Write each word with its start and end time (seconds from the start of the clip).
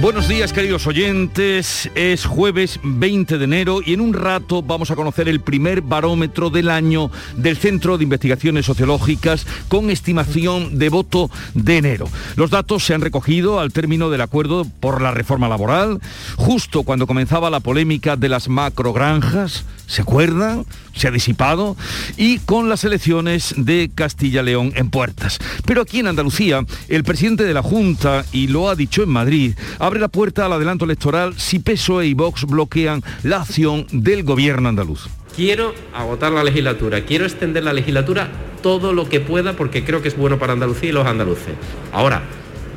Buenos 0.00 0.28
días 0.28 0.52
queridos 0.52 0.86
oyentes, 0.86 1.90
es 1.96 2.24
jueves 2.24 2.78
20 2.84 3.36
de 3.36 3.44
enero 3.44 3.80
y 3.84 3.94
en 3.94 4.00
un 4.00 4.14
rato 4.14 4.62
vamos 4.62 4.92
a 4.92 4.94
conocer 4.94 5.28
el 5.28 5.40
primer 5.40 5.80
barómetro 5.80 6.50
del 6.50 6.70
año 6.70 7.10
del 7.36 7.56
Centro 7.56 7.98
de 7.98 8.04
Investigaciones 8.04 8.64
Sociológicas 8.64 9.44
con 9.66 9.90
estimación 9.90 10.78
de 10.78 10.88
voto 10.88 11.30
de 11.54 11.78
enero. 11.78 12.08
Los 12.36 12.50
datos 12.50 12.84
se 12.84 12.94
han 12.94 13.00
recogido 13.00 13.58
al 13.58 13.72
término 13.72 14.08
del 14.08 14.20
acuerdo 14.20 14.64
por 14.78 15.02
la 15.02 15.10
reforma 15.10 15.48
laboral, 15.48 15.98
justo 16.36 16.84
cuando 16.84 17.08
comenzaba 17.08 17.50
la 17.50 17.58
polémica 17.58 18.14
de 18.14 18.28
las 18.28 18.48
macrogranjas, 18.48 19.64
¿se 19.88 20.02
acuerdan? 20.02 20.64
Se 20.94 21.08
ha 21.08 21.10
disipado 21.12 21.76
y 22.16 22.38
con 22.40 22.68
las 22.68 22.84
elecciones 22.84 23.54
de 23.56 23.90
Castilla-León 23.94 24.72
en 24.74 24.90
puertas. 24.90 25.38
Pero 25.64 25.82
aquí 25.82 26.00
en 26.00 26.08
Andalucía, 26.08 26.64
el 26.88 27.04
presidente 27.04 27.44
de 27.44 27.54
la 27.54 27.62
Junta, 27.62 28.24
y 28.32 28.48
lo 28.48 28.68
ha 28.68 28.74
dicho 28.74 29.02
en 29.02 29.08
Madrid, 29.10 29.54
abre 29.88 30.00
la 30.00 30.08
puerta 30.08 30.44
al 30.44 30.52
adelanto 30.52 30.84
electoral 30.84 31.32
si 31.38 31.60
PSOE 31.60 32.06
y 32.06 32.14
Vox 32.14 32.44
bloquean 32.44 33.02
la 33.22 33.40
acción 33.40 33.86
del 33.90 34.22
gobierno 34.22 34.68
andaluz. 34.68 35.08
Quiero 35.34 35.74
agotar 35.94 36.30
la 36.30 36.44
legislatura, 36.44 37.06
quiero 37.06 37.24
extender 37.24 37.64
la 37.64 37.72
legislatura 37.72 38.28
todo 38.62 38.92
lo 38.92 39.08
que 39.08 39.20
pueda 39.20 39.54
porque 39.54 39.84
creo 39.84 40.02
que 40.02 40.08
es 40.08 40.16
bueno 40.16 40.38
para 40.38 40.52
Andalucía 40.52 40.90
y 40.90 40.92
los 40.92 41.06
andaluces. 41.06 41.54
Ahora, 41.90 42.22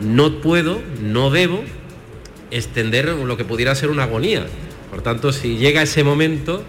no 0.01 0.39
puedo, 0.39 0.79
no 1.01 1.31
debo 1.31 1.63
extender 2.49 3.09
lo 3.09 3.35
que 3.35 3.43
pudiera 3.43 3.75
ser 3.75 3.89
una 3.89 4.03
agonía. 4.03 4.45
Por 4.89 5.01
tanto, 5.01 5.33
si 5.33 5.57
llega 5.57 5.81
ese 5.81 6.05
momento, 6.05 6.63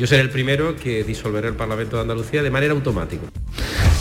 yo 0.00 0.06
seré 0.06 0.22
el 0.22 0.30
primero 0.30 0.76
que 0.76 1.04
disolveré 1.04 1.48
el 1.48 1.56
Parlamento 1.56 1.96
de 1.96 2.02
Andalucía 2.02 2.42
de 2.42 2.50
manera 2.50 2.72
automática. 2.72 3.22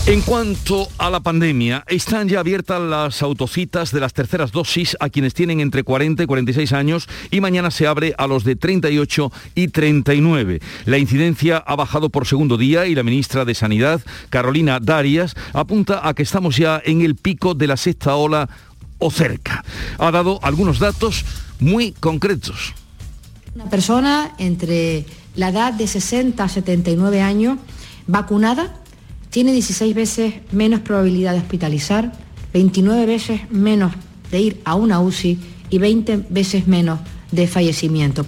En 0.06 0.22
cuanto 0.22 0.88
a 0.98 1.10
la 1.10 1.20
pandemia, 1.20 1.84
están 1.88 2.30
ya 2.30 2.40
abiertas 2.40 2.82
las 2.82 3.22
autocitas 3.22 3.92
de 3.92 4.00
las 4.00 4.14
terceras 4.14 4.54
dosis 4.54 4.96
a 5.02 5.10
quienes 5.10 5.34
tienen 5.34 5.60
entre 5.60 5.84
40 5.84 6.24
y 6.24 6.26
46 6.26 6.72
años 6.72 7.10
y 7.32 7.42
mañana 7.42 7.70
se 7.70 7.86
abre 7.86 8.16
a 8.18 8.28
los 8.28 8.46
de 8.46 8.56
38 8.56 9.30
y 9.56 9.68
39. 9.68 10.62
La 10.86 10.98
incidencia 10.98 11.58
ha 11.58 11.76
bajado 11.76 12.10
por 12.10 12.26
segundo 12.26 12.56
día 12.56 12.86
y 12.86 12.96
la 12.96 13.04
ministra 13.04 13.44
de 13.44 13.54
Sanidad, 13.54 14.00
Carolina 14.30 14.80
Darias, 14.80 15.36
apunta 15.52 16.08
a 16.08 16.14
que 16.14 16.24
estamos 16.24 16.56
ya 16.56 16.82
en 16.86 17.02
el 17.02 17.16
pico 17.16 17.56
de 17.56 17.68
la 17.68 17.76
sexta 17.76 18.16
ola 18.16 18.48
o 19.00 19.12
cerca. 19.12 19.66
Ha 19.98 20.12
dado 20.12 20.40
algunos 20.44 20.80
datos 20.80 21.26
muy 21.60 21.92
concretos. 21.92 22.74
Una 23.54 23.70
persona 23.70 24.32
entre 24.38 25.06
la 25.40 25.50
edad 25.50 25.74
de 25.74 25.88
60 25.88 26.44
a 26.44 26.50
79 26.50 27.22
años 27.22 27.58
vacunada 28.08 28.76
tiene 29.30 29.54
16 29.54 29.96
veces 29.96 30.34
menos 30.52 30.82
probabilidad 30.82 31.32
de 31.32 31.40
hospitalizar, 31.40 32.12
29 32.54 33.06
veces 33.06 33.42
menos 33.50 33.94
de 34.32 34.40
ir 34.42 34.62
a 34.66 34.76
una 34.76 35.00
UCI 35.00 35.40
y 35.70 35.78
20 35.78 36.26
veces 36.30 36.68
menos 36.68 37.00
de 37.32 37.48
fallecimiento. 37.48 38.26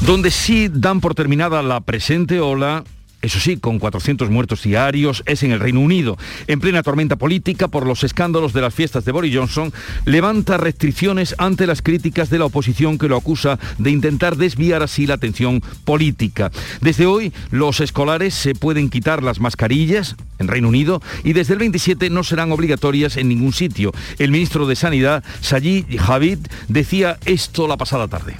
Donde 0.00 0.32
sí 0.32 0.68
dan 0.68 1.00
por 1.00 1.14
terminada 1.14 1.62
la 1.62 1.80
presente 1.80 2.40
ola 2.40 2.82
eso 3.26 3.40
sí, 3.40 3.56
con 3.56 3.80
400 3.80 4.30
muertos 4.30 4.62
diarios, 4.62 5.24
es 5.26 5.42
en 5.42 5.50
el 5.50 5.58
Reino 5.58 5.80
Unido. 5.80 6.16
En 6.46 6.60
plena 6.60 6.84
tormenta 6.84 7.16
política 7.16 7.66
por 7.66 7.84
los 7.84 8.04
escándalos 8.04 8.52
de 8.52 8.60
las 8.60 8.72
fiestas 8.72 9.04
de 9.04 9.10
Boris 9.10 9.34
Johnson, 9.34 9.72
levanta 10.04 10.58
restricciones 10.58 11.34
ante 11.38 11.66
las 11.66 11.82
críticas 11.82 12.30
de 12.30 12.38
la 12.38 12.44
oposición 12.44 12.98
que 12.98 13.08
lo 13.08 13.16
acusa 13.16 13.58
de 13.78 13.90
intentar 13.90 14.36
desviar 14.36 14.84
así 14.84 15.08
la 15.08 15.14
atención 15.14 15.60
política. 15.84 16.52
Desde 16.80 17.06
hoy, 17.06 17.32
los 17.50 17.80
escolares 17.80 18.32
se 18.32 18.54
pueden 18.54 18.90
quitar 18.90 19.24
las 19.24 19.40
mascarillas 19.40 20.14
en 20.38 20.46
Reino 20.46 20.68
Unido 20.68 21.02
y 21.24 21.32
desde 21.32 21.54
el 21.54 21.58
27 21.58 22.08
no 22.10 22.22
serán 22.22 22.52
obligatorias 22.52 23.16
en 23.16 23.28
ningún 23.28 23.52
sitio. 23.52 23.92
El 24.20 24.30
ministro 24.30 24.68
de 24.68 24.76
Sanidad, 24.76 25.24
Sajid 25.40 25.86
Javid, 25.98 26.38
decía 26.68 27.18
esto 27.24 27.66
la 27.66 27.76
pasada 27.76 28.06
tarde. 28.06 28.36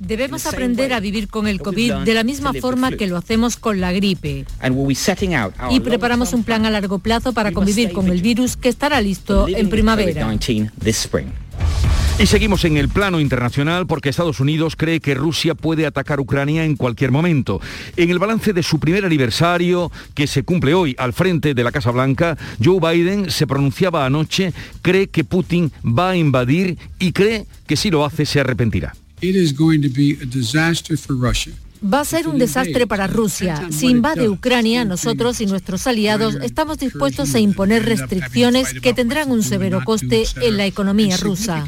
Debemos 0.00 0.46
aprender 0.46 0.92
a 0.92 1.00
vivir 1.00 1.28
con 1.28 1.46
el 1.46 1.60
COVID 1.60 1.94
de 2.04 2.14
la 2.14 2.24
misma 2.24 2.52
forma 2.54 2.90
que 2.90 3.06
lo 3.06 3.16
hacemos 3.16 3.56
con 3.56 3.80
la 3.80 3.92
gripe. 3.92 4.46
Y 5.70 5.80
preparamos 5.80 6.32
un 6.32 6.42
plan 6.42 6.64
a 6.66 6.70
largo 6.70 6.98
plazo 6.98 7.32
para 7.32 7.52
convivir 7.52 7.92
con 7.92 8.08
el 8.08 8.22
virus 8.22 8.56
que 8.56 8.70
estará 8.70 9.00
listo 9.00 9.46
en 9.46 9.68
primavera. 9.68 10.26
Y 12.18 12.26
seguimos 12.26 12.66
en 12.66 12.76
el 12.76 12.90
plano 12.90 13.18
internacional 13.18 13.86
porque 13.86 14.10
Estados 14.10 14.40
Unidos 14.40 14.76
cree 14.76 15.00
que 15.00 15.14
Rusia 15.14 15.54
puede 15.54 15.86
atacar 15.86 16.20
Ucrania 16.20 16.64
en 16.64 16.76
cualquier 16.76 17.12
momento. 17.12 17.62
En 17.96 18.10
el 18.10 18.18
balance 18.18 18.52
de 18.52 18.62
su 18.62 18.78
primer 18.78 19.06
aniversario, 19.06 19.90
que 20.14 20.26
se 20.26 20.42
cumple 20.42 20.74
hoy 20.74 20.94
al 20.98 21.14
frente 21.14 21.54
de 21.54 21.64
la 21.64 21.72
Casa 21.72 21.90
Blanca, 21.90 22.36
Joe 22.62 22.78
Biden 22.78 23.30
se 23.30 23.46
pronunciaba 23.46 24.04
anoche, 24.04 24.52
cree 24.82 25.08
que 25.08 25.24
Putin 25.24 25.72
va 25.82 26.10
a 26.10 26.16
invadir 26.16 26.76
y 26.98 27.12
cree 27.12 27.46
que 27.66 27.76
si 27.76 27.90
lo 27.90 28.04
hace 28.04 28.26
se 28.26 28.40
arrepentirá. 28.40 28.92
Va 31.82 32.00
a 32.00 32.04
ser 32.04 32.28
un 32.28 32.38
desastre 32.38 32.86
para 32.86 33.06
Rusia. 33.06 33.68
Si 33.70 33.86
invade 33.86 34.28
Ucrania, 34.28 34.84
nosotros 34.84 35.40
y 35.40 35.46
nuestros 35.46 35.86
aliados 35.86 36.36
estamos 36.42 36.78
dispuestos 36.78 37.34
a 37.34 37.38
imponer 37.38 37.86
restricciones 37.86 38.74
que 38.80 38.92
tendrán 38.92 39.30
un 39.30 39.42
severo 39.42 39.82
coste 39.84 40.24
en 40.42 40.56
la 40.58 40.66
economía 40.66 41.16
rusa. 41.16 41.64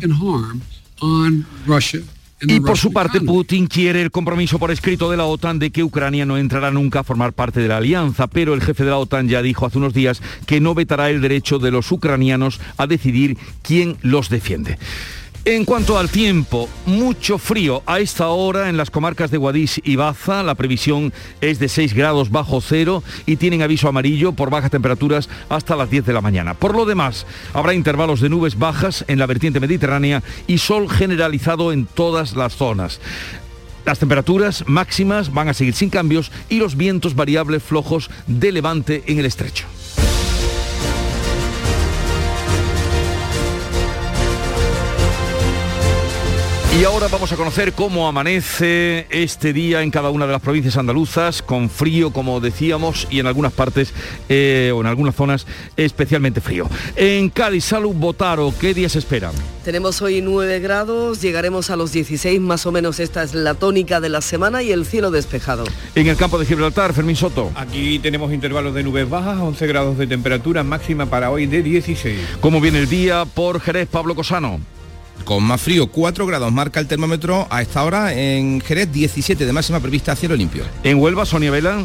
Y 2.44 2.60
por 2.60 2.76
su 2.76 2.92
parte, 2.92 3.20
Putin 3.20 3.66
quiere 3.66 4.02
el 4.02 4.10
compromiso 4.10 4.58
por 4.58 4.70
escrito 4.70 5.10
de 5.10 5.16
la 5.16 5.24
OTAN 5.24 5.60
de 5.60 5.70
que 5.70 5.84
Ucrania 5.84 6.26
no 6.26 6.36
entrará 6.36 6.70
nunca 6.72 7.00
a 7.00 7.04
formar 7.04 7.32
parte 7.32 7.60
de 7.60 7.68
la 7.68 7.76
alianza, 7.76 8.26
pero 8.26 8.52
el 8.54 8.60
jefe 8.60 8.84
de 8.84 8.90
la 8.90 8.98
OTAN 8.98 9.28
ya 9.28 9.42
dijo 9.42 9.64
hace 9.64 9.78
unos 9.78 9.94
días 9.94 10.20
que 10.44 10.60
no 10.60 10.74
vetará 10.74 11.08
el 11.08 11.20
derecho 11.20 11.58
de 11.58 11.70
los 11.70 11.90
ucranianos 11.92 12.60
a 12.76 12.86
decidir 12.86 13.38
quién 13.62 13.96
los 14.02 14.28
defiende. 14.28 14.76
En 15.44 15.64
cuanto 15.64 15.98
al 15.98 16.08
tiempo, 16.08 16.68
mucho 16.86 17.36
frío 17.36 17.82
a 17.84 17.98
esta 17.98 18.28
hora 18.28 18.68
en 18.68 18.76
las 18.76 18.92
comarcas 18.92 19.32
de 19.32 19.38
Guadix 19.38 19.80
y 19.82 19.96
Baza. 19.96 20.44
La 20.44 20.54
previsión 20.54 21.12
es 21.40 21.58
de 21.58 21.68
6 21.68 21.94
grados 21.94 22.30
bajo 22.30 22.60
cero 22.60 23.02
y 23.26 23.34
tienen 23.34 23.60
aviso 23.60 23.88
amarillo 23.88 24.34
por 24.34 24.50
bajas 24.50 24.70
temperaturas 24.70 25.28
hasta 25.48 25.74
las 25.74 25.90
10 25.90 26.06
de 26.06 26.12
la 26.12 26.20
mañana. 26.20 26.54
Por 26.54 26.76
lo 26.76 26.86
demás, 26.86 27.26
habrá 27.54 27.74
intervalos 27.74 28.20
de 28.20 28.28
nubes 28.28 28.56
bajas 28.56 29.04
en 29.08 29.18
la 29.18 29.26
vertiente 29.26 29.58
mediterránea 29.58 30.22
y 30.46 30.58
sol 30.58 30.88
generalizado 30.88 31.72
en 31.72 31.86
todas 31.86 32.36
las 32.36 32.54
zonas. 32.54 33.00
Las 33.84 33.98
temperaturas 33.98 34.62
máximas 34.68 35.34
van 35.34 35.48
a 35.48 35.54
seguir 35.54 35.74
sin 35.74 35.90
cambios 35.90 36.30
y 36.50 36.58
los 36.58 36.76
vientos 36.76 37.16
variables 37.16 37.64
flojos 37.64 38.10
de 38.28 38.52
levante 38.52 39.02
en 39.08 39.18
el 39.18 39.26
estrecho. 39.26 39.66
Y 46.74 46.84
ahora 46.84 47.06
vamos 47.08 47.30
a 47.30 47.36
conocer 47.36 47.74
cómo 47.74 48.08
amanece 48.08 49.06
este 49.10 49.52
día 49.52 49.82
en 49.82 49.90
cada 49.90 50.08
una 50.08 50.26
de 50.26 50.32
las 50.32 50.40
provincias 50.40 50.78
andaluzas, 50.78 51.42
con 51.42 51.68
frío, 51.68 52.14
como 52.14 52.40
decíamos, 52.40 53.06
y 53.10 53.20
en 53.20 53.26
algunas 53.26 53.52
partes 53.52 53.92
eh, 54.30 54.72
o 54.74 54.80
en 54.80 54.86
algunas 54.86 55.14
zonas 55.14 55.46
especialmente 55.76 56.40
frío. 56.40 56.70
En 56.96 57.28
Cádiz, 57.28 57.66
Salud, 57.66 57.94
Botaro, 57.94 58.54
¿qué 58.58 58.72
días 58.72 58.96
esperan? 58.96 59.32
Tenemos 59.66 60.00
hoy 60.00 60.22
9 60.22 60.60
grados, 60.60 61.20
llegaremos 61.20 61.68
a 61.68 61.76
los 61.76 61.92
16, 61.92 62.40
más 62.40 62.64
o 62.64 62.72
menos 62.72 63.00
esta 63.00 63.22
es 63.22 63.34
la 63.34 63.52
tónica 63.52 64.00
de 64.00 64.08
la 64.08 64.22
semana 64.22 64.62
y 64.62 64.72
el 64.72 64.86
cielo 64.86 65.10
despejado. 65.10 65.64
En 65.94 66.06
el 66.06 66.16
campo 66.16 66.38
de 66.38 66.46
Gibraltar, 66.46 66.94
Fermín 66.94 67.16
Soto. 67.16 67.52
Aquí 67.54 67.98
tenemos 67.98 68.32
intervalos 68.32 68.72
de 68.72 68.82
nubes 68.82 69.10
bajas, 69.10 69.38
11 69.38 69.66
grados 69.66 69.98
de 69.98 70.06
temperatura 70.06 70.62
máxima 70.62 71.04
para 71.04 71.30
hoy 71.30 71.44
de 71.44 71.62
16. 71.62 72.18
¿Cómo 72.40 72.62
viene 72.62 72.78
el 72.78 72.88
día 72.88 73.26
por 73.26 73.60
Jerez, 73.60 73.88
Pablo 73.88 74.14
Cosano? 74.14 74.58
Con 75.24 75.42
más 75.44 75.60
frío, 75.60 75.88
4 75.88 76.26
grados 76.26 76.52
marca 76.52 76.80
el 76.80 76.86
termómetro 76.86 77.46
a 77.50 77.62
esta 77.62 77.84
hora 77.84 78.12
en 78.12 78.60
Jerez, 78.60 78.92
17 78.92 79.46
de 79.46 79.52
máxima 79.52 79.80
prevista 79.80 80.14
cielo 80.16 80.36
limpio. 80.36 80.64
En 80.82 80.98
Huelva, 80.98 81.24
Sonia 81.26 81.50
Vela. 81.50 81.84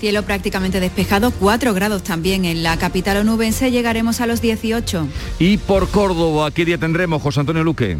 Cielo 0.00 0.22
prácticamente 0.24 0.80
despejado, 0.80 1.30
4 1.30 1.74
grados 1.74 2.02
también 2.02 2.44
en 2.44 2.62
la 2.62 2.76
capital 2.76 3.18
onubense, 3.18 3.70
llegaremos 3.70 4.20
a 4.20 4.26
los 4.26 4.40
18. 4.40 5.06
Y 5.38 5.58
por 5.58 5.88
Córdoba, 5.88 6.50
¿qué 6.50 6.64
día 6.64 6.78
tendremos, 6.78 7.22
José 7.22 7.40
Antonio 7.40 7.62
Luque? 7.62 7.96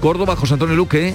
Córdoba, 0.00 0.36
José 0.36 0.54
Antonio 0.54 0.74
Luque. 0.74 1.14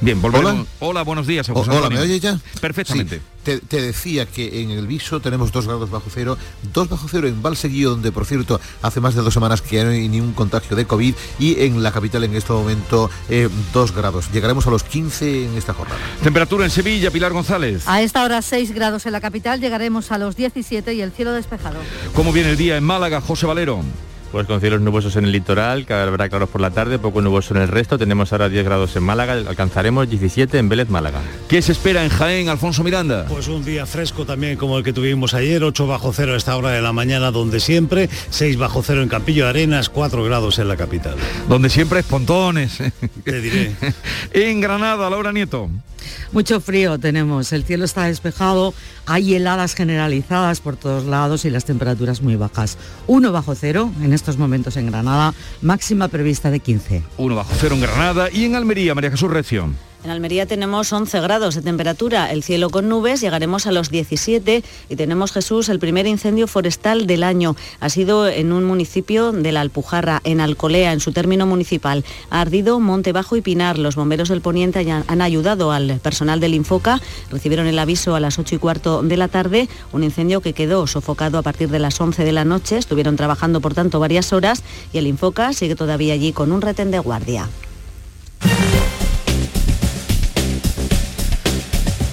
Bien, 0.00 0.20
volvemos. 0.22 0.66
Hola, 0.78 1.02
buenos 1.02 1.26
días. 1.26 1.48
José 1.48 1.70
Hola, 1.70 1.90
¿me 1.90 2.00
oye 2.00 2.20
ya? 2.20 2.38
Perfectamente. 2.60 3.20
Te, 3.46 3.80
decía 3.80 4.26
que 4.26 4.62
en 4.62 4.70
el 4.70 4.86
viso 4.86 5.20
tenemos 5.20 5.52
dos 5.52 5.66
grados 5.66 5.90
bajo 5.90 6.10
cero, 6.12 6.36
dos 6.72 6.88
bajo 6.88 7.06
cero 7.08 7.28
en 7.28 7.42
Valseguío, 7.42 7.90
donde 7.90 8.10
por 8.10 8.26
cierto 8.26 8.60
hace 8.82 9.00
más 9.00 9.14
de 9.14 9.22
dos 9.22 9.32
semanas 9.32 9.62
que 9.62 9.82
no 9.84 9.90
hay 9.90 10.08
ningún 10.08 10.32
contagio 10.32 10.76
de 10.76 10.86
COVID, 10.86 11.14
y 11.38 11.60
en 11.62 11.82
la 11.82 11.92
capital 11.92 12.24
en 12.24 12.34
este 12.34 12.52
momento 12.52 13.08
eh, 13.28 13.48
dos 13.72 13.94
grados. 13.94 14.30
Llegaremos 14.32 14.66
a 14.66 14.70
los 14.70 14.82
15 14.82 15.46
en 15.46 15.56
esta 15.56 15.74
jornada. 15.74 16.00
Temperatura 16.22 16.64
en 16.64 16.70
Sevilla, 16.70 17.10
Pilar 17.10 17.32
González. 17.32 17.86
A 17.86 18.02
esta 18.02 18.24
hora 18.24 18.42
6 18.42 18.72
grados 18.72 19.06
en 19.06 19.12
la 19.12 19.20
capital, 19.20 19.60
llegaremos 19.60 20.10
a 20.10 20.18
los 20.18 20.36
17 20.36 20.94
y 20.94 21.00
el 21.00 21.12
cielo 21.12 21.32
despejado. 21.32 21.78
¿Cómo 22.14 22.32
viene 22.32 22.50
el 22.50 22.56
día 22.56 22.76
en 22.76 22.84
Málaga, 22.84 23.20
José 23.20 23.46
Valero? 23.46 23.82
Pues 24.32 24.46
con 24.46 24.60
cielos 24.60 24.80
nubosos 24.80 25.16
en 25.16 25.24
el 25.24 25.32
litoral, 25.32 25.86
que 25.86 25.94
habrá 25.94 26.28
claros 26.28 26.48
por 26.48 26.60
la 26.60 26.70
tarde, 26.70 26.98
poco 26.98 27.22
nuboso 27.22 27.54
en 27.54 27.62
el 27.62 27.68
resto. 27.68 27.96
Tenemos 27.96 28.32
ahora 28.32 28.48
10 28.48 28.64
grados 28.64 28.96
en 28.96 29.02
Málaga, 29.02 29.32
alcanzaremos 29.32 30.08
17 30.08 30.58
en 30.58 30.68
Vélez, 30.68 30.88
Málaga. 30.88 31.20
¿Qué 31.48 31.62
se 31.62 31.72
espera 31.72 32.04
en 32.04 32.10
Jaén, 32.10 32.48
Alfonso 32.48 32.82
Miranda? 32.84 33.26
Pues 33.28 33.48
un 33.48 33.64
día 33.64 33.86
fresco 33.86 34.26
también 34.26 34.56
como 34.58 34.78
el 34.78 34.84
que 34.84 34.92
tuvimos 34.92 35.34
ayer, 35.34 35.62
8 35.62 35.86
bajo 35.86 36.12
cero 36.12 36.34
a 36.34 36.36
esta 36.36 36.56
hora 36.56 36.70
de 36.70 36.82
la 36.82 36.92
mañana 36.92 37.30
donde 37.30 37.60
siempre, 37.60 38.10
6 38.30 38.58
bajo 38.58 38.82
cero 38.82 39.02
en 39.02 39.08
Campillo 39.08 39.44
de 39.44 39.50
Arenas, 39.50 39.88
4 39.88 40.24
grados 40.24 40.58
en 40.58 40.68
la 40.68 40.76
capital. 40.76 41.14
Donde 41.48 41.70
siempre 41.70 42.00
es 42.00 42.06
pontones. 42.06 42.78
Te 43.24 43.40
diré. 43.40 43.74
en 44.32 44.60
Granada, 44.60 45.08
Laura 45.08 45.32
Nieto. 45.32 45.70
Mucho 46.32 46.60
frío 46.60 46.98
tenemos, 46.98 47.52
el 47.52 47.64
cielo 47.64 47.84
está 47.84 48.04
despejado, 48.04 48.74
hay 49.06 49.34
heladas 49.34 49.74
generalizadas 49.74 50.60
por 50.60 50.76
todos 50.76 51.04
lados 51.04 51.44
y 51.44 51.50
las 51.50 51.64
temperaturas 51.64 52.22
muy 52.22 52.36
bajas. 52.36 52.78
Uno 53.06 53.32
bajo 53.32 53.54
cero 53.54 53.90
en 54.02 54.12
estos 54.26 54.38
momentos 54.40 54.76
en 54.76 54.86
Granada, 54.86 55.32
máxima 55.62 56.08
prevista 56.08 56.50
de 56.50 56.58
15. 56.58 57.04
Uno 57.18 57.36
bajo 57.36 57.54
cero 57.60 57.76
en 57.76 57.80
Granada 57.80 58.28
y 58.28 58.44
en 58.44 58.56
Almería, 58.56 58.92
María 58.92 59.12
Jesús 59.12 59.30
Recio. 59.30 59.70
En 60.06 60.12
Almería 60.12 60.46
tenemos 60.46 60.92
11 60.92 61.18
grados 61.18 61.56
de 61.56 61.62
temperatura, 61.62 62.30
el 62.30 62.44
cielo 62.44 62.70
con 62.70 62.88
nubes, 62.88 63.20
llegaremos 63.20 63.66
a 63.66 63.72
los 63.72 63.90
17 63.90 64.62
y 64.88 64.94
tenemos 64.94 65.32
Jesús 65.32 65.68
el 65.68 65.80
primer 65.80 66.06
incendio 66.06 66.46
forestal 66.46 67.08
del 67.08 67.24
año. 67.24 67.56
Ha 67.80 67.88
sido 67.88 68.28
en 68.28 68.52
un 68.52 68.62
municipio 68.62 69.32
de 69.32 69.50
la 69.50 69.62
Alpujarra, 69.62 70.20
en 70.22 70.40
Alcolea, 70.40 70.92
en 70.92 71.00
su 71.00 71.10
término 71.10 71.44
municipal. 71.44 72.04
Ha 72.30 72.40
ardido 72.40 72.78
Monte 72.78 73.10
Bajo 73.10 73.34
y 73.34 73.40
Pinar. 73.40 73.78
Los 73.78 73.96
bomberos 73.96 74.28
del 74.28 74.42
Poniente 74.42 74.88
han 74.88 75.20
ayudado 75.20 75.72
al 75.72 75.98
personal 75.98 76.38
del 76.38 76.54
Infoca. 76.54 77.00
Recibieron 77.32 77.66
el 77.66 77.76
aviso 77.76 78.14
a 78.14 78.20
las 78.20 78.38
8 78.38 78.54
y 78.54 78.58
cuarto 78.58 79.02
de 79.02 79.16
la 79.16 79.26
tarde, 79.26 79.68
un 79.90 80.04
incendio 80.04 80.40
que 80.40 80.52
quedó 80.52 80.86
sofocado 80.86 81.36
a 81.36 81.42
partir 81.42 81.68
de 81.68 81.80
las 81.80 82.00
11 82.00 82.22
de 82.22 82.30
la 82.30 82.44
noche. 82.44 82.78
Estuvieron 82.78 83.16
trabajando, 83.16 83.60
por 83.60 83.74
tanto, 83.74 83.98
varias 83.98 84.32
horas 84.32 84.62
y 84.92 84.98
el 84.98 85.08
Infoca 85.08 85.52
sigue 85.52 85.74
todavía 85.74 86.14
allí 86.14 86.30
con 86.30 86.52
un 86.52 86.62
retén 86.62 86.92
de 86.92 87.00
guardia. 87.00 87.48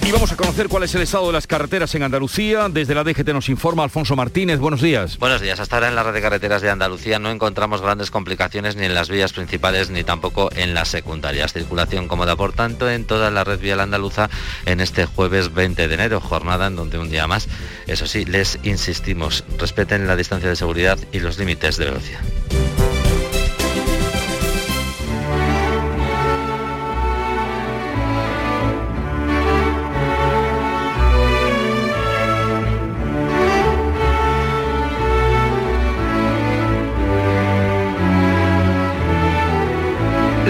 Y 0.04 0.12
vamos 0.12 0.30
a 0.32 0.36
conocer 0.36 0.68
cuál 0.68 0.82
es 0.82 0.94
el 0.94 1.00
estado 1.00 1.28
de 1.28 1.32
las 1.32 1.46
carreteras 1.46 1.94
en 1.94 2.02
Andalucía. 2.02 2.68
Desde 2.68 2.94
la 2.94 3.04
DGT 3.04 3.28
nos 3.28 3.48
informa 3.48 3.84
Alfonso 3.84 4.14
Martínez. 4.14 4.58
Buenos 4.58 4.82
días. 4.82 5.18
Buenos 5.18 5.40
días. 5.40 5.58
Hasta 5.60 5.76
ahora 5.76 5.88
en 5.88 5.94
la 5.94 6.02
red 6.02 6.12
de 6.12 6.20
carreteras 6.20 6.60
de 6.60 6.68
Andalucía 6.68 7.18
no 7.18 7.30
encontramos 7.30 7.80
grandes 7.80 8.10
complicaciones 8.10 8.76
ni 8.76 8.84
en 8.84 8.92
las 8.92 9.08
vías 9.08 9.32
principales 9.32 9.88
ni 9.88 10.04
tampoco 10.04 10.50
en 10.54 10.74
las 10.74 10.88
secundarias. 10.88 11.54
Circulación 11.54 12.06
cómoda, 12.06 12.36
por 12.36 12.52
tanto, 12.52 12.90
en 12.90 13.06
toda 13.06 13.30
la 13.30 13.44
red 13.44 13.58
vial 13.58 13.80
andaluza 13.80 14.28
en 14.66 14.82
este 14.82 15.06
jueves 15.06 15.54
20 15.54 15.88
de 15.88 15.94
enero, 15.94 16.20
jornada 16.20 16.66
en 16.66 16.76
donde 16.76 16.98
un 16.98 17.08
día 17.08 17.26
más, 17.26 17.48
eso 17.86 18.06
sí, 18.06 18.26
les 18.26 18.58
insistimos, 18.62 19.44
respeten 19.58 20.06
la 20.06 20.16
distancia 20.16 20.50
de 20.50 20.56
seguridad 20.56 20.98
y 21.12 21.20
los 21.20 21.38
límites 21.38 21.78
de 21.78 21.86
velocidad. 21.86 22.20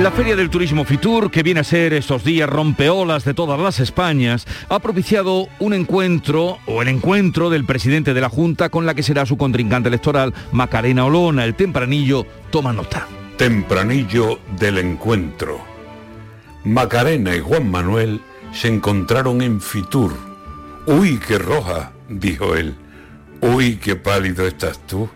La 0.05 0.11
Feria 0.11 0.37
del 0.37 0.51
Turismo 0.51 0.85
Fitur, 0.85 1.31
que 1.31 1.43
viene 1.43 1.61
a 1.61 1.65
ser 1.65 1.95
estos 1.95 2.25
días 2.25 2.47
rompeolas 2.47 3.25
de 3.25 3.33
todas 3.33 3.59
las 3.59 3.81
Españas, 3.81 4.47
ha 4.69 4.79
propiciado 4.79 5.49
un 5.61 5.73
encuentro 5.73 6.59
o 6.67 6.83
el 6.83 6.89
encuentro 6.89 7.49
del 7.49 7.65
presidente 7.65 8.12
de 8.12 8.21
la 8.21 8.29
Junta 8.29 8.69
con 8.69 8.85
la 8.85 8.93
que 8.93 9.03
será 9.03 9.25
su 9.25 9.39
contrincante 9.39 9.89
electoral, 9.89 10.35
Macarena 10.53 11.06
Olona. 11.06 11.47
El 11.47 11.55
tempranillo 11.55 12.27
toma 12.51 12.75
nota. 12.75 13.09
Tempranillo 13.39 14.41
del 14.61 14.77
encuentro. 14.77 15.59
Macarena 16.65 17.35
y 17.35 17.41
Juan 17.41 17.71
Manuel 17.71 18.21
se 18.53 18.69
encontraron 18.69 19.41
en 19.41 19.59
Fitur. 19.59 20.12
Uy, 20.85 21.19
qué 21.27 21.39
roja, 21.39 21.93
dijo 22.11 22.57
él. 22.57 22.75
Uy, 23.41 23.77
qué 23.77 23.97
pálido 23.97 24.47
estás 24.47 24.81
tú. 24.87 25.09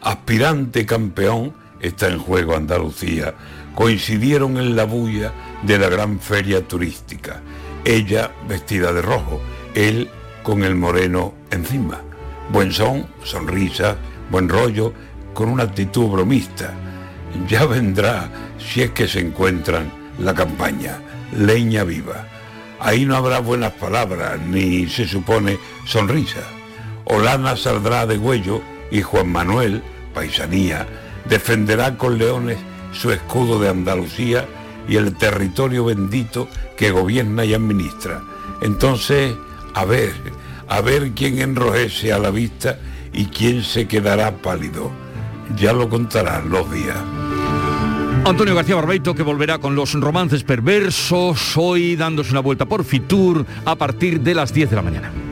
Aspirante 0.00 0.86
campeón 0.86 1.52
está 1.80 2.08
en 2.08 2.18
juego 2.18 2.56
Andalucía 2.56 3.34
coincidieron 3.74 4.56
en 4.58 4.76
la 4.76 4.84
bulla 4.84 5.32
de 5.62 5.78
la 5.78 5.88
gran 5.88 6.20
feria 6.20 6.66
turística. 6.66 7.40
Ella 7.84 8.30
vestida 8.48 8.92
de 8.92 9.02
rojo, 9.02 9.40
él 9.74 10.10
con 10.42 10.64
el 10.64 10.74
moreno 10.74 11.34
encima. 11.50 12.00
Buen 12.50 12.72
son, 12.72 13.06
sonrisa, 13.24 13.96
buen 14.30 14.48
rollo, 14.48 14.92
con 15.34 15.48
una 15.48 15.64
actitud 15.64 16.08
bromista. 16.08 16.74
Ya 17.48 17.64
vendrá 17.64 18.30
si 18.58 18.82
es 18.82 18.90
que 18.90 19.08
se 19.08 19.20
encuentran 19.20 19.90
la 20.18 20.34
campaña, 20.34 20.98
leña 21.36 21.84
viva. 21.84 22.26
Ahí 22.78 23.06
no 23.06 23.16
habrá 23.16 23.38
buenas 23.38 23.72
palabras, 23.72 24.40
ni 24.40 24.86
se 24.88 25.06
supone 25.06 25.58
sonrisa. 25.86 26.40
Olana 27.04 27.56
saldrá 27.56 28.06
de 28.06 28.18
huello 28.18 28.60
y 28.90 29.02
Juan 29.02 29.30
Manuel, 29.30 29.82
paisanía, 30.12 30.86
defenderá 31.28 31.96
con 31.96 32.18
leones 32.18 32.58
su 32.92 33.10
escudo 33.10 33.58
de 33.58 33.68
Andalucía 33.68 34.46
y 34.88 34.96
el 34.96 35.16
territorio 35.16 35.84
bendito 35.84 36.48
que 36.76 36.90
gobierna 36.90 37.44
y 37.44 37.54
administra. 37.54 38.22
Entonces, 38.60 39.34
a 39.74 39.84
ver, 39.84 40.12
a 40.68 40.80
ver 40.80 41.12
quién 41.12 41.40
enrojece 41.40 42.12
a 42.12 42.18
la 42.18 42.30
vista 42.30 42.78
y 43.12 43.26
quién 43.26 43.62
se 43.62 43.86
quedará 43.86 44.36
pálido. 44.38 44.90
Ya 45.56 45.72
lo 45.72 45.88
contarán 45.88 46.48
los 46.48 46.70
días. 46.70 46.96
Antonio 48.24 48.54
García 48.54 48.76
Barbeito 48.76 49.14
que 49.14 49.22
volverá 49.22 49.58
con 49.58 49.74
los 49.74 49.94
romances 49.94 50.44
perversos 50.44 51.56
hoy 51.56 51.96
dándose 51.96 52.30
una 52.30 52.40
vuelta 52.40 52.66
por 52.66 52.84
Fitur 52.84 53.44
a 53.64 53.74
partir 53.74 54.20
de 54.20 54.34
las 54.34 54.54
10 54.54 54.70
de 54.70 54.76
la 54.76 54.82
mañana. 54.82 55.31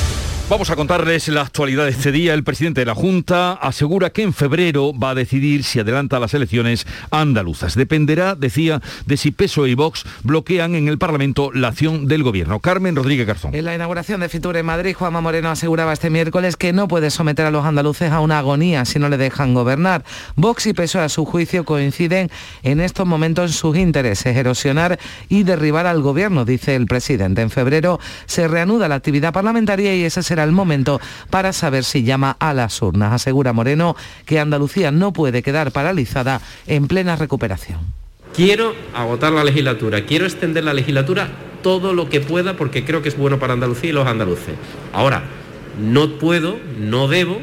Vamos 0.51 0.69
a 0.69 0.75
contarles 0.75 1.29
la 1.29 1.43
actualidad 1.43 1.85
de 1.85 1.91
este 1.91 2.11
día. 2.11 2.33
El 2.33 2.43
presidente 2.43 2.81
de 2.81 2.85
la 2.85 2.93
Junta 2.93 3.53
asegura 3.53 4.09
que 4.09 4.21
en 4.21 4.33
febrero 4.33 4.91
va 4.93 5.11
a 5.11 5.15
decidir 5.15 5.63
si 5.63 5.79
adelanta 5.79 6.19
las 6.19 6.33
elecciones 6.33 6.85
andaluzas. 7.09 7.75
Dependerá, 7.75 8.35
decía, 8.35 8.81
de 9.05 9.15
si 9.15 9.31
PSOE 9.31 9.69
y 9.69 9.75
Vox 9.75 10.03
bloquean 10.23 10.75
en 10.75 10.89
el 10.89 10.97
Parlamento 10.97 11.53
la 11.53 11.69
acción 11.69 12.05
del 12.05 12.23
Gobierno. 12.23 12.59
Carmen 12.59 12.97
Rodríguez 12.97 13.27
Garzón. 13.27 13.55
En 13.55 13.63
la 13.63 13.73
inauguración 13.73 14.19
de 14.19 14.27
Fitur 14.27 14.57
en 14.57 14.65
Madrid, 14.65 14.93
Juanma 14.93 15.21
Moreno 15.21 15.49
aseguraba 15.49 15.93
este 15.93 16.09
miércoles 16.09 16.57
que 16.57 16.73
no 16.73 16.89
puede 16.89 17.11
someter 17.11 17.45
a 17.45 17.51
los 17.51 17.63
andaluces 17.63 18.11
a 18.11 18.19
una 18.19 18.39
agonía 18.39 18.83
si 18.83 18.99
no 18.99 19.07
le 19.07 19.15
dejan 19.15 19.53
gobernar. 19.53 20.03
Vox 20.35 20.65
y 20.65 20.73
PSOE, 20.73 21.03
a 21.03 21.07
su 21.07 21.23
juicio, 21.23 21.63
coinciden 21.63 22.29
en 22.63 22.81
estos 22.81 23.07
momentos 23.07 23.51
en 23.51 23.53
sus 23.53 23.77
intereses, 23.77 24.35
erosionar 24.35 24.99
y 25.29 25.43
derribar 25.43 25.87
al 25.87 26.01
Gobierno, 26.01 26.43
dice 26.43 26.75
el 26.75 26.87
presidente. 26.87 27.41
En 27.41 27.51
febrero 27.51 28.01
se 28.25 28.49
reanuda 28.49 28.89
la 28.89 28.95
actividad 28.95 29.31
parlamentaria 29.31 29.95
y 29.95 30.03
ese 30.03 30.21
será 30.21 30.40
el 30.43 30.51
momento 30.51 30.99
para 31.29 31.53
saber 31.53 31.83
si 31.83 32.03
llama 32.03 32.35
a 32.39 32.53
las 32.53 32.81
urnas. 32.81 33.13
Asegura 33.13 33.53
Moreno 33.53 33.95
que 34.25 34.39
Andalucía 34.39 34.91
no 34.91 35.13
puede 35.13 35.43
quedar 35.43 35.71
paralizada 35.71 36.41
en 36.67 36.87
plena 36.87 37.15
recuperación. 37.15 37.79
Quiero 38.33 38.73
agotar 38.95 39.33
la 39.33 39.43
legislatura, 39.43 40.05
quiero 40.05 40.25
extender 40.25 40.63
la 40.63 40.73
legislatura 40.73 41.29
todo 41.61 41.93
lo 41.93 42.09
que 42.09 42.21
pueda 42.21 42.55
porque 42.55 42.85
creo 42.85 43.01
que 43.01 43.09
es 43.09 43.17
bueno 43.17 43.39
para 43.39 43.53
Andalucía 43.53 43.89
y 43.89 43.93
los 43.93 44.07
andaluces. 44.07 44.55
Ahora, 44.93 45.23
no 45.79 46.17
puedo, 46.17 46.57
no 46.79 47.07
debo 47.07 47.39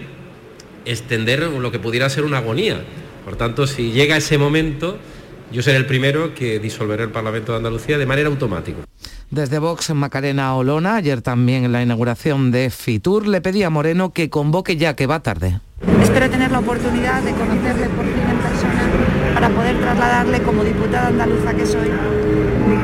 extender 0.84 1.40
lo 1.42 1.70
que 1.70 1.78
pudiera 1.78 2.08
ser 2.08 2.24
una 2.24 2.38
agonía. 2.38 2.82
Por 3.24 3.36
tanto, 3.36 3.66
si 3.66 3.92
llega 3.92 4.16
ese 4.16 4.38
momento, 4.38 4.98
yo 5.50 5.62
seré 5.62 5.78
el 5.78 5.86
primero 5.86 6.34
que 6.34 6.58
disolveré 6.58 7.04
el 7.04 7.10
Parlamento 7.10 7.52
de 7.52 7.58
Andalucía 7.58 7.98
de 7.98 8.06
manera 8.06 8.28
automática. 8.28 8.78
Desde 9.30 9.58
Vox, 9.58 9.90
Macarena 9.94 10.54
Olona, 10.54 10.96
ayer 10.96 11.20
también 11.20 11.64
en 11.64 11.72
la 11.72 11.82
inauguración 11.82 12.50
de 12.50 12.70
Fitur, 12.70 13.26
le 13.26 13.40
pedía 13.40 13.66
a 13.66 13.70
Moreno 13.70 14.12
que 14.12 14.30
convoque 14.30 14.76
ya, 14.76 14.94
que 14.94 15.06
va 15.06 15.20
tarde. 15.20 15.60
Espero 16.02 16.30
tener 16.30 16.50
la 16.50 16.60
oportunidad 16.60 17.22
de 17.22 17.32
conocerle 17.32 17.88
por 17.90 18.04
fin 18.04 18.22
en 18.30 18.38
persona 18.38 19.34
para 19.34 19.50
poder 19.50 19.78
trasladarle 19.78 20.42
como 20.42 20.64
diputada 20.64 21.08
andaluza 21.08 21.54
que 21.54 21.66
soy, 21.66 21.90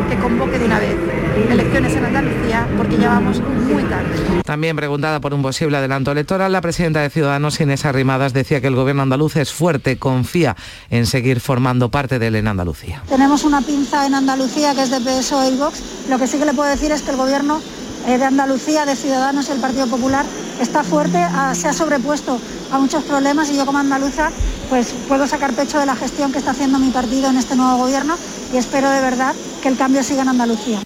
que 0.08 0.16
convoque 0.18 0.58
de 0.58 0.66
una 0.66 0.78
vez 0.78 1.13
elecciones 1.50 1.94
en 1.94 2.04
Andalucía 2.04 2.66
porque 2.76 2.96
ya 2.96 3.08
vamos 3.08 3.40
muy 3.40 3.82
tarde. 3.84 4.42
También 4.44 4.76
preguntada 4.76 5.20
por 5.20 5.34
un 5.34 5.42
posible 5.42 5.76
adelanto 5.76 6.12
electoral, 6.12 6.52
la 6.52 6.60
presidenta 6.60 7.00
de 7.00 7.10
Ciudadanos, 7.10 7.60
Inés 7.60 7.84
Arrimadas, 7.84 8.32
decía 8.32 8.60
que 8.60 8.66
el 8.66 8.74
gobierno 8.74 9.02
andaluz 9.02 9.36
es 9.36 9.52
fuerte, 9.52 9.98
confía 9.98 10.56
en 10.90 11.06
seguir 11.06 11.40
formando 11.40 11.90
parte 11.90 12.18
de 12.18 12.28
él 12.28 12.36
en 12.36 12.48
Andalucía. 12.48 13.02
Tenemos 13.08 13.44
una 13.44 13.60
pinza 13.60 14.06
en 14.06 14.14
Andalucía 14.14 14.74
que 14.74 14.82
es 14.82 14.90
de 14.90 15.00
PSOE 15.00 15.50
y 15.50 15.58
Vox. 15.58 15.82
Lo 16.08 16.18
que 16.18 16.26
sí 16.26 16.38
que 16.38 16.44
le 16.44 16.54
puedo 16.54 16.68
decir 16.68 16.92
es 16.92 17.02
que 17.02 17.10
el 17.10 17.16
gobierno 17.16 17.60
eh, 18.06 18.18
de 18.18 18.24
Andalucía, 18.24 18.84
de 18.84 18.96
Ciudadanos 18.96 19.48
y 19.48 19.52
el 19.52 19.60
Partido 19.60 19.86
Popular 19.86 20.24
está 20.60 20.84
fuerte, 20.84 21.18
se 21.54 21.68
ha 21.68 21.72
sobrepuesto 21.72 22.38
a 22.70 22.78
muchos 22.78 23.02
problemas 23.04 23.50
y 23.50 23.56
yo 23.56 23.66
como 23.66 23.78
andaluza 23.78 24.30
pues 24.68 24.94
puedo 25.08 25.26
sacar 25.26 25.52
pecho 25.52 25.78
de 25.78 25.86
la 25.86 25.96
gestión 25.96 26.32
que 26.32 26.38
está 26.38 26.52
haciendo 26.52 26.78
mi 26.78 26.90
partido 26.90 27.30
en 27.30 27.36
este 27.36 27.56
nuevo 27.56 27.78
gobierno 27.78 28.16
y 28.52 28.56
espero 28.56 28.90
de 28.90 29.00
verdad 29.00 29.34
que 29.62 29.68
el 29.68 29.76
cambio 29.76 30.02
siga 30.02 30.22
en 30.22 30.28
Andalucía. 30.28 30.80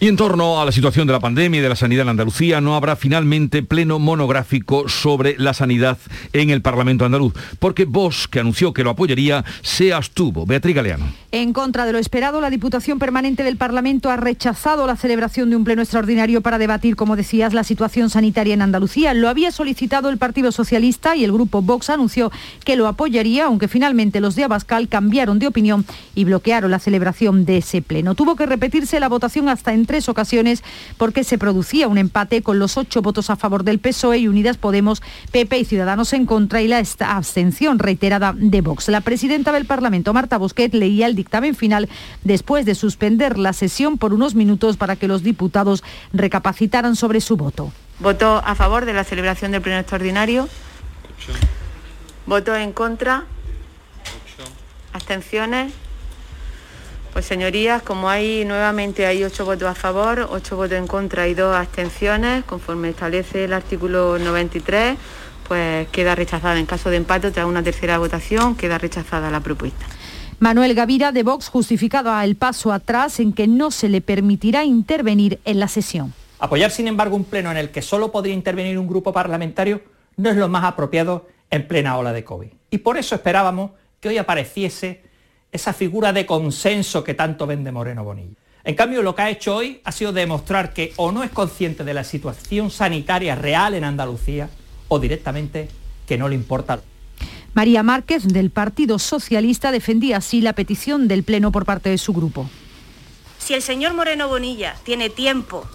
Y 0.00 0.08
en 0.08 0.16
torno 0.16 0.60
a 0.60 0.64
la 0.64 0.72
situación 0.72 1.06
de 1.06 1.12
la 1.12 1.20
pandemia 1.20 1.60
y 1.60 1.62
de 1.62 1.68
la 1.68 1.76
sanidad 1.76 2.02
en 2.02 2.10
Andalucía, 2.10 2.60
no 2.60 2.76
habrá 2.76 2.96
finalmente 2.96 3.62
pleno 3.62 3.98
monográfico 3.98 4.88
sobre 4.88 5.36
la 5.38 5.54
sanidad 5.54 5.98
en 6.32 6.50
el 6.50 6.62
Parlamento 6.62 7.04
andaluz, 7.04 7.34
porque 7.58 7.84
Vox, 7.84 8.28
que 8.28 8.40
anunció 8.40 8.72
que 8.72 8.84
lo 8.84 8.90
apoyaría, 8.90 9.44
se 9.62 9.92
abstuvo. 9.92 10.46
Beatriz 10.46 10.74
Galeano. 10.74 11.12
En 11.32 11.52
contra 11.52 11.86
de 11.86 11.92
lo 11.92 12.00
esperado, 12.00 12.40
la 12.40 12.50
Diputación 12.50 12.98
Permanente 12.98 13.44
del 13.44 13.56
Parlamento 13.56 14.10
ha 14.10 14.16
rechazado 14.16 14.88
la 14.88 14.96
celebración 14.96 15.48
de 15.48 15.54
un 15.54 15.62
pleno 15.62 15.80
extraordinario 15.80 16.40
para 16.40 16.58
debatir, 16.58 16.96
como 16.96 17.14
decías, 17.14 17.54
la 17.54 17.62
situación 17.62 18.10
sanitaria 18.10 18.52
en 18.52 18.62
Andalucía. 18.62 19.14
Lo 19.14 19.28
había 19.28 19.52
solicitado 19.52 20.08
el 20.08 20.18
Partido 20.18 20.50
Socialista 20.50 21.14
y 21.14 21.22
el 21.22 21.30
grupo 21.30 21.62
Vox 21.62 21.88
anunció 21.88 22.32
que 22.64 22.74
lo 22.74 22.88
apoyaría, 22.88 23.44
aunque 23.44 23.68
finalmente 23.68 24.20
los 24.20 24.34
de 24.34 24.42
Abascal 24.42 24.88
cambiaron 24.88 25.38
de 25.38 25.46
opinión 25.46 25.84
y 26.16 26.24
bloquearon 26.24 26.72
la 26.72 26.80
celebración 26.80 27.44
de 27.44 27.58
ese 27.58 27.80
pleno. 27.80 28.16
Tuvo 28.16 28.34
que 28.34 28.46
repetirse 28.46 28.98
la 28.98 29.08
votación 29.08 29.48
hasta 29.48 29.72
en 29.72 29.86
tres 29.86 30.08
ocasiones 30.08 30.64
porque 30.96 31.22
se 31.22 31.38
producía 31.38 31.86
un 31.86 31.98
empate 31.98 32.42
con 32.42 32.58
los 32.58 32.76
ocho 32.76 33.02
votos 33.02 33.30
a 33.30 33.36
favor 33.36 33.62
del 33.62 33.78
PSOE 33.78 34.18
y 34.18 34.26
Unidas 34.26 34.56
Podemos, 34.56 35.00
PP 35.30 35.60
y 35.60 35.64
Ciudadanos 35.64 36.12
en 36.12 36.26
contra 36.26 36.60
y 36.60 36.66
la 36.66 36.82
abstención 36.98 37.78
reiterada 37.78 38.34
de 38.36 38.62
Vox. 38.62 38.88
La 38.88 39.00
presidenta 39.00 39.52
del 39.52 39.66
Parlamento, 39.66 40.12
Marta 40.12 40.36
Bosquet, 40.36 40.74
leía 40.74 41.06
el 41.06 41.19
dictamen 41.20 41.54
final 41.54 41.88
después 42.24 42.64
de 42.64 42.74
suspender 42.74 43.36
la 43.36 43.52
sesión 43.52 43.98
por 43.98 44.14
unos 44.14 44.34
minutos 44.34 44.76
para 44.76 44.96
que 44.96 45.06
los 45.06 45.22
diputados 45.22 45.84
recapacitaran 46.12 46.96
sobre 46.96 47.20
su 47.20 47.36
voto. 47.36 47.72
Voto 47.98 48.40
a 48.44 48.54
favor 48.54 48.86
de 48.86 48.94
la 48.94 49.04
celebración 49.04 49.52
del 49.52 49.60
pleno 49.60 49.78
extraordinario. 49.78 50.48
Voto 52.26 52.56
en 52.56 52.72
contra. 52.72 53.24
Abstenciones. 54.94 55.72
Pues 57.12 57.26
señorías, 57.26 57.82
como 57.82 58.08
hay 58.08 58.44
nuevamente 58.44 59.04
hay 59.04 59.24
ocho 59.24 59.44
votos 59.44 59.68
a 59.68 59.74
favor, 59.74 60.28
ocho 60.30 60.56
votos 60.56 60.78
en 60.78 60.86
contra 60.86 61.26
y 61.26 61.34
dos 61.34 61.54
abstenciones, 61.54 62.44
conforme 62.44 62.90
establece 62.90 63.44
el 63.44 63.52
artículo 63.52 64.16
93, 64.18 64.96
pues 65.48 65.88
queda 65.88 66.14
rechazada. 66.14 66.58
En 66.58 66.66
caso 66.66 66.88
de 66.88 66.96
empate, 66.96 67.32
tras 67.32 67.46
una 67.46 67.62
tercera 67.62 67.98
votación, 67.98 68.54
queda 68.54 68.78
rechazada 68.78 69.30
la 69.30 69.40
propuesta. 69.40 69.84
Manuel 70.40 70.74
Gavira 70.74 71.12
de 71.12 71.22
Vox 71.22 71.50
justificado 71.50 72.18
el 72.22 72.34
paso 72.34 72.72
atrás 72.72 73.20
en 73.20 73.34
que 73.34 73.46
no 73.46 73.70
se 73.70 73.90
le 73.90 74.00
permitirá 74.00 74.64
intervenir 74.64 75.38
en 75.44 75.60
la 75.60 75.68
sesión. 75.68 76.14
Apoyar, 76.38 76.70
sin 76.70 76.88
embargo, 76.88 77.14
un 77.14 77.24
pleno 77.24 77.50
en 77.50 77.58
el 77.58 77.68
que 77.68 77.82
solo 77.82 78.10
podría 78.10 78.32
intervenir 78.32 78.78
un 78.78 78.88
grupo 78.88 79.12
parlamentario 79.12 79.82
no 80.16 80.30
es 80.30 80.38
lo 80.38 80.48
más 80.48 80.64
apropiado 80.64 81.28
en 81.50 81.68
plena 81.68 81.98
ola 81.98 82.14
de 82.14 82.24
COVID. 82.24 82.48
Y 82.70 82.78
por 82.78 82.96
eso 82.96 83.14
esperábamos 83.14 83.72
que 84.00 84.08
hoy 84.08 84.16
apareciese 84.16 85.02
esa 85.52 85.74
figura 85.74 86.14
de 86.14 86.24
consenso 86.24 87.04
que 87.04 87.12
tanto 87.12 87.46
vende 87.46 87.70
Moreno 87.70 88.02
Bonilla. 88.02 88.36
En 88.64 88.74
cambio, 88.74 89.02
lo 89.02 89.14
que 89.14 89.20
ha 89.20 89.30
hecho 89.30 89.56
hoy 89.56 89.82
ha 89.84 89.92
sido 89.92 90.14
demostrar 90.14 90.72
que 90.72 90.94
o 90.96 91.12
no 91.12 91.22
es 91.22 91.30
consciente 91.32 91.84
de 91.84 91.92
la 91.92 92.04
situación 92.04 92.70
sanitaria 92.70 93.34
real 93.34 93.74
en 93.74 93.84
Andalucía 93.84 94.48
o 94.88 94.98
directamente 94.98 95.68
que 96.06 96.16
no 96.16 96.30
le 96.30 96.34
importa. 96.34 96.80
María 97.52 97.82
Márquez, 97.82 98.28
del 98.28 98.50
Partido 98.50 98.98
Socialista, 98.98 99.72
defendía 99.72 100.18
así 100.18 100.40
la 100.40 100.52
petición 100.52 101.08
del 101.08 101.24
Pleno 101.24 101.50
por 101.50 101.64
parte 101.64 101.90
de 101.90 101.98
su 101.98 102.12
grupo. 102.12 102.48
Si 103.38 103.54
el 103.54 103.62
señor 103.62 103.94
Moreno 103.94 104.28
Bonilla 104.28 104.76
tiene 104.84 105.10
tiempo 105.10 105.68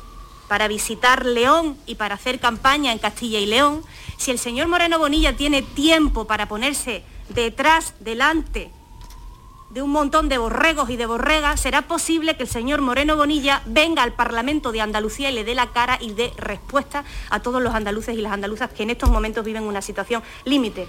para 0.47 0.67
visitar 0.67 1.25
León 1.25 1.75
y 1.85 1.95
para 1.95 2.15
hacer 2.15 2.39
campaña 2.39 2.91
en 2.91 2.99
Castilla 2.99 3.39
y 3.39 3.45
León, 3.45 3.81
si 4.17 4.31
el 4.31 4.39
señor 4.39 4.67
Moreno 4.67 4.99
Bonilla 4.99 5.35
tiene 5.35 5.61
tiempo 5.61 6.25
para 6.25 6.47
ponerse 6.47 7.03
detrás, 7.29 7.93
delante 7.99 8.71
de 9.75 9.81
un 9.81 9.91
montón 9.91 10.29
de 10.29 10.37
borregos 10.37 10.89
y 10.89 10.95
de 10.95 11.05
borregas, 11.05 11.59
será 11.59 11.81
posible 11.81 12.37
que 12.37 12.43
el 12.43 12.49
señor 12.49 12.79
Moreno 12.79 13.17
Bonilla 13.17 13.61
venga 13.65 14.03
al 14.03 14.13
Parlamento 14.13 14.71
de 14.71 14.79
Andalucía 14.79 15.29
y 15.29 15.35
le 15.35 15.43
dé 15.43 15.53
la 15.53 15.67
cara 15.67 15.99
y 16.01 16.13
dé 16.13 16.31
respuesta 16.37 17.03
a 17.29 17.41
todos 17.41 17.61
los 17.61 17.75
andaluces 17.75 18.17
y 18.17 18.21
las 18.21 18.31
andaluzas 18.31 18.71
que 18.71 18.83
en 18.83 18.91
estos 18.91 19.09
momentos 19.09 19.43
viven 19.43 19.63
una 19.63 19.81
situación 19.81 20.23
límite. 20.45 20.87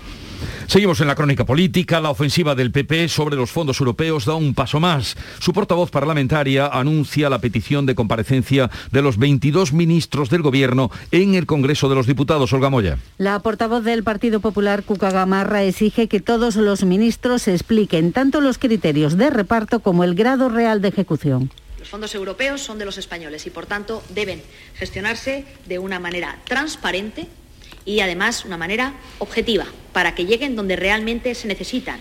Seguimos 0.68 1.00
en 1.00 1.08
la 1.08 1.16
crónica 1.16 1.44
política. 1.44 2.00
La 2.00 2.10
ofensiva 2.10 2.54
del 2.54 2.70
PP 2.70 3.08
sobre 3.08 3.34
los 3.34 3.50
fondos 3.50 3.80
europeos 3.80 4.24
da 4.24 4.36
un 4.36 4.54
paso 4.54 4.78
más. 4.78 5.16
Su 5.40 5.52
portavoz 5.52 5.90
parlamentaria 5.90 6.66
anuncia 6.68 7.28
la 7.28 7.40
petición 7.40 7.86
de 7.86 7.96
comparecencia 7.96 8.70
de 8.92 9.02
los 9.02 9.18
22 9.18 9.72
ministros 9.72 10.30
del 10.30 10.42
Gobierno 10.42 10.92
en 11.10 11.34
el 11.34 11.46
Congreso 11.46 11.88
de 11.88 11.96
los 11.96 12.06
Diputados. 12.06 12.52
Olga 12.52 12.70
Moya. 12.70 12.98
La 13.18 13.40
portavoz 13.40 13.82
del 13.82 14.04
Partido 14.04 14.38
Popular, 14.38 14.84
Cuca 14.84 15.10
Gamarra, 15.10 15.64
exige 15.64 16.06
que 16.06 16.20
todos 16.20 16.54
los 16.54 16.84
ministros 16.84 17.48
expliquen 17.48 18.12
tanto 18.12 18.40
los 18.40 18.58
criterios 18.58 18.75
criterios 18.76 19.16
de 19.16 19.30
reparto 19.30 19.80
como 19.80 20.04
el 20.04 20.14
grado 20.14 20.50
real 20.50 20.82
de 20.82 20.88
ejecución. 20.88 21.50
Los 21.78 21.88
fondos 21.88 22.14
europeos 22.14 22.60
son 22.60 22.78
de 22.78 22.84
los 22.84 22.98
españoles 22.98 23.46
y, 23.46 23.50
por 23.50 23.64
tanto, 23.64 24.02
deben 24.10 24.42
gestionarse 24.74 25.46
de 25.64 25.78
una 25.78 25.98
manera 25.98 26.38
transparente 26.44 27.26
y, 27.86 28.00
además, 28.00 28.44
una 28.44 28.58
manera 28.58 28.92
objetiva, 29.18 29.64
para 29.94 30.14
que 30.14 30.26
lleguen 30.26 30.56
donde 30.56 30.76
realmente 30.76 31.34
se 31.34 31.48
necesitan, 31.48 32.00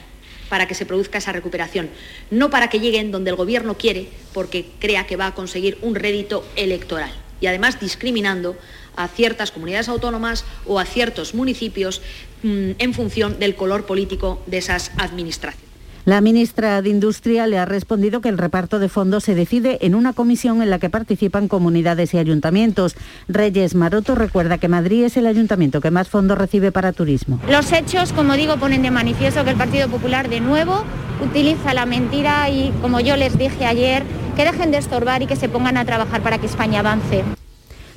para 0.50 0.68
que 0.68 0.76
se 0.76 0.86
produzca 0.86 1.20
esa 1.20 1.32
recuperación, 1.32 1.90
no 2.30 2.50
para 2.50 2.70
que 2.70 2.82
lleguen 2.82 3.10
donde 3.10 3.30
el 3.30 3.38
Gobierno 3.38 3.78
quiere 3.78 4.10
porque 4.34 4.66
crea 4.80 5.08
que 5.08 5.16
va 5.16 5.28
a 5.28 5.34
conseguir 5.34 5.78
un 5.82 5.96
rédito 5.96 6.46
electoral 6.58 7.14
y, 7.40 7.48
además, 7.48 7.80
discriminando 7.80 8.58
a 8.98 9.08
ciertas 9.08 9.52
comunidades 9.52 9.88
autónomas 9.88 10.44
o 10.66 10.78
a 10.78 10.84
ciertos 10.84 11.36
municipios 11.36 12.02
mmm, 12.44 12.72
en 12.80 12.94
función 12.94 13.40
del 13.40 13.56
color 13.56 13.86
político 13.86 14.44
de 14.46 14.58
esas 14.58 14.92
administraciones. 14.98 15.65
La 16.06 16.22
ministra 16.22 16.84
de 16.84 16.90
Industria 16.90 17.48
le 17.48 17.58
ha 17.58 17.66
respondido 17.66 18.22
que 18.22 18.30
el 18.30 18.38
reparto 18.38 18.78
de 18.78 18.90
fondos 18.90 19.24
se 19.24 19.34
decide 19.34 19.80
en 19.82 19.96
una 19.96 20.14
comisión 20.14 20.62
en 20.62 20.70
la 20.70 20.78
que 20.78 20.92
participan 20.92 21.48
comunidades 21.48 22.14
y 22.14 22.20
ayuntamientos. 22.20 22.96
Reyes 23.28 23.74
Maroto 23.74 24.14
recuerda 24.14 24.60
que 24.60 24.68
Madrid 24.68 25.06
es 25.06 25.18
el 25.18 25.26
ayuntamiento 25.26 25.82
que 25.82 25.90
más 25.90 26.08
fondos 26.08 26.38
recibe 26.38 26.72
para 26.72 26.94
turismo. 26.94 27.40
Los 27.50 27.72
hechos, 27.72 28.14
como 28.14 28.34
digo, 28.34 28.58
ponen 28.58 28.84
de 28.84 28.92
manifiesto 28.92 29.44
que 29.44 29.50
el 29.50 29.58
Partido 29.58 29.90
Popular 29.90 30.30
de 30.30 30.42
nuevo 30.42 30.84
utiliza 31.24 31.74
la 31.74 31.88
mentira 31.88 32.52
y, 32.52 32.72
como 32.84 33.00
yo 33.00 33.16
les 33.16 33.36
dije 33.36 33.66
ayer, 33.66 34.04
que 34.36 34.46
dejen 34.46 34.70
de 34.70 34.78
estorbar 34.78 35.24
y 35.24 35.26
que 35.26 35.36
se 35.36 35.50
pongan 35.50 35.76
a 35.76 35.86
trabajar 35.86 36.22
para 36.22 36.38
que 36.38 36.46
España 36.46 36.82
avance. 36.82 37.24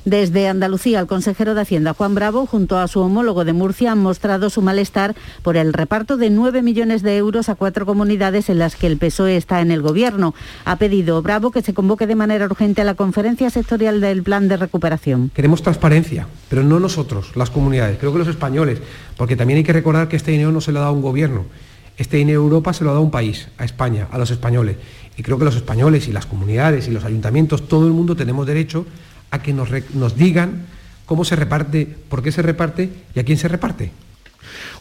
Desde 0.05 0.47
Andalucía, 0.47 1.01
el 1.01 1.07
consejero 1.07 1.55
de 1.55 1.61
Hacienda, 1.61 1.93
Juan 1.93 2.15
Bravo, 2.15 2.45
junto 2.45 2.77
a 2.77 2.87
su 2.87 3.01
homólogo 3.01 3.43
de 3.43 3.51
Murcia, 3.51 3.91
han 3.91 3.99
mostrado 3.99 4.49
su 4.49 4.61
malestar 4.61 5.13
por 5.43 5.57
el 5.57 5.73
reparto 5.73 6.15
de 6.15 6.29
9 6.29 6.61
millones 6.61 7.01
de 7.01 7.17
euros 7.17 7.49
a 7.49 7.55
cuatro 7.55 7.85
comunidades 7.85 8.49
en 8.49 8.59
las 8.59 8.77
que 8.77 8.87
el 8.87 8.97
PSOE 8.97 9.35
está 9.35 9.59
en 9.59 9.71
el 9.71 9.81
Gobierno. 9.81 10.33
Ha 10.63 10.77
pedido 10.77 11.21
Bravo 11.21 11.51
que 11.51 11.61
se 11.61 11.73
convoque 11.73 12.07
de 12.07 12.15
manera 12.15 12.45
urgente 12.45 12.81
a 12.81 12.85
la 12.85 12.93
conferencia 12.93 13.49
sectorial 13.49 13.99
del 13.99 14.23
Plan 14.23 14.47
de 14.47 14.55
Recuperación. 14.55 15.31
Queremos 15.33 15.61
transparencia, 15.63 16.27
pero 16.47 16.63
no 16.63 16.79
nosotros, 16.79 17.35
las 17.35 17.49
comunidades, 17.49 17.97
creo 17.99 18.13
que 18.13 18.19
los 18.19 18.27
españoles, 18.29 18.79
porque 19.17 19.35
también 19.35 19.57
hay 19.57 19.63
que 19.65 19.73
recordar 19.73 20.07
que 20.07 20.15
este 20.15 20.31
dinero 20.31 20.53
no 20.53 20.61
se 20.61 20.71
lo 20.71 20.79
ha 20.79 20.83
dado 20.83 20.93
un 20.93 21.01
gobierno. 21.01 21.43
Este 21.97 22.15
dinero 22.15 22.39
Europa 22.39 22.71
se 22.71 22.85
lo 22.85 22.91
ha 22.91 22.93
dado 22.93 23.03
un 23.03 23.11
país, 23.11 23.49
a 23.57 23.65
España, 23.65 24.07
a 24.11 24.17
los 24.17 24.31
españoles. 24.31 24.77
Y 25.17 25.23
creo 25.23 25.37
que 25.37 25.43
los 25.43 25.57
españoles 25.57 26.07
y 26.07 26.13
las 26.13 26.25
comunidades 26.25 26.87
y 26.87 26.91
los 26.91 27.03
ayuntamientos, 27.03 27.67
todo 27.67 27.85
el 27.85 27.91
mundo 27.91 28.15
tenemos 28.15 28.47
derecho 28.47 28.85
a 29.31 29.41
que 29.41 29.53
nos, 29.53 29.69
nos 29.93 30.15
digan 30.15 30.65
cómo 31.05 31.25
se 31.25 31.35
reparte, 31.35 31.85
por 31.85 32.21
qué 32.21 32.31
se 32.31 32.41
reparte 32.41 32.89
y 33.15 33.19
a 33.19 33.23
quién 33.23 33.37
se 33.37 33.47
reparte. 33.47 33.91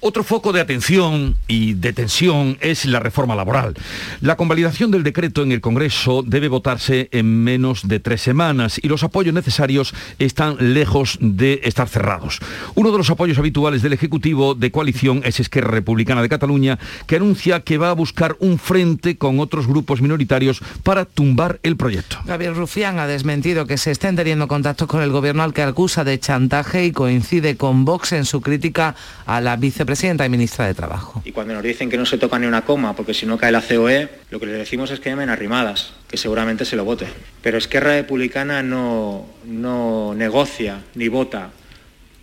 Otro 0.01 0.25
foco 0.25 0.53
de 0.53 0.61
atención 0.61 1.37
y 1.47 1.75
de 1.75 1.93
tensión 1.93 2.59
es 2.61 2.85
la 2.85 3.01
reforma 3.01 3.35
laboral. 3.35 3.75
La 4.21 4.37
convalidación 4.37 4.91
del 4.91 5.03
decreto 5.03 5.43
en 5.43 5.53
el 5.53 5.61
Congreso 5.61 6.23
debe 6.27 6.49
votarse 6.49 7.09
en 7.13 7.43
menos 7.45 7.87
de 7.89 8.01
tres 8.01 8.23
semanas 8.23 8.81
y 8.83 8.89
los 8.89 9.03
apoyos 9.03 9.35
necesarios 9.35 9.95
están 10.19 10.57
lejos 10.75 11.19
de 11.21 11.61
estar 11.65 11.89
cerrados. 11.89 12.41
Uno 12.75 12.93
de 12.93 12.99
los 12.99 13.11
apoyos 13.11 13.39
habituales 13.39 13.83
del 13.83 13.93
Ejecutivo 13.93 14.55
de 14.55 14.71
coalición 14.71 15.23
es 15.25 15.41
Esquerra 15.41 15.71
Republicana 15.71 16.23
de 16.23 16.29
Cataluña, 16.29 16.79
que 17.07 17.17
anuncia 17.17 17.61
que 17.61 17.79
va 17.79 17.91
a 17.91 17.95
buscar 17.95 18.37
un 18.41 18.59
frente 18.59 19.17
con 19.17 19.41
otros 19.41 19.67
grupos 19.67 20.01
minoritarios 20.01 20.61
para 20.83 21.05
tumbar 21.05 21.61
el 21.63 21.77
proyecto. 21.77 22.19
Gabriel 22.25 22.55
Rufián 22.55 22.99
ha 22.99 23.07
desmentido 23.07 23.67
que 23.67 23.79
se 23.79 23.91
estén 23.91 24.17
teniendo 24.17 24.49
contactos 24.49 24.89
con 24.89 25.03
el 25.03 25.11
gobierno 25.11 25.43
al 25.43 25.53
que 25.53 25.63
acusa 25.63 26.05
de 26.05 26.19
chantaje 26.19 26.85
y 26.85 26.93
coincide 26.93 27.57
con 27.57 27.85
Vox 27.85 28.13
en 28.13 28.25
su 28.25 28.41
crítica 28.41 28.95
a 29.27 29.41
la 29.41 29.57
vicepresidenta 29.69 30.25
y 30.25 30.31
ministra 30.31 30.67
de 30.67 30.75
Trabajo. 30.75 31.21
Y 31.25 31.33
cuando 31.33 31.53
nos 31.53 31.63
dicen 31.63 31.91
que 31.91 31.99
no 31.99 32.07
se 32.07 32.17
toca 32.17 32.39
ni 32.39 32.47
una 32.47 32.63
coma 32.63 32.97
porque 32.97 33.13
si 33.13 33.27
no 33.27 33.37
cae 33.37 33.53
la 33.53 33.61
COE, 33.61 34.09
lo 34.31 34.41
que 34.41 34.47
les 34.47 34.57
decimos 34.57 34.91
es 34.91 34.99
que 34.99 35.11
llamen 35.11 35.29
arrimadas, 35.29 35.93
que 36.09 36.17
seguramente 36.17 36.65
se 36.65 36.75
lo 36.75 36.85
vote. 36.85 37.07
Pero 37.43 37.59
Esquerra 37.59 37.93
Republicana 37.93 38.63
no, 38.63 39.27
no 39.45 40.15
negocia 40.15 40.83
ni 40.95 41.09
vota 41.09 41.51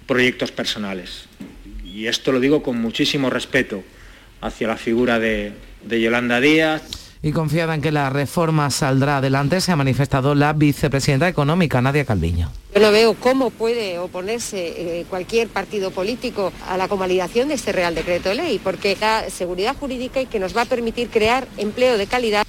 proyectos 0.07 0.51
personales. 0.51 1.25
Y 1.83 2.07
esto 2.07 2.31
lo 2.31 2.39
digo 2.39 2.63
con 2.63 2.81
muchísimo 2.81 3.29
respeto 3.29 3.83
hacia 4.41 4.67
la 4.67 4.77
figura 4.77 5.19
de, 5.19 5.53
de 5.83 6.01
Yolanda 6.01 6.41
Díaz 6.41 7.04
y 7.25 7.31
confiada 7.31 7.73
en 7.73 7.81
que 7.81 7.91
la 7.91 8.11
reforma 8.11 8.69
saldrá 8.69 9.17
adelante, 9.17 9.59
se 9.59 9.71
ha 9.71 9.75
manifestado 9.75 10.35
la 10.35 10.53
vicepresidenta 10.53 11.27
económica, 11.27 11.81
Nadia 11.81 12.05
Calviño. 12.05 12.51
Yo 12.71 12.79
no 12.79 12.91
veo 12.91 13.15
cómo 13.15 13.49
puede 13.49 13.97
oponerse 13.97 14.99
eh, 14.99 15.05
cualquier 15.09 15.47
partido 15.47 15.89
político 15.89 16.53
a 16.67 16.77
la 16.77 16.87
convalidación 16.87 17.47
de 17.47 17.55
este 17.55 17.71
Real 17.71 17.95
Decreto 17.95 18.29
de 18.29 18.35
Ley, 18.35 18.61
porque 18.63 18.95
da 18.95 19.27
seguridad 19.31 19.75
jurídica 19.75 20.21
y 20.21 20.27
que 20.27 20.37
nos 20.37 20.55
va 20.55 20.61
a 20.61 20.65
permitir 20.65 21.09
crear 21.09 21.47
empleo 21.57 21.97
de 21.97 22.05
calidad. 22.05 22.45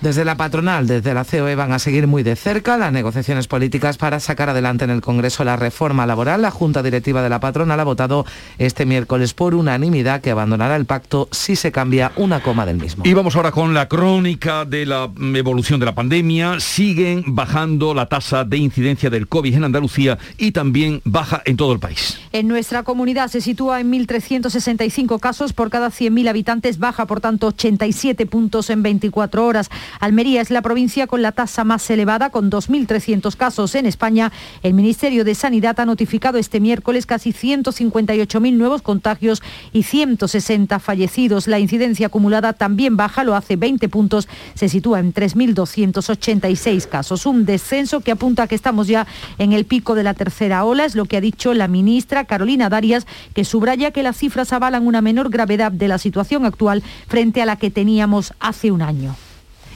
Desde 0.00 0.24
la 0.24 0.34
patronal, 0.34 0.86
desde 0.86 1.12
la 1.12 1.26
COE 1.26 1.54
van 1.56 1.72
a 1.72 1.78
seguir 1.78 2.06
muy 2.06 2.22
de 2.22 2.34
cerca 2.34 2.78
las 2.78 2.90
negociaciones 2.90 3.46
políticas 3.46 3.98
para 3.98 4.18
sacar 4.18 4.48
adelante 4.48 4.84
en 4.84 4.90
el 4.90 5.02
Congreso 5.02 5.44
la 5.44 5.56
reforma 5.56 6.06
laboral. 6.06 6.40
La 6.40 6.50
Junta 6.50 6.82
Directiva 6.82 7.20
de 7.20 7.28
la 7.28 7.38
patronal 7.38 7.78
ha 7.78 7.84
votado 7.84 8.24
este 8.56 8.86
miércoles 8.86 9.34
por 9.34 9.54
unanimidad 9.54 10.22
que 10.22 10.30
abandonará 10.30 10.76
el 10.76 10.86
pacto 10.86 11.28
si 11.32 11.54
se 11.54 11.70
cambia 11.70 12.12
una 12.16 12.40
coma 12.40 12.64
del 12.64 12.78
mismo. 12.78 13.04
Y 13.04 13.12
vamos 13.12 13.36
ahora 13.36 13.52
con 13.52 13.74
la 13.74 13.88
crónica 13.88 14.64
de 14.64 14.86
la 14.86 15.10
evolución 15.34 15.78
de 15.80 15.84
la 15.84 15.94
pandemia. 15.94 16.60
Siguen 16.60 17.22
bajando 17.26 17.92
la 17.92 18.06
tasa 18.06 18.44
de 18.44 18.56
incidencia 18.56 19.10
del 19.10 19.28
COVID 19.28 19.54
en 19.54 19.64
Andalucía 19.64 20.16
y 20.38 20.52
también 20.52 21.02
baja 21.04 21.42
en 21.44 21.58
todo 21.58 21.74
el 21.74 21.78
país. 21.78 22.18
En 22.32 22.48
nuestra 22.48 22.84
comunidad 22.84 23.28
se 23.28 23.42
sitúa 23.42 23.80
en 23.80 23.92
1.365 23.92 25.20
casos 25.20 25.52
por 25.52 25.68
cada 25.68 25.88
100.000 25.88 26.26
habitantes, 26.30 26.78
baja 26.78 27.06
por 27.06 27.20
tanto 27.20 27.48
87 27.48 28.24
puntos 28.24 28.70
en 28.70 28.82
24 28.82 29.44
horas. 29.44 29.68
Almería 29.98 30.40
es 30.40 30.50
la 30.50 30.62
provincia 30.62 31.06
con 31.06 31.22
la 31.22 31.32
tasa 31.32 31.64
más 31.64 31.88
elevada, 31.90 32.30
con 32.30 32.50
2.300 32.50 33.34
casos 33.36 33.74
en 33.74 33.86
España. 33.86 34.30
El 34.62 34.74
Ministerio 34.74 35.24
de 35.24 35.34
Sanidad 35.34 35.80
ha 35.80 35.86
notificado 35.86 36.38
este 36.38 36.60
miércoles 36.60 37.06
casi 37.06 37.32
158.000 37.32 38.52
nuevos 38.54 38.82
contagios 38.82 39.42
y 39.72 39.82
160 39.82 40.78
fallecidos. 40.78 41.48
La 41.48 41.58
incidencia 41.58 42.06
acumulada 42.06 42.52
también 42.52 42.96
baja, 42.96 43.24
lo 43.24 43.34
hace 43.34 43.56
20 43.56 43.88
puntos, 43.88 44.28
se 44.54 44.68
sitúa 44.68 45.00
en 45.00 45.12
3.286 45.12 46.86
casos. 46.86 47.26
Un 47.26 47.44
descenso 47.44 48.00
que 48.00 48.12
apunta 48.12 48.44
a 48.44 48.46
que 48.46 48.54
estamos 48.54 48.86
ya 48.86 49.06
en 49.38 49.52
el 49.52 49.64
pico 49.64 49.94
de 49.94 50.02
la 50.02 50.14
tercera 50.14 50.64
ola, 50.64 50.84
es 50.84 50.94
lo 50.94 51.06
que 51.06 51.16
ha 51.16 51.20
dicho 51.20 51.54
la 51.54 51.68
ministra 51.68 52.24
Carolina 52.24 52.68
Darias, 52.68 53.06
que 53.34 53.44
subraya 53.44 53.90
que 53.90 54.02
las 54.02 54.16
cifras 54.16 54.52
avalan 54.52 54.86
una 54.86 55.00
menor 55.00 55.30
gravedad 55.30 55.72
de 55.72 55.88
la 55.88 55.98
situación 55.98 56.44
actual 56.44 56.82
frente 57.08 57.42
a 57.42 57.46
la 57.46 57.56
que 57.56 57.70
teníamos 57.70 58.34
hace 58.40 58.70
un 58.70 58.82
año 58.82 59.16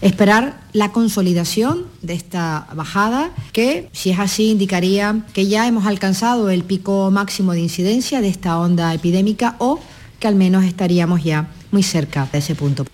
esperar 0.04 0.60
la 0.74 0.92
consolidación 0.92 1.86
de 2.02 2.12
esta 2.12 2.66
bajada, 2.74 3.30
que 3.52 3.88
si 3.92 4.10
es 4.10 4.18
así 4.18 4.50
indicaría 4.50 5.24
que 5.32 5.46
ya 5.46 5.66
hemos 5.66 5.86
alcanzado 5.86 6.50
el 6.50 6.62
pico 6.62 7.10
máximo 7.10 7.52
de 7.52 7.60
incidencia 7.60 8.20
de 8.20 8.28
esta 8.28 8.58
onda 8.58 8.92
epidémica 8.92 9.56
o 9.58 9.80
que 10.20 10.28
al 10.28 10.34
menos 10.34 10.64
estaríamos 10.64 11.24
ya 11.24 11.48
muy 11.72 11.82
cerca 11.82 12.28
de 12.30 12.38
ese 12.38 12.54
punto. 12.54 12.84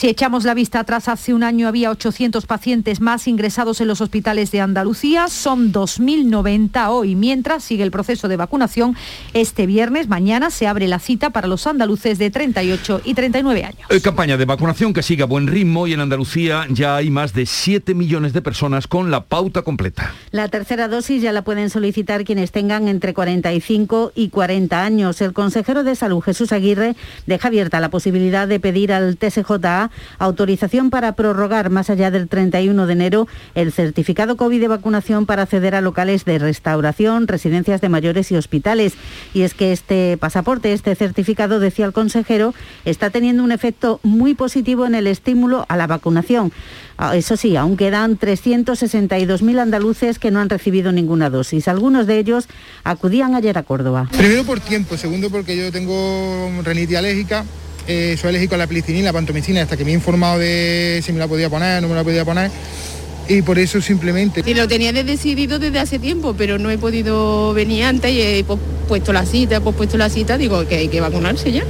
Si 0.00 0.08
echamos 0.08 0.44
la 0.44 0.54
vista 0.54 0.80
atrás, 0.80 1.08
hace 1.08 1.34
un 1.34 1.42
año 1.42 1.68
había 1.68 1.90
800 1.90 2.46
pacientes 2.46 3.02
más 3.02 3.28
ingresados 3.28 3.82
en 3.82 3.88
los 3.88 4.00
hospitales 4.00 4.50
de 4.50 4.62
Andalucía, 4.62 5.28
son 5.28 5.74
2.090 5.74 6.88
hoy. 6.88 7.14
Mientras 7.14 7.64
sigue 7.64 7.82
el 7.82 7.90
proceso 7.90 8.26
de 8.26 8.36
vacunación, 8.36 8.96
este 9.34 9.66
viernes, 9.66 10.08
mañana, 10.08 10.48
se 10.48 10.66
abre 10.66 10.88
la 10.88 11.00
cita 11.00 11.28
para 11.28 11.48
los 11.48 11.66
andaluces 11.66 12.16
de 12.16 12.30
38 12.30 13.02
y 13.04 13.12
39 13.12 13.62
años. 13.62 13.90
Eh, 13.90 14.00
campaña 14.00 14.38
de 14.38 14.46
vacunación 14.46 14.94
que 14.94 15.02
sigue 15.02 15.22
a 15.22 15.26
buen 15.26 15.46
ritmo 15.46 15.86
y 15.86 15.92
en 15.92 16.00
Andalucía 16.00 16.64
ya 16.70 16.96
hay 16.96 17.10
más 17.10 17.34
de 17.34 17.44
7 17.44 17.92
millones 17.92 18.32
de 18.32 18.40
personas 18.40 18.86
con 18.86 19.10
la 19.10 19.24
pauta 19.24 19.60
completa. 19.60 20.14
La 20.30 20.48
tercera 20.48 20.88
dosis 20.88 21.20
ya 21.20 21.32
la 21.32 21.42
pueden 21.42 21.68
solicitar 21.68 22.24
quienes 22.24 22.52
tengan 22.52 22.88
entre 22.88 23.12
45 23.12 24.12
y 24.14 24.30
40 24.30 24.82
años. 24.82 25.20
El 25.20 25.34
consejero 25.34 25.84
de 25.84 25.94
Salud, 25.94 26.22
Jesús 26.22 26.52
Aguirre, 26.52 26.96
deja 27.26 27.48
abierta 27.48 27.80
la 27.80 27.90
posibilidad 27.90 28.48
de 28.48 28.60
pedir 28.60 28.94
al 28.94 29.18
TSJA 29.18 29.89
autorización 30.18 30.90
para 30.90 31.12
prorrogar 31.12 31.70
más 31.70 31.90
allá 31.90 32.10
del 32.10 32.28
31 32.28 32.86
de 32.86 32.92
enero 32.92 33.28
el 33.54 33.72
certificado 33.72 34.36
COVID 34.36 34.60
de 34.60 34.68
vacunación 34.68 35.26
para 35.26 35.42
acceder 35.42 35.74
a 35.74 35.80
locales 35.80 36.24
de 36.24 36.38
restauración, 36.38 37.26
residencias 37.28 37.80
de 37.80 37.88
mayores 37.88 38.30
y 38.32 38.36
hospitales. 38.36 38.94
Y 39.34 39.42
es 39.42 39.54
que 39.54 39.72
este 39.72 40.16
pasaporte, 40.18 40.72
este 40.72 40.94
certificado, 40.94 41.60
decía 41.60 41.86
el 41.86 41.92
consejero, 41.92 42.54
está 42.84 43.10
teniendo 43.10 43.44
un 43.44 43.52
efecto 43.52 44.00
muy 44.02 44.34
positivo 44.34 44.86
en 44.86 44.94
el 44.94 45.06
estímulo 45.06 45.66
a 45.68 45.76
la 45.76 45.86
vacunación. 45.86 46.52
Ah, 46.98 47.16
eso 47.16 47.36
sí, 47.36 47.56
aún 47.56 47.76
quedan 47.76 48.18
362.000 48.18 49.58
andaluces 49.58 50.18
que 50.18 50.30
no 50.30 50.40
han 50.40 50.50
recibido 50.50 50.92
ninguna 50.92 51.30
dosis. 51.30 51.66
Algunos 51.66 52.06
de 52.06 52.18
ellos 52.18 52.46
acudían 52.84 53.34
ayer 53.34 53.56
a 53.56 53.62
Córdoba. 53.62 54.08
Primero 54.16 54.44
por 54.44 54.60
tiempo, 54.60 54.96
segundo 54.96 55.30
porque 55.30 55.56
yo 55.56 55.72
tengo 55.72 56.50
renitis 56.62 56.98
alérgica 56.98 57.44
eh, 57.90 58.16
soy 58.16 58.28
alérgico 58.28 58.54
a 58.54 58.58
la 58.58 58.68
penicilina, 58.68 59.06
la 59.06 59.12
pantomicina, 59.12 59.62
hasta 59.62 59.76
que 59.76 59.84
me 59.84 59.90
he 59.90 59.94
informado 59.94 60.38
de 60.38 61.02
si 61.04 61.12
me 61.12 61.18
la 61.18 61.26
podía 61.26 61.50
poner, 61.50 61.82
no 61.82 61.88
me 61.88 61.96
la 61.96 62.04
podía 62.04 62.24
poner. 62.24 62.48
Y 63.28 63.42
por 63.42 63.58
eso 63.58 63.80
simplemente... 63.80 64.42
Y 64.46 64.54
lo 64.54 64.68
tenía 64.68 64.92
decidido 64.92 65.58
desde 65.58 65.80
hace 65.80 65.98
tiempo, 65.98 66.34
pero 66.36 66.58
no 66.58 66.70
he 66.70 66.78
podido 66.78 67.52
venir 67.52 67.84
antes 67.84 68.12
y 68.12 68.20
he 68.20 68.44
puesto 68.88 69.12
la 69.12 69.26
cita, 69.26 69.56
he 69.56 69.60
puesto 69.60 69.96
la 69.96 70.08
cita, 70.08 70.38
digo 70.38 70.66
que 70.68 70.76
hay 70.76 70.88
que 70.88 71.00
vacunarse 71.00 71.50
ya. 71.50 71.64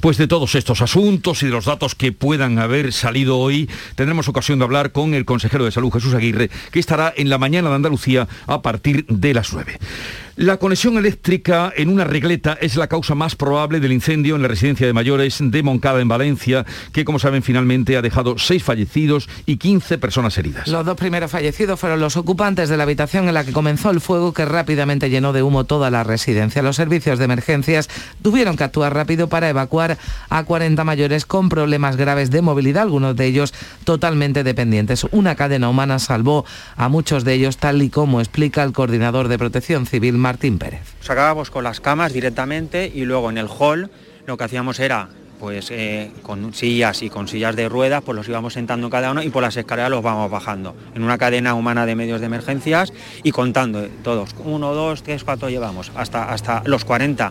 Pues 0.00 0.16
de 0.16 0.26
todos 0.26 0.54
estos 0.54 0.82
asuntos 0.82 1.42
y 1.42 1.46
de 1.46 1.52
los 1.52 1.64
datos 1.64 1.94
que 1.94 2.12
puedan 2.12 2.58
haber 2.58 2.92
salido 2.92 3.38
hoy, 3.38 3.68
tendremos 3.94 4.28
ocasión 4.28 4.58
de 4.58 4.64
hablar 4.64 4.92
con 4.92 5.14
el 5.14 5.24
consejero 5.24 5.64
de 5.64 5.72
salud 5.72 5.92
Jesús 5.92 6.14
Aguirre, 6.14 6.50
que 6.70 6.78
estará 6.80 7.12
en 7.16 7.30
la 7.30 7.38
mañana 7.38 7.68
de 7.68 7.76
Andalucía 7.76 8.28
a 8.46 8.62
partir 8.62 9.06
de 9.06 9.34
las 9.34 9.52
9. 9.52 9.78
La 10.38 10.58
conexión 10.58 10.98
eléctrica 10.98 11.72
en 11.74 11.88
una 11.88 12.04
regleta 12.04 12.58
es 12.60 12.76
la 12.76 12.88
causa 12.88 13.14
más 13.14 13.34
probable 13.34 13.80
del 13.80 13.92
incendio 13.92 14.36
en 14.36 14.42
la 14.42 14.48
residencia 14.48 14.86
de 14.86 14.92
mayores 14.92 15.38
de 15.40 15.62
Moncada 15.62 16.02
en 16.02 16.08
Valencia, 16.08 16.66
que 16.92 17.06
como 17.06 17.18
saben 17.18 17.42
finalmente 17.42 17.96
ha 17.96 18.02
dejado 18.02 18.36
seis 18.36 18.62
fallecidos 18.62 19.30
y 19.46 19.56
15 19.56 19.96
personas 19.96 20.36
heridas. 20.36 20.68
Los 20.68 20.84
dos 20.84 20.98
primeros 20.98 21.30
fallecidos 21.30 21.80
fueron 21.80 22.00
los 22.00 22.18
ocupantes 22.18 22.68
de 22.68 22.76
la 22.76 22.82
habitación 22.82 23.28
en 23.28 23.32
la 23.32 23.44
que 23.44 23.54
comenzó 23.54 23.88
el 23.88 24.02
fuego 24.02 24.34
que 24.34 24.44
rápidamente 24.44 25.08
llenó 25.08 25.32
de 25.32 25.42
humo 25.42 25.64
toda 25.64 25.90
la 25.90 26.04
residencia. 26.04 26.60
Los 26.60 26.76
servicios 26.76 27.18
de 27.18 27.24
emergencias 27.24 27.88
tuvieron 28.20 28.58
que 28.58 28.64
actuar 28.64 28.92
rápido 28.92 29.30
para 29.30 29.48
evacuar 29.48 29.96
a 30.28 30.44
40 30.44 30.84
mayores 30.84 31.24
con 31.24 31.48
problemas 31.48 31.96
graves 31.96 32.30
de 32.30 32.42
movilidad, 32.42 32.82
algunos 32.82 33.16
de 33.16 33.24
ellos 33.24 33.54
totalmente 33.84 34.44
dependientes. 34.44 35.06
Una 35.12 35.34
cadena 35.34 35.70
humana 35.70 35.98
salvó 35.98 36.44
a 36.76 36.90
muchos 36.90 37.24
de 37.24 37.32
ellos, 37.32 37.56
tal 37.56 37.80
y 37.80 37.88
como 37.88 38.20
explica 38.20 38.62
el 38.62 38.74
coordinador 38.74 39.28
de 39.28 39.38
protección 39.38 39.86
civil 39.86 40.25
Martín 40.26 40.58
Pérez. 40.58 40.82
Sacábamos 41.02 41.52
con 41.52 41.62
las 41.62 41.78
camas 41.78 42.12
directamente 42.12 42.90
y 42.92 43.04
luego 43.04 43.30
en 43.30 43.38
el 43.38 43.46
hall 43.46 43.92
lo 44.26 44.36
que 44.36 44.42
hacíamos 44.42 44.80
era 44.80 45.08
pues 45.38 45.70
eh, 45.70 46.10
con 46.22 46.52
sillas 46.52 47.00
y 47.04 47.10
con 47.10 47.28
sillas 47.28 47.54
de 47.54 47.68
ruedas, 47.68 48.02
pues 48.04 48.16
los 48.16 48.28
íbamos 48.28 48.54
sentando 48.54 48.90
cada 48.90 49.12
uno 49.12 49.22
y 49.22 49.28
por 49.28 49.44
las 49.44 49.56
escaleras 49.56 49.88
los 49.88 50.02
vamos 50.02 50.28
bajando. 50.28 50.74
En 50.96 51.04
una 51.04 51.16
cadena 51.16 51.54
humana 51.54 51.86
de 51.86 51.94
medios 51.94 52.18
de 52.18 52.26
emergencias 52.26 52.92
y 53.22 53.30
contando 53.30 53.86
todos, 54.02 54.34
uno, 54.44 54.74
dos, 54.74 55.04
tres, 55.04 55.22
cuatro 55.22 55.48
llevamos, 55.48 55.92
hasta, 55.94 56.32
hasta 56.32 56.64
los 56.64 56.84
40 56.84 57.30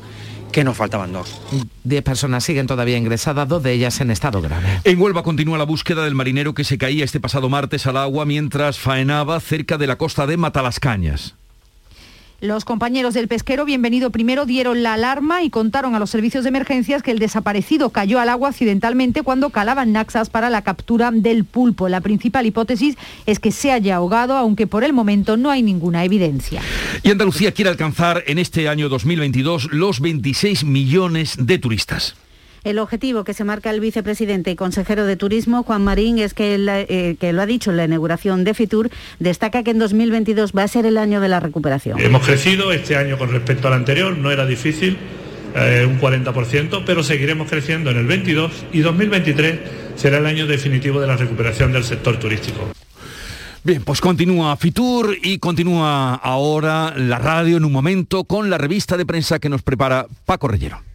que 0.53 0.63
nos 0.63 0.77
faltaban 0.77 1.11
dos. 1.11 1.41
Diez 1.83 2.01
personas 2.01 2.45
siguen 2.45 2.65
todavía 2.65 2.97
ingresadas, 2.97 3.45
dos 3.45 3.61
de 3.61 3.73
ellas 3.73 3.99
en 3.99 4.09
estado 4.09 4.41
grave. 4.41 4.79
En 4.85 5.01
Huelva 5.01 5.21
continúa 5.21 5.57
la 5.57 5.65
búsqueda 5.65 6.05
del 6.05 6.15
marinero 6.15 6.53
que 6.53 6.63
se 6.63 6.77
caía 6.77 7.03
este 7.03 7.19
pasado 7.19 7.49
martes 7.49 7.87
al 7.87 7.97
agua 7.97 8.23
mientras 8.23 8.79
faenaba 8.79 9.41
cerca 9.41 9.77
de 9.77 9.87
la 9.87 9.97
costa 9.97 10.25
de 10.27 10.37
Matalascañas. 10.37 11.35
Los 12.45 12.63
compañeros 12.63 13.15
del 13.15 13.27
pesquero, 13.27 13.65
bienvenido 13.65 14.11
primero, 14.11 14.45
dieron 14.45 14.83
la 14.83 14.93
alarma 14.93 15.41
y 15.41 15.49
contaron 15.49 15.95
a 15.95 15.99
los 15.99 16.11
servicios 16.11 16.43
de 16.43 16.49
emergencias 16.49 17.01
que 17.01 17.09
el 17.09 17.17
desaparecido 17.17 17.89
cayó 17.89 18.19
al 18.19 18.29
agua 18.29 18.49
accidentalmente 18.49 19.23
cuando 19.23 19.49
calaban 19.49 19.91
naxas 19.91 20.29
para 20.29 20.51
la 20.51 20.61
captura 20.61 21.09
del 21.09 21.43
pulpo. 21.43 21.89
La 21.89 22.01
principal 22.01 22.45
hipótesis 22.45 22.97
es 23.25 23.39
que 23.39 23.51
se 23.51 23.71
haya 23.71 23.95
ahogado, 23.95 24.37
aunque 24.37 24.67
por 24.67 24.83
el 24.83 24.93
momento 24.93 25.37
no 25.37 25.49
hay 25.49 25.63
ninguna 25.63 26.03
evidencia. 26.03 26.61
Y 27.01 27.09
Andalucía 27.09 27.51
quiere 27.51 27.71
alcanzar 27.71 28.23
en 28.27 28.37
este 28.37 28.69
año 28.69 28.89
2022 28.89 29.69
los 29.71 29.99
26 29.99 30.65
millones 30.65 31.37
de 31.39 31.57
turistas. 31.57 32.15
El 32.65 32.79
objetivo 32.79 33.23
que 33.23 33.35
se 33.35 33.43
marca 33.43 33.69
el 33.69 33.79
vicepresidente 33.79 34.49
y 34.49 34.55
consejero 34.55 35.05
de 35.05 35.15
Turismo, 35.15 35.61
Juan 35.61 35.83
Marín, 35.83 36.17
es 36.17 36.33
que, 36.33 36.55
eh, 36.57 37.15
que 37.19 37.31
lo 37.31 37.43
ha 37.43 37.45
dicho 37.45 37.69
en 37.69 37.77
la 37.77 37.85
inauguración 37.85 38.43
de 38.43 38.55
Fitur, 38.55 38.89
destaca 39.19 39.61
que 39.61 39.69
en 39.69 39.77
2022 39.77 40.51
va 40.51 40.63
a 40.63 40.67
ser 40.67 40.87
el 40.87 40.97
año 40.97 41.21
de 41.21 41.27
la 41.27 41.39
recuperación. 41.39 41.99
Hemos 41.99 42.25
crecido 42.25 42.71
este 42.71 42.97
año 42.97 43.19
con 43.19 43.31
respecto 43.31 43.67
al 43.67 43.75
anterior, 43.75 44.17
no 44.17 44.31
era 44.31 44.47
difícil, 44.47 44.97
eh, 45.55 45.85
un 45.87 45.99
40%, 45.99 46.81
pero 46.87 47.03
seguiremos 47.03 47.47
creciendo 47.47 47.91
en 47.91 47.97
el 47.97 48.07
22 48.07 48.51
y 48.73 48.79
2023 48.79 49.59
será 49.95 50.17
el 50.17 50.25
año 50.25 50.47
definitivo 50.47 50.99
de 50.99 51.05
la 51.05 51.17
recuperación 51.17 51.71
del 51.71 51.83
sector 51.83 52.17
turístico. 52.17 52.71
Bien, 53.63 53.83
pues 53.83 54.01
continúa 54.01 54.57
Fitur 54.57 55.15
y 55.21 55.37
continúa 55.37 56.15
ahora 56.15 56.95
la 56.97 57.19
radio 57.19 57.57
en 57.57 57.65
un 57.65 57.71
momento 57.71 58.23
con 58.23 58.49
la 58.49 58.57
revista 58.57 58.97
de 58.97 59.05
prensa 59.05 59.37
que 59.37 59.49
nos 59.49 59.61
prepara 59.61 60.07
Paco 60.25 60.47
Rellero. 60.47 60.94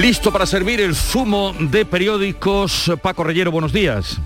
Listo 0.00 0.32
para 0.32 0.46
servir 0.46 0.80
el 0.80 0.94
zumo 0.94 1.52
de 1.58 1.84
periódicos. 1.84 2.92
Paco 3.02 3.24
Rellero, 3.24 3.50
buenos 3.50 3.72
días. 3.72 4.20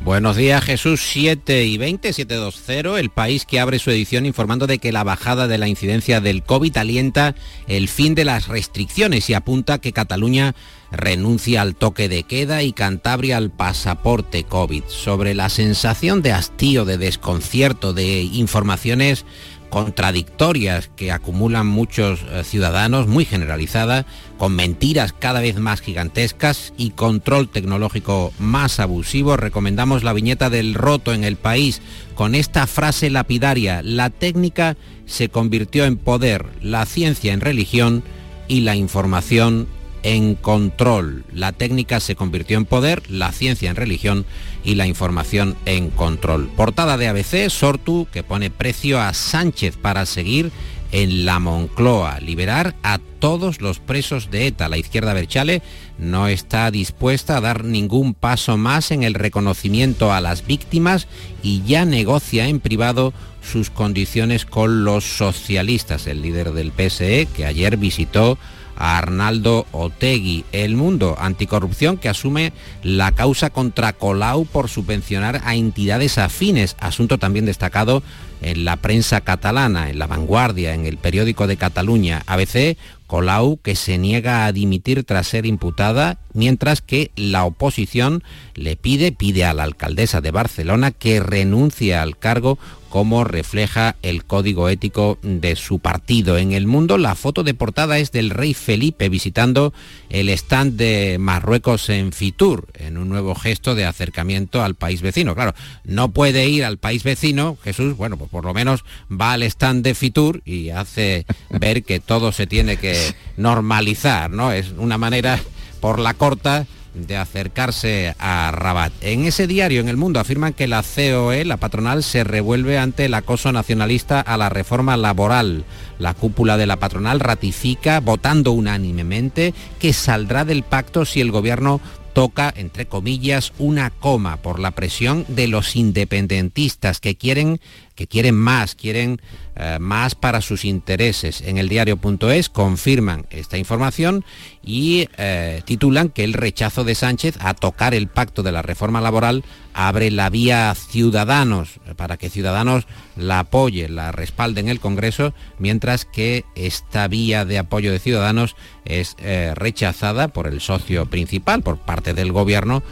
Buenos 0.00 0.34
días 0.34 0.64
Jesús, 0.64 1.00
7 1.00 1.64
y 1.64 1.78
20, 1.78 2.12
720, 2.12 2.98
el 2.98 3.08
país 3.10 3.46
que 3.46 3.60
abre 3.60 3.78
su 3.78 3.92
edición 3.92 4.26
informando 4.26 4.66
de 4.66 4.78
que 4.80 4.90
la 4.90 5.04
bajada 5.04 5.46
de 5.46 5.58
la 5.58 5.68
incidencia 5.68 6.20
del 6.20 6.42
COVID 6.42 6.76
alienta 6.76 7.36
el 7.68 7.88
fin 7.88 8.16
de 8.16 8.24
las 8.24 8.48
restricciones 8.48 9.30
y 9.30 9.34
apunta 9.34 9.78
que 9.78 9.92
Cataluña 9.92 10.56
renuncia 10.90 11.62
al 11.62 11.76
toque 11.76 12.08
de 12.08 12.24
queda 12.24 12.64
y 12.64 12.72
Cantabria 12.72 13.36
al 13.36 13.50
pasaporte 13.50 14.42
COVID. 14.42 14.82
Sobre 14.88 15.34
la 15.34 15.48
sensación 15.50 16.20
de 16.20 16.32
hastío, 16.32 16.84
de 16.84 16.98
desconcierto, 16.98 17.92
de 17.92 18.22
informaciones 18.22 19.24
contradictorias 19.72 20.90
que 20.96 21.12
acumulan 21.12 21.66
muchos 21.66 22.20
eh, 22.28 22.44
ciudadanos, 22.44 23.06
muy 23.06 23.24
generalizada, 23.24 24.04
con 24.36 24.54
mentiras 24.54 25.14
cada 25.18 25.40
vez 25.40 25.58
más 25.58 25.80
gigantescas 25.80 26.74
y 26.76 26.90
control 26.90 27.48
tecnológico 27.48 28.34
más 28.38 28.80
abusivo, 28.80 29.38
recomendamos 29.38 30.04
la 30.04 30.12
viñeta 30.12 30.50
del 30.50 30.74
roto 30.74 31.14
en 31.14 31.24
el 31.24 31.36
país 31.36 31.80
con 32.14 32.34
esta 32.34 32.66
frase 32.66 33.08
lapidaria, 33.08 33.80
la 33.82 34.10
técnica 34.10 34.76
se 35.06 35.30
convirtió 35.30 35.86
en 35.86 35.96
poder, 35.96 36.44
la 36.60 36.84
ciencia 36.84 37.32
en 37.32 37.40
religión 37.40 38.04
y 38.48 38.60
la 38.60 38.76
información 38.76 39.68
en 40.02 40.34
control. 40.34 41.24
La 41.32 41.52
técnica 41.52 41.98
se 41.98 42.14
convirtió 42.14 42.58
en 42.58 42.66
poder, 42.66 43.10
la 43.10 43.32
ciencia 43.32 43.70
en 43.70 43.76
religión 43.76 44.26
y 44.64 44.74
la 44.74 44.86
información 44.86 45.56
en 45.66 45.90
control. 45.90 46.48
Portada 46.56 46.96
de 46.96 47.08
ABC, 47.08 47.48
Sortu, 47.48 48.06
que 48.12 48.22
pone 48.22 48.50
precio 48.50 49.00
a 49.00 49.12
Sánchez 49.14 49.76
para 49.76 50.06
seguir 50.06 50.52
en 50.92 51.24
la 51.24 51.38
Moncloa, 51.38 52.20
liberar 52.20 52.74
a 52.82 52.98
todos 53.18 53.60
los 53.60 53.78
presos 53.78 54.30
de 54.30 54.46
ETA. 54.46 54.68
La 54.68 54.76
izquierda 54.76 55.14
Berchale 55.14 55.62
no 55.98 56.28
está 56.28 56.70
dispuesta 56.70 57.36
a 57.36 57.40
dar 57.40 57.64
ningún 57.64 58.12
paso 58.14 58.58
más 58.58 58.90
en 58.90 59.02
el 59.02 59.14
reconocimiento 59.14 60.12
a 60.12 60.20
las 60.20 60.46
víctimas 60.46 61.08
y 61.42 61.62
ya 61.62 61.86
negocia 61.86 62.46
en 62.46 62.60
privado 62.60 63.14
sus 63.42 63.70
condiciones 63.70 64.44
con 64.44 64.84
los 64.84 65.04
socialistas. 65.04 66.06
El 66.06 66.22
líder 66.22 66.52
del 66.52 66.72
PSE, 66.72 67.26
que 67.34 67.46
ayer 67.46 67.78
visitó 67.78 68.38
a 68.82 68.98
Arnaldo 68.98 69.64
Otegui. 69.70 70.44
El 70.50 70.74
Mundo 70.74 71.14
Anticorrupción 71.16 71.98
que 71.98 72.08
asume 72.08 72.52
la 72.82 73.12
causa 73.12 73.48
contra 73.50 73.92
Colau 73.92 74.44
por 74.44 74.68
subvencionar 74.68 75.40
a 75.44 75.54
entidades 75.54 76.18
afines, 76.18 76.76
asunto 76.80 77.16
también 77.16 77.46
destacado 77.46 78.02
en 78.40 78.64
la 78.64 78.76
prensa 78.78 79.20
catalana, 79.20 79.88
en 79.88 80.00
La 80.00 80.08
Vanguardia, 80.08 80.74
en 80.74 80.84
el 80.86 80.98
periódico 80.98 81.46
de 81.46 81.56
Cataluña, 81.56 82.24
ABC, 82.26 82.76
Colau 83.06 83.58
que 83.62 83.76
se 83.76 83.98
niega 83.98 84.46
a 84.46 84.52
dimitir 84.52 85.04
tras 85.04 85.28
ser 85.28 85.46
imputada, 85.46 86.18
mientras 86.32 86.80
que 86.80 87.12
la 87.14 87.44
oposición 87.44 88.24
le 88.54 88.74
pide, 88.74 89.12
pide 89.12 89.44
a 89.44 89.54
la 89.54 89.62
alcaldesa 89.62 90.20
de 90.20 90.32
Barcelona 90.32 90.90
que 90.90 91.20
renuncie 91.20 91.94
al 91.94 92.18
cargo 92.18 92.58
como 92.92 93.24
refleja 93.24 93.96
el 94.02 94.26
código 94.26 94.68
ético 94.68 95.18
de 95.22 95.56
su 95.56 95.78
partido. 95.78 96.36
En 96.36 96.52
el 96.52 96.66
mundo 96.66 96.98
la 96.98 97.14
foto 97.14 97.42
de 97.42 97.54
portada 97.54 97.96
es 97.96 98.12
del 98.12 98.28
rey 98.28 98.52
Felipe 98.52 99.08
visitando 99.08 99.72
el 100.10 100.28
stand 100.28 100.76
de 100.76 101.16
Marruecos 101.18 101.88
en 101.88 102.12
Fitur, 102.12 102.68
en 102.74 102.98
un 102.98 103.08
nuevo 103.08 103.34
gesto 103.34 103.74
de 103.74 103.86
acercamiento 103.86 104.62
al 104.62 104.74
país 104.74 105.00
vecino. 105.00 105.34
Claro, 105.34 105.54
no 105.84 106.10
puede 106.10 106.46
ir 106.50 106.66
al 106.66 106.76
país 106.76 107.02
vecino, 107.02 107.56
Jesús, 107.64 107.96
bueno, 107.96 108.18
pues 108.18 108.28
por 108.28 108.44
lo 108.44 108.52
menos 108.52 108.84
va 109.10 109.32
al 109.32 109.42
stand 109.44 109.82
de 109.82 109.94
Fitur 109.94 110.42
y 110.44 110.68
hace 110.68 111.24
ver 111.48 111.84
que 111.84 111.98
todo 111.98 112.30
se 112.30 112.46
tiene 112.46 112.76
que 112.76 113.14
normalizar, 113.38 114.30
¿no? 114.30 114.52
Es 114.52 114.74
una 114.76 114.98
manera 114.98 115.40
por 115.80 115.98
la 115.98 116.12
corta 116.12 116.66
de 116.94 117.16
acercarse 117.16 118.14
a 118.18 118.50
Rabat. 118.52 118.92
En 119.00 119.24
ese 119.24 119.46
diario, 119.46 119.80
en 119.80 119.88
el 119.88 119.96
mundo, 119.96 120.20
afirman 120.20 120.52
que 120.52 120.68
la 120.68 120.82
COE, 120.82 121.44
la 121.44 121.56
patronal, 121.56 122.02
se 122.02 122.24
revuelve 122.24 122.78
ante 122.78 123.06
el 123.06 123.14
acoso 123.14 123.52
nacionalista 123.52 124.20
a 124.20 124.36
la 124.36 124.48
reforma 124.48 124.96
laboral. 124.96 125.64
La 125.98 126.14
cúpula 126.14 126.56
de 126.56 126.66
la 126.66 126.76
patronal 126.76 127.20
ratifica, 127.20 128.00
votando 128.00 128.52
unánimemente, 128.52 129.54
que 129.78 129.92
saldrá 129.92 130.44
del 130.44 130.62
pacto 130.62 131.04
si 131.04 131.20
el 131.20 131.30
gobierno 131.30 131.80
toca, 132.12 132.52
entre 132.56 132.86
comillas, 132.86 133.52
una 133.58 133.90
coma 133.90 134.36
por 134.36 134.58
la 134.58 134.72
presión 134.72 135.24
de 135.28 135.48
los 135.48 135.76
independentistas 135.76 137.00
que 137.00 137.16
quieren, 137.16 137.60
que 137.94 138.06
quieren 138.06 138.34
más, 138.34 138.74
quieren 138.74 139.20
eh, 139.54 139.78
más 139.78 140.14
para 140.14 140.40
sus 140.40 140.64
intereses. 140.64 141.42
En 141.42 141.58
el 141.58 141.68
diario.es 141.68 142.48
confirman 142.48 143.26
esta 143.30 143.58
información 143.58 144.24
y 144.62 145.08
eh, 145.18 145.62
titulan 145.66 146.08
que 146.08 146.24
el 146.24 146.32
rechazo 146.32 146.84
de 146.84 146.94
Sánchez 146.94 147.36
a 147.40 147.52
tocar 147.54 147.94
el 147.94 148.08
pacto 148.08 148.42
de 148.42 148.52
la 148.52 148.62
reforma 148.62 149.00
laboral 149.00 149.44
abre 149.74 150.10
la 150.10 150.30
vía 150.30 150.70
a 150.70 150.74
Ciudadanos, 150.74 151.80
para 151.96 152.16
que 152.16 152.30
Ciudadanos 152.30 152.86
la 153.16 153.40
apoye, 153.40 153.88
la 153.88 154.10
respalde 154.10 154.60
en 154.60 154.68
el 154.68 154.80
Congreso, 154.80 155.34
mientras 155.58 156.04
que 156.04 156.44
esta 156.54 157.08
vía 157.08 157.44
de 157.44 157.58
apoyo 157.58 157.92
de 157.92 157.98
Ciudadanos 157.98 158.56
es 158.84 159.16
eh, 159.18 159.52
rechazada 159.54 160.28
por 160.28 160.46
el 160.46 160.60
socio 160.60 161.06
principal, 161.06 161.62
por 161.62 161.78
parte 161.78 162.14
del 162.14 162.32
Gobierno, 162.32 162.82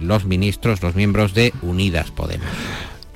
los 0.00 0.24
ministros, 0.24 0.82
los 0.82 0.96
miembros 0.96 1.32
de 1.32 1.52
Unidas 1.62 2.10
Podemos. 2.10 2.48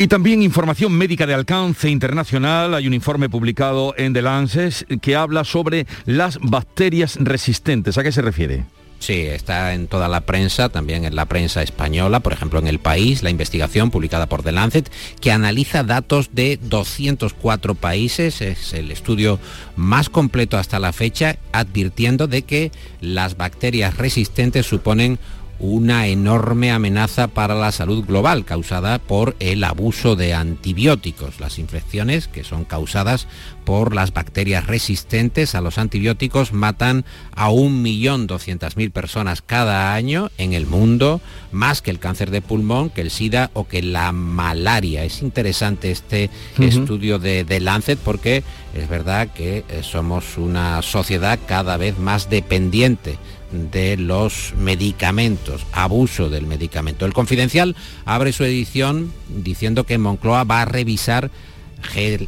Y 0.01 0.09
también 0.09 0.41
información 0.41 0.93
médica 0.93 1.27
de 1.27 1.35
alcance 1.35 1.91
internacional. 1.91 2.73
Hay 2.73 2.87
un 2.87 2.95
informe 2.95 3.29
publicado 3.29 3.93
en 3.99 4.15
The 4.15 4.23
Lancet 4.23 4.99
que 5.03 5.15
habla 5.15 5.45
sobre 5.45 5.87
las 6.07 6.39
bacterias 6.41 7.19
resistentes. 7.21 7.99
¿A 7.99 8.03
qué 8.03 8.11
se 8.11 8.23
refiere? 8.23 8.65
Sí, 8.99 9.13
está 9.13 9.75
en 9.75 9.89
toda 9.89 10.09
la 10.09 10.23
prensa, 10.23 10.71
también 10.71 11.05
en 11.05 11.17
la 11.17 11.27
prensa 11.27 11.63
española, 11.63 12.21
por 12.21 12.33
ejemplo 12.33 12.59
en 12.59 12.67
El 12.67 12.79
País, 12.79 13.23
la 13.23 13.29
investigación 13.29 13.91
publicada 13.91 14.27
por 14.27 14.43
The 14.43 14.53
Lancet, 14.53 14.91
que 15.21 15.33
analiza 15.33 15.83
datos 15.83 16.31
de 16.33 16.59
204 16.63 17.75
países, 17.75 18.41
es 18.41 18.73
el 18.73 18.91
estudio 18.91 19.39
más 19.77 20.09
completo 20.09 20.57
hasta 20.57 20.79
la 20.79 20.95
fecha, 20.95 21.37
advirtiendo 21.53 22.27
de 22.27 22.43
que 22.43 22.73
las 23.03 23.37
bacterias 23.37 23.99
resistentes 23.99 24.65
suponen 24.65 25.19
una 25.61 26.07
enorme 26.07 26.73
amenaza 26.73 27.29
para 27.29 27.55
la 27.55 27.71
salud 27.71 28.05
global 28.05 28.45
causada 28.45 28.99
por 28.99 29.37
el 29.41 29.63
abuso 29.63 30.17
de 30.17 30.35
antibióticos, 30.35 31.39
las 31.39 31.59
infecciones 31.59 32.29
que 32.29 32.45
son 32.45 32.65
causadas 32.65 33.29
por 33.65 33.95
las 33.95 34.13
bacterias 34.13 34.67
resistentes 34.67 35.55
a 35.55 35.61
los 35.61 35.79
antibióticos 35.79 36.53
matan 36.53 37.05
a 37.37 37.51
1.200.000 37.51 38.91
personas 38.91 39.43
cada 39.43 39.95
año 39.95 40.31
en 40.39 40.55
el 40.55 40.67
mundo, 40.67 41.21
más 41.53 41.83
que 41.83 41.91
el 41.91 41.99
cáncer 41.99 42.31
de 42.31 42.41
pulmón, 42.41 42.91
que 42.91 43.03
el 43.03 43.11
SIDA 43.11 43.51
o 43.53 43.69
que 43.69 43.83
la 43.83 44.13
malaria. 44.13 45.05
Es 45.05 45.23
interesante 45.23 45.91
este 45.91 46.31
estudio 46.59 47.19
de, 47.19 47.45
de 47.45 47.61
Lancet 47.61 47.99
porque 47.99 48.43
es 48.75 48.89
verdad 48.89 49.29
que 49.29 49.65
eh, 49.69 49.83
somos 49.83 50.39
una 50.39 50.81
sociedad 50.83 51.39
cada 51.47 51.77
vez 51.77 51.99
más 51.99 52.31
dependiente 52.31 53.19
de 53.53 53.97
los 53.97 54.55
medicamentos, 54.57 55.67
abuso 55.73 56.31
del 56.31 56.47
medicamento. 56.47 57.07
El 57.07 57.13
Confidencial 57.13 57.77
abre 58.05 58.33
su 58.33 58.45
edición 58.45 59.13
diciendo 59.29 59.85
que 59.85 59.99
Moncloa 59.99 60.45
va 60.45 60.63
a 60.63 60.67
revisar 60.67 61.31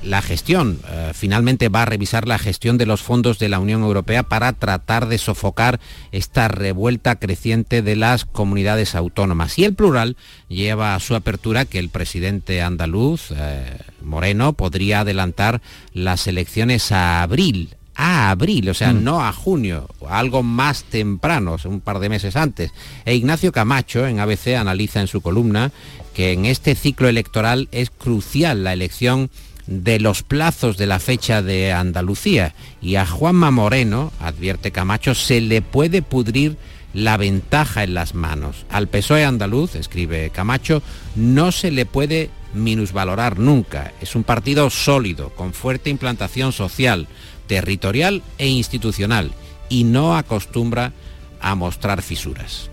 la 0.02 0.22
gestión, 0.22 0.80
eh, 0.88 1.12
finalmente 1.14 1.68
va 1.68 1.82
a 1.82 1.86
revisar 1.86 2.26
la 2.26 2.38
gestión 2.38 2.78
de 2.78 2.86
los 2.86 3.02
fondos 3.02 3.38
de 3.38 3.48
la 3.48 3.60
Unión 3.60 3.82
Europea 3.82 4.22
para 4.22 4.52
tratar 4.54 5.08
de 5.08 5.18
sofocar 5.18 5.78
esta 6.10 6.48
revuelta 6.48 7.16
creciente 7.16 7.82
de 7.82 7.96
las 7.96 8.24
comunidades 8.24 8.94
autónomas. 8.94 9.58
Y 9.58 9.64
el 9.64 9.74
plural 9.74 10.16
lleva 10.48 10.94
a 10.94 11.00
su 11.00 11.14
apertura 11.14 11.64
que 11.64 11.78
el 11.78 11.90
presidente 11.90 12.62
andaluz, 12.62 13.30
eh, 13.36 13.78
Moreno, 14.02 14.54
podría 14.54 15.00
adelantar 15.00 15.60
las 15.92 16.26
elecciones 16.26 16.90
a 16.90 17.22
abril 17.22 17.76
a 17.94 18.30
abril, 18.30 18.68
o 18.68 18.74
sea, 18.74 18.92
mm. 18.92 19.04
no 19.04 19.24
a 19.24 19.32
junio, 19.32 19.88
algo 20.08 20.42
más 20.42 20.84
temprano, 20.84 21.56
un 21.64 21.80
par 21.80 21.98
de 21.98 22.08
meses 22.08 22.36
antes. 22.36 22.72
E 23.04 23.14
Ignacio 23.14 23.52
Camacho 23.52 24.06
en 24.06 24.20
ABC 24.20 24.56
analiza 24.56 25.00
en 25.00 25.06
su 25.06 25.20
columna 25.20 25.72
que 26.14 26.32
en 26.32 26.46
este 26.46 26.74
ciclo 26.74 27.08
electoral 27.08 27.68
es 27.72 27.90
crucial 27.90 28.64
la 28.64 28.72
elección 28.72 29.30
de 29.66 30.00
los 30.00 30.22
plazos 30.22 30.76
de 30.76 30.86
la 30.86 30.98
fecha 30.98 31.42
de 31.42 31.72
Andalucía 31.72 32.54
y 32.80 32.96
a 32.96 33.06
Juanma 33.06 33.50
Moreno, 33.50 34.12
advierte 34.20 34.72
Camacho, 34.72 35.14
se 35.14 35.40
le 35.40 35.62
puede 35.62 36.02
pudrir 36.02 36.56
la 36.94 37.16
ventaja 37.16 37.84
en 37.84 37.94
las 37.94 38.14
manos. 38.14 38.66
Al 38.70 38.88
PSOE 38.88 39.24
andaluz, 39.24 39.76
escribe 39.76 40.30
Camacho, 40.30 40.82
no 41.14 41.52
se 41.52 41.70
le 41.70 41.86
puede 41.86 42.30
minusvalorar 42.54 43.38
nunca. 43.38 43.92
Es 44.00 44.14
un 44.14 44.24
partido 44.24 44.68
sólido, 44.68 45.30
con 45.30 45.54
fuerte 45.54 45.90
implantación 45.90 46.52
social, 46.52 47.08
territorial 47.52 48.22
e 48.38 48.48
institucional 48.48 49.30
y 49.68 49.84
no 49.84 50.16
acostumbra 50.16 50.94
a 51.38 51.54
mostrar 51.54 52.00
fisuras. 52.00 52.70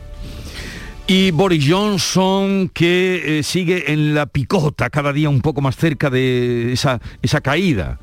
Y 1.05 1.31
Boris 1.31 1.65
Johnson 1.67 2.71
que 2.73 3.39
eh, 3.39 3.43
sigue 3.43 3.91
en 3.91 4.15
la 4.15 4.25
picota 4.25 4.89
cada 4.89 5.11
día 5.11 5.29
un 5.29 5.41
poco 5.41 5.59
más 5.59 5.75
cerca 5.75 6.09
de 6.09 6.71
esa, 6.71 7.01
esa 7.21 7.41
caída 7.41 7.99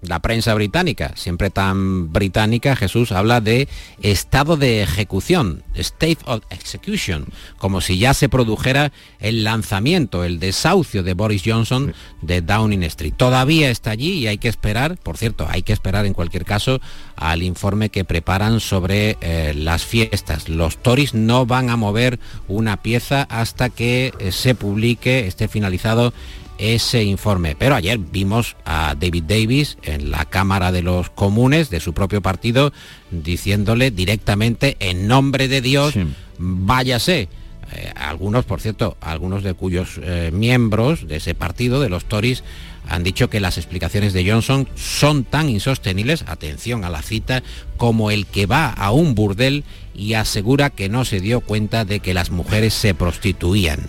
la 0.00 0.20
prensa 0.20 0.54
británica, 0.54 1.12
siempre 1.16 1.50
tan 1.50 2.12
británica, 2.12 2.76
Jesús 2.76 3.12
habla 3.12 3.40
de 3.40 3.68
estado 4.00 4.56
de 4.56 4.82
ejecución, 4.82 5.64
state 5.74 6.18
of 6.24 6.42
execution, 6.50 7.26
como 7.58 7.80
si 7.80 7.98
ya 7.98 8.14
se 8.14 8.28
produjera 8.28 8.92
el 9.18 9.44
lanzamiento, 9.44 10.24
el 10.24 10.38
desahucio 10.38 11.02
de 11.02 11.14
Boris 11.14 11.42
Johnson 11.44 11.94
de 12.22 12.40
Downing 12.42 12.84
Street. 12.84 13.14
Todavía 13.16 13.70
está 13.70 13.90
allí 13.90 14.12
y 14.12 14.26
hay 14.28 14.38
que 14.38 14.48
esperar, 14.48 14.98
por 14.98 15.16
cierto, 15.16 15.46
hay 15.48 15.62
que 15.62 15.72
esperar 15.72 16.06
en 16.06 16.14
cualquier 16.14 16.44
caso 16.44 16.80
al 17.16 17.42
informe 17.42 17.90
que 17.90 18.04
preparan 18.04 18.60
sobre 18.60 19.16
eh, 19.20 19.52
las 19.54 19.84
fiestas. 19.84 20.48
Los 20.48 20.78
Tories 20.78 21.14
no 21.14 21.46
van 21.46 21.70
a 21.70 21.76
mover 21.76 22.20
una 22.46 22.82
pieza 22.82 23.22
hasta 23.28 23.68
que 23.70 24.12
eh, 24.18 24.32
se 24.32 24.54
publique, 24.54 25.26
esté 25.26 25.48
finalizado 25.48 26.12
ese 26.58 27.04
informe. 27.04 27.56
Pero 27.56 27.74
ayer 27.74 27.98
vimos 27.98 28.56
a 28.64 28.94
David 28.98 29.24
Davis 29.24 29.78
en 29.82 30.10
la 30.10 30.24
Cámara 30.24 30.72
de 30.72 30.82
los 30.82 31.10
Comunes 31.10 31.70
de 31.70 31.80
su 31.80 31.94
propio 31.94 32.20
partido 32.20 32.72
diciéndole 33.10 33.90
directamente 33.90 34.76
en 34.80 35.08
nombre 35.08 35.48
de 35.48 35.60
Dios, 35.60 35.94
váyase. 36.38 37.28
Eh, 37.70 37.92
algunos, 37.96 38.46
por 38.46 38.60
cierto, 38.60 38.96
algunos 39.00 39.42
de 39.42 39.52
cuyos 39.52 40.00
eh, 40.02 40.30
miembros 40.32 41.06
de 41.06 41.16
ese 41.16 41.34
partido, 41.34 41.80
de 41.80 41.90
los 41.90 42.06
Tories, 42.06 42.42
han 42.88 43.02
dicho 43.04 43.28
que 43.28 43.40
las 43.40 43.58
explicaciones 43.58 44.14
de 44.14 44.28
Johnson 44.28 44.66
son 44.74 45.24
tan 45.24 45.50
insostenibles, 45.50 46.24
atención 46.26 46.84
a 46.84 46.90
la 46.90 47.02
cita, 47.02 47.42
como 47.76 48.10
el 48.10 48.26
que 48.26 48.46
va 48.46 48.70
a 48.70 48.90
un 48.90 49.14
burdel 49.14 49.64
y 49.94 50.14
asegura 50.14 50.70
que 50.70 50.88
no 50.88 51.04
se 51.04 51.20
dio 51.20 51.40
cuenta 51.40 51.84
de 51.84 52.00
que 52.00 52.14
las 52.14 52.30
mujeres 52.30 52.72
se 52.72 52.94
prostituían. 52.94 53.80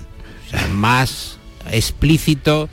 O 0.48 0.50
sea, 0.50 0.68
más 0.68 1.39
explícito, 1.72 2.70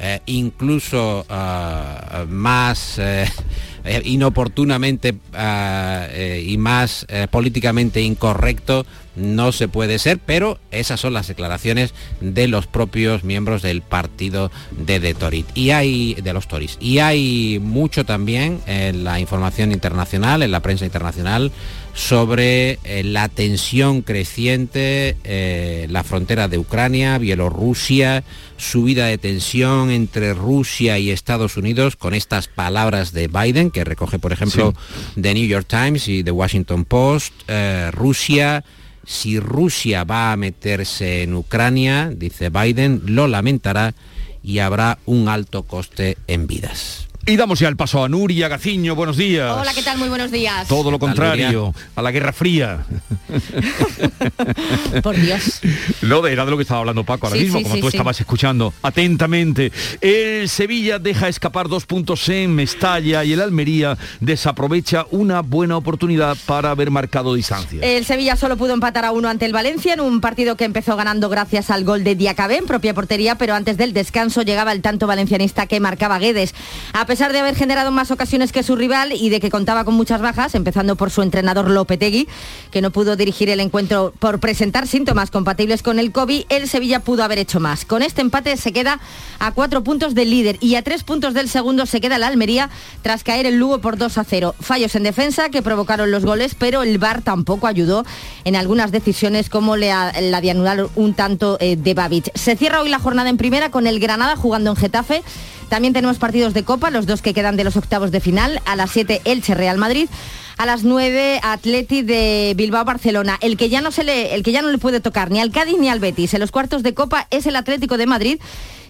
eh, 0.00 0.20
incluso 0.26 1.26
ah, 1.28 2.24
más 2.28 3.00
eh, 3.00 3.28
eh, 3.84 4.00
inoportunamente 4.04 5.16
ah, 5.34 6.06
y 6.40 6.56
más 6.56 7.06
políticamente 7.30 8.00
incorrecto 8.00 8.86
no 9.16 9.50
se 9.50 9.66
puede 9.66 9.98
ser, 9.98 10.18
pero 10.18 10.60
esas 10.70 11.00
son 11.00 11.12
las 11.12 11.26
declaraciones 11.26 11.92
de 12.20 12.46
los 12.46 12.68
propios 12.68 13.24
miembros 13.24 13.62
del 13.62 13.82
partido 13.82 14.52
de, 14.70 15.00
de. 15.00 15.44
Y 15.54 15.70
hay 15.70 16.14
de 16.14 16.32
los 16.32 16.46
Tories. 16.46 16.78
Y 16.80 17.00
hay 17.00 17.58
mucho 17.60 18.04
también 18.04 18.60
en 18.66 19.02
la 19.02 19.18
información 19.18 19.72
internacional, 19.72 20.44
en 20.44 20.52
la 20.52 20.60
prensa 20.60 20.84
internacional, 20.84 21.50
sobre 21.98 22.78
eh, 22.84 23.02
la 23.02 23.28
tensión 23.28 24.02
creciente, 24.02 25.16
eh, 25.24 25.88
la 25.90 26.04
frontera 26.04 26.46
de 26.46 26.56
Ucrania, 26.56 27.18
Bielorrusia, 27.18 28.22
subida 28.56 29.06
de 29.06 29.18
tensión 29.18 29.90
entre 29.90 30.32
Rusia 30.32 31.00
y 31.00 31.10
Estados 31.10 31.56
Unidos 31.56 31.96
con 31.96 32.14
estas 32.14 32.46
palabras 32.46 33.12
de 33.12 33.26
Biden, 33.26 33.72
que 33.72 33.82
recoge, 33.82 34.20
por 34.20 34.32
ejemplo, 34.32 34.74
The 35.20 35.34
New 35.34 35.48
York 35.48 35.66
Times 35.68 36.06
y 36.06 36.22
The 36.22 36.30
Washington 36.30 36.84
Post, 36.84 37.34
eh, 37.48 37.90
Rusia, 37.90 38.64
si 39.04 39.40
Rusia 39.40 40.04
va 40.04 40.30
a 40.30 40.36
meterse 40.36 41.24
en 41.24 41.34
Ucrania, 41.34 42.12
dice 42.14 42.48
Biden, 42.48 43.02
lo 43.06 43.26
lamentará 43.26 43.92
y 44.40 44.60
habrá 44.60 45.00
un 45.04 45.28
alto 45.28 45.64
coste 45.64 46.16
en 46.28 46.46
vidas. 46.46 47.07
Y 47.28 47.36
damos 47.36 47.58
ya 47.58 47.68
el 47.68 47.76
paso 47.76 48.02
a 48.02 48.08
Nuria 48.08 48.48
Gaciño, 48.48 48.94
buenos 48.94 49.18
días. 49.18 49.54
Hola, 49.54 49.74
¿qué 49.74 49.82
tal? 49.82 49.98
Muy 49.98 50.08
buenos 50.08 50.30
días. 50.30 50.66
Todo 50.66 50.90
lo 50.90 50.98
contrario, 50.98 51.74
a 51.94 52.00
la 52.00 52.10
Guerra 52.10 52.32
Fría. 52.32 52.86
Por 55.02 55.14
Dios. 55.14 55.60
No, 56.00 56.26
era 56.26 56.46
de 56.46 56.50
lo 56.50 56.56
que 56.56 56.62
estaba 56.62 56.80
hablando 56.80 57.04
Paco 57.04 57.26
ahora 57.26 57.38
mismo, 57.38 57.62
como 57.62 57.76
tú 57.76 57.88
estabas 57.88 58.18
escuchando 58.18 58.72
atentamente. 58.82 59.70
El 60.00 60.48
Sevilla 60.48 60.98
deja 60.98 61.28
escapar 61.28 61.68
dos 61.68 61.84
puntos 61.84 62.26
en 62.30 62.54
Mestalla 62.54 63.22
y 63.24 63.34
el 63.34 63.42
Almería 63.42 63.98
desaprovecha 64.20 65.04
una 65.10 65.42
buena 65.42 65.76
oportunidad 65.76 66.36
para 66.46 66.70
haber 66.70 66.90
marcado 66.90 67.34
distancia. 67.34 67.80
El 67.82 68.06
Sevilla 68.06 68.36
solo 68.36 68.56
pudo 68.56 68.72
empatar 68.72 69.04
a 69.04 69.12
uno 69.12 69.28
ante 69.28 69.44
el 69.44 69.52
Valencia 69.52 69.92
en 69.92 70.00
un 70.00 70.22
partido 70.22 70.56
que 70.56 70.64
empezó 70.64 70.96
ganando 70.96 71.28
gracias 71.28 71.70
al 71.70 71.84
gol 71.84 72.04
de 72.04 72.14
Diacabé 72.14 72.56
en 72.56 72.66
propia 72.66 72.94
portería, 72.94 73.34
pero 73.34 73.54
antes 73.54 73.76
del 73.76 73.92
descanso 73.92 74.40
llegaba 74.40 74.72
el 74.72 74.80
tanto 74.80 75.06
valencianista 75.06 75.66
que 75.66 75.78
marcaba 75.78 76.18
Guedes. 76.18 76.54
A 76.94 77.04
a 77.08 77.17
pesar 77.18 77.32
de 77.32 77.40
haber 77.40 77.56
generado 77.56 77.90
más 77.90 78.12
ocasiones 78.12 78.52
que 78.52 78.62
su 78.62 78.76
rival 78.76 79.10
y 79.10 79.28
de 79.28 79.40
que 79.40 79.50
contaba 79.50 79.82
con 79.82 79.94
muchas 79.94 80.20
bajas, 80.20 80.54
empezando 80.54 80.94
por 80.94 81.10
su 81.10 81.22
entrenador 81.22 81.68
Lopetegui, 81.68 82.28
que 82.70 82.80
no 82.80 82.92
pudo 82.92 83.16
dirigir 83.16 83.50
el 83.50 83.58
encuentro 83.58 84.12
por 84.20 84.38
presentar 84.38 84.86
síntomas 84.86 85.32
compatibles 85.32 85.82
con 85.82 85.98
el 85.98 86.12
COVID, 86.12 86.44
el 86.48 86.68
Sevilla 86.68 87.00
pudo 87.00 87.24
haber 87.24 87.40
hecho 87.40 87.58
más. 87.58 87.84
Con 87.84 88.02
este 88.02 88.20
empate 88.20 88.56
se 88.56 88.72
queda 88.72 89.00
a 89.40 89.50
cuatro 89.50 89.82
puntos 89.82 90.14
del 90.14 90.30
líder 90.30 90.58
y 90.60 90.76
a 90.76 90.82
tres 90.82 91.02
puntos 91.02 91.34
del 91.34 91.48
segundo 91.48 91.86
se 91.86 92.00
queda 92.00 92.18
la 92.18 92.28
Almería 92.28 92.70
tras 93.02 93.24
caer 93.24 93.46
el 93.46 93.56
Lugo 93.56 93.80
por 93.80 93.96
2 93.96 94.16
a 94.16 94.22
0. 94.22 94.54
Fallos 94.60 94.94
en 94.94 95.02
defensa 95.02 95.48
que 95.48 95.60
provocaron 95.60 96.12
los 96.12 96.24
goles, 96.24 96.54
pero 96.54 96.84
el 96.84 96.98
VAR 96.98 97.22
tampoco 97.22 97.66
ayudó 97.66 98.04
en 98.44 98.54
algunas 98.54 98.92
decisiones 98.92 99.50
como 99.50 99.74
la, 99.74 100.12
de 100.12 100.50
anular 100.52 100.86
un 100.94 101.14
tanto 101.14 101.56
eh, 101.58 101.74
de 101.74 101.94
Babic. 101.94 102.30
Se 102.38 102.54
cierra 102.54 102.80
hoy 102.80 102.90
la 102.90 103.00
jornada 103.00 103.28
en 103.28 103.38
primera 103.38 103.72
con 103.72 103.88
el 103.88 103.98
Granada 103.98 104.36
jugando 104.36 104.70
en 104.70 104.76
Getafe 104.76 105.24
también 105.68 105.94
tenemos 105.94 106.18
partidos 106.18 106.54
de 106.54 106.64
Copa, 106.64 106.90
los 106.90 107.06
dos 107.06 107.22
que 107.22 107.34
quedan 107.34 107.56
de 107.56 107.64
los 107.64 107.76
octavos 107.76 108.10
de 108.10 108.20
final. 108.20 108.60
A 108.64 108.76
las 108.76 108.90
7 108.90 109.22
Elche 109.24 109.54
Real 109.54 109.78
Madrid. 109.78 110.08
A 110.56 110.66
las 110.66 110.82
9 110.82 111.40
Atleti 111.42 112.02
de 112.02 112.54
Bilbao 112.56 112.84
Barcelona. 112.84 113.38
El 113.40 113.56
que 113.56 113.68
ya 113.68 113.80
no 113.80 113.90
se 113.92 114.04
le, 114.04 114.34
el 114.34 114.42
que 114.42 114.52
ya 114.52 114.62
no 114.62 114.70
le 114.70 114.78
puede 114.78 115.00
tocar 115.00 115.30
ni 115.30 115.40
al 115.40 115.52
Cádiz 115.52 115.78
ni 115.78 115.88
al 115.88 116.00
Betis 116.00 116.34
en 116.34 116.40
los 116.40 116.50
cuartos 116.50 116.82
de 116.82 116.94
Copa 116.94 117.28
es 117.30 117.46
el 117.46 117.56
Atlético 117.56 117.96
de 117.96 118.06
Madrid 118.06 118.40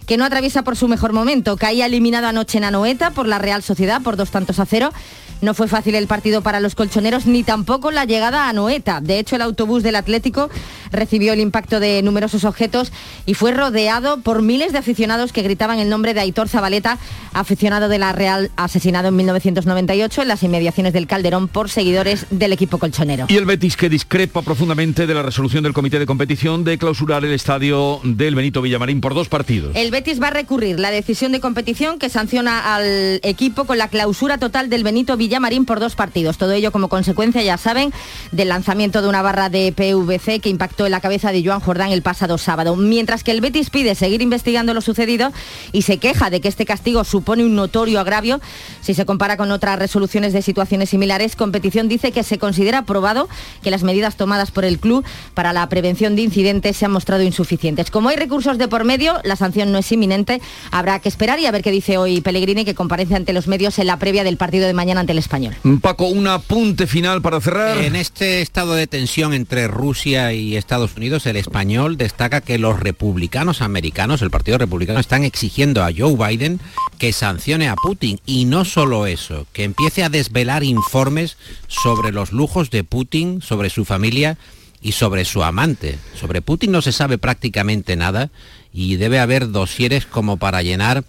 que 0.07 0.17
no 0.17 0.25
atraviesa 0.25 0.63
por 0.63 0.75
su 0.75 0.87
mejor 0.87 1.13
momento. 1.13 1.55
Caía 1.55 1.85
eliminado 1.85 2.25
anoche 2.25 2.57
en 2.57 2.63
Anoeta 2.63 3.11
por 3.11 3.27
la 3.27 3.37
Real 3.37 3.61
Sociedad 3.61 4.01
por 4.01 4.15
dos 4.17 4.31
tantos 4.31 4.57
a 4.57 4.65
cero. 4.65 4.91
No 5.41 5.53
fue 5.53 5.69
fácil 5.69 5.95
el 5.95 6.07
partido 6.07 6.41
para 6.41 6.59
los 6.59 6.75
colchoneros 6.75 7.25
ni 7.25 7.43
tampoco 7.43 7.91
la 7.91 8.03
llegada 8.03 8.49
a 8.49 8.53
Noeta. 8.53 8.99
De 8.99 9.19
hecho, 9.19 9.37
el 9.37 9.41
autobús 9.41 9.83
del 9.83 9.95
Atlético 9.95 10.49
recibió 10.91 11.31
el 11.31 11.39
impacto 11.39 11.79
de 11.79 12.01
numerosos 12.01 12.43
objetos 12.43 12.91
y 13.25 13.35
fue 13.35 13.53
rodeado 13.53 14.19
por 14.19 14.41
miles 14.41 14.73
de 14.73 14.79
aficionados 14.79 15.31
que 15.31 15.41
gritaban 15.41 15.79
el 15.79 15.87
nombre 15.87 16.13
de 16.13 16.19
Aitor 16.19 16.49
Zabaleta, 16.49 16.97
aficionado 17.31 17.87
de 17.87 17.99
la 17.99 18.11
Real 18.11 18.51
asesinado 18.57 19.07
en 19.07 19.15
1998 19.15 20.23
en 20.23 20.27
las 20.27 20.43
inmediaciones 20.43 20.91
del 20.91 21.07
Calderón 21.07 21.47
por 21.47 21.69
seguidores 21.69 22.25
del 22.31 22.51
equipo 22.51 22.77
colchonero. 22.77 23.27
Y 23.29 23.37
el 23.37 23.45
Betis 23.45 23.77
que 23.77 23.87
discrepa 23.87 24.41
profundamente 24.41 25.07
de 25.07 25.13
la 25.13 25.21
resolución 25.21 25.63
del 25.63 25.73
comité 25.73 25.99
de 25.99 26.05
competición 26.05 26.65
de 26.65 26.77
clausurar 26.77 27.23
el 27.23 27.31
estadio 27.31 28.01
del 28.03 28.35
Benito 28.35 28.61
Villamarín 28.61 28.99
por 28.99 29.13
dos 29.13 29.29
partidos. 29.29 29.73
El 29.75 29.91
Betis 29.91 30.21
va 30.21 30.27
a 30.27 30.31
recurrir 30.31 30.79
la 30.79 30.91
decisión 30.91 31.31
de 31.31 31.39
competición 31.39 31.97
que 31.97 32.09
sanciona 32.09 32.75
al 32.75 33.21
equipo 33.23 33.63
con 33.63 33.77
la 33.77 33.87
clausura 33.87 34.37
total 34.37 34.69
del 34.69 34.83
Benito 34.83 35.15
Villamarín 35.15 35.28
por 35.65 35.79
dos 35.79 35.95
partidos. 35.95 36.37
Todo 36.37 36.51
ello 36.51 36.71
como 36.71 36.89
consecuencia, 36.89 37.41
ya 37.41 37.57
saben, 37.57 37.91
del 38.31 38.49
lanzamiento 38.49 39.01
de 39.01 39.07
una 39.07 39.21
barra 39.21 39.49
de 39.49 39.71
PVC 39.71 40.39
que 40.41 40.49
impactó 40.49 40.85
en 40.85 40.91
la 40.91 41.01
cabeza 41.01 41.31
de 41.31 41.43
Joan 41.43 41.59
Jordán 41.59 41.91
el 41.91 42.01
pasado 42.01 42.37
sábado. 42.37 42.75
Mientras 42.75 43.23
que 43.23 43.31
el 43.31 43.41
Betis 43.41 43.69
pide 43.69 43.95
seguir 43.95 44.21
investigando 44.21 44.73
lo 44.73 44.81
sucedido 44.81 45.31
y 45.71 45.83
se 45.83 45.97
queja 45.97 46.29
de 46.29 46.41
que 46.41 46.47
este 46.47 46.65
castigo 46.65 47.03
supone 47.03 47.43
un 47.43 47.55
notorio 47.55 47.99
agravio 47.99 48.41
si 48.81 48.93
se 48.93 49.05
compara 49.05 49.37
con 49.37 49.51
otras 49.51 49.77
resoluciones 49.79 50.33
de 50.33 50.41
situaciones 50.41 50.89
similares, 50.89 51.35
competición 51.35 51.87
dice 51.87 52.11
que 52.11 52.23
se 52.23 52.37
considera 52.37 52.83
probado 52.83 53.29
que 53.61 53.71
las 53.71 53.83
medidas 53.83 54.15
tomadas 54.15 54.51
por 54.51 54.65
el 54.65 54.79
club 54.79 55.05
para 55.33 55.53
la 55.53 55.67
prevención 55.69 56.15
de 56.15 56.23
incidentes 56.23 56.77
se 56.77 56.85
han 56.85 56.91
mostrado 56.91 57.23
insuficientes. 57.23 57.91
Como 57.91 58.09
hay 58.09 58.17
recursos 58.17 58.57
de 58.57 58.67
por 58.67 58.83
medio, 58.83 59.19
la 59.23 59.35
sanción 59.35 59.71
no 59.71 59.77
es 59.77 59.91
inminente, 59.91 60.41
habrá 60.71 60.99
que 60.99 61.09
esperar 61.09 61.39
y 61.39 61.45
a 61.45 61.51
ver 61.51 61.61
qué 61.61 61.71
dice 61.71 61.97
hoy 61.97 62.21
Pellegrini 62.21 62.65
que 62.65 62.75
comparece 62.75 63.15
ante 63.15 63.33
los 63.33 63.47
medios 63.47 63.79
en 63.79 63.87
la 63.87 63.97
previa 63.97 64.23
del 64.23 64.37
partido 64.37 64.65
de 64.65 64.73
mañana 64.73 65.01
ante 65.01 65.11
el 65.11 65.18
español. 65.19 65.55
Paco, 65.81 66.07
un 66.07 66.27
apunte 66.27 66.87
final 66.87 67.21
para 67.21 67.39
cerrar. 67.39 67.77
En 67.77 67.95
este 67.95 68.41
estado 68.41 68.73
de 68.73 68.87
tensión 68.87 69.33
entre 69.33 69.67
Rusia 69.67 70.33
y 70.33 70.57
Estados 70.57 70.95
Unidos, 70.95 71.25
el 71.25 71.35
español 71.35 71.97
destaca 71.97 72.41
que 72.41 72.57
los 72.57 72.79
republicanos 72.79 73.61
americanos, 73.61 74.21
el 74.21 74.31
Partido 74.31 74.57
Republicano, 74.57 74.99
están 74.99 75.23
exigiendo 75.23 75.83
a 75.83 75.91
Joe 75.95 76.15
Biden 76.15 76.59
que 76.97 77.13
sancione 77.13 77.69
a 77.69 77.75
Putin 77.75 78.19
y 78.25 78.45
no 78.45 78.65
solo 78.65 79.05
eso, 79.05 79.45
que 79.53 79.63
empiece 79.63 80.03
a 80.03 80.09
desvelar 80.09 80.63
informes 80.63 81.37
sobre 81.67 82.11
los 82.11 82.31
lujos 82.31 82.69
de 82.69 82.83
Putin, 82.83 83.41
sobre 83.41 83.69
su 83.69 83.85
familia 83.85 84.37
y 84.81 84.93
sobre 84.93 85.25
su 85.25 85.43
amante. 85.43 85.97
Sobre 86.19 86.41
Putin 86.41 86.71
no 86.71 86.81
se 86.81 86.91
sabe 86.91 87.17
prácticamente 87.17 87.95
nada 87.95 88.29
y 88.73 88.95
debe 88.95 89.19
haber 89.19 89.51
dosieres 89.51 90.05
como 90.05 90.37
para 90.37 90.61
llenar 90.61 91.03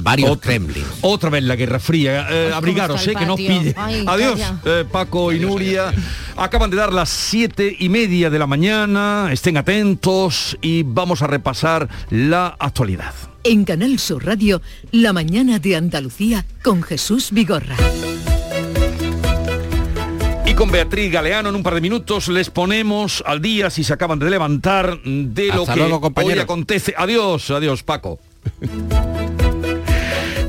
varios 0.00 0.30
otra, 0.30 0.50
Kremlins. 0.50 0.86
Otra 1.00 1.30
vez 1.30 1.42
la 1.44 1.56
Guerra 1.56 1.78
Fría. 1.78 2.26
Eh, 2.30 2.52
abrigaros, 2.52 3.06
eh, 3.06 3.14
que 3.14 3.26
nos 3.26 3.36
pille. 3.36 3.74
Ay, 3.76 4.04
Adiós, 4.06 4.40
eh, 4.64 4.84
Paco 4.90 5.32
y 5.32 5.38
Nuria. 5.38 5.92
Acaban 6.36 6.70
de 6.70 6.76
dar 6.76 6.92
las 6.92 7.08
siete 7.08 7.74
y 7.78 7.88
media 7.88 8.30
de 8.30 8.38
la 8.38 8.46
mañana. 8.46 9.28
Estén 9.32 9.56
atentos 9.56 10.56
y 10.60 10.82
vamos 10.82 11.22
a 11.22 11.26
repasar 11.26 11.88
la 12.10 12.56
actualidad. 12.58 13.14
En 13.44 13.64
Canal 13.64 13.98
Sur 13.98 14.26
Radio, 14.26 14.60
La 14.90 15.12
mañana 15.12 15.58
de 15.58 15.76
Andalucía 15.76 16.44
con 16.62 16.82
Jesús 16.82 17.30
Vigorra. 17.30 17.76
Con 20.56 20.70
Beatriz 20.70 21.12
Galeano 21.12 21.50
en 21.50 21.54
un 21.54 21.62
par 21.62 21.74
de 21.74 21.82
minutos 21.82 22.28
les 22.28 22.48
ponemos 22.48 23.22
al 23.26 23.42
día 23.42 23.68
si 23.68 23.84
se 23.84 23.92
acaban 23.92 24.18
de 24.18 24.30
levantar 24.30 24.98
de 25.02 25.48
lo 25.48 25.66
que 25.66 25.76
luego, 25.76 26.10
hoy 26.14 26.38
acontece. 26.38 26.94
Adiós, 26.96 27.50
adiós, 27.50 27.82
Paco. 27.82 28.18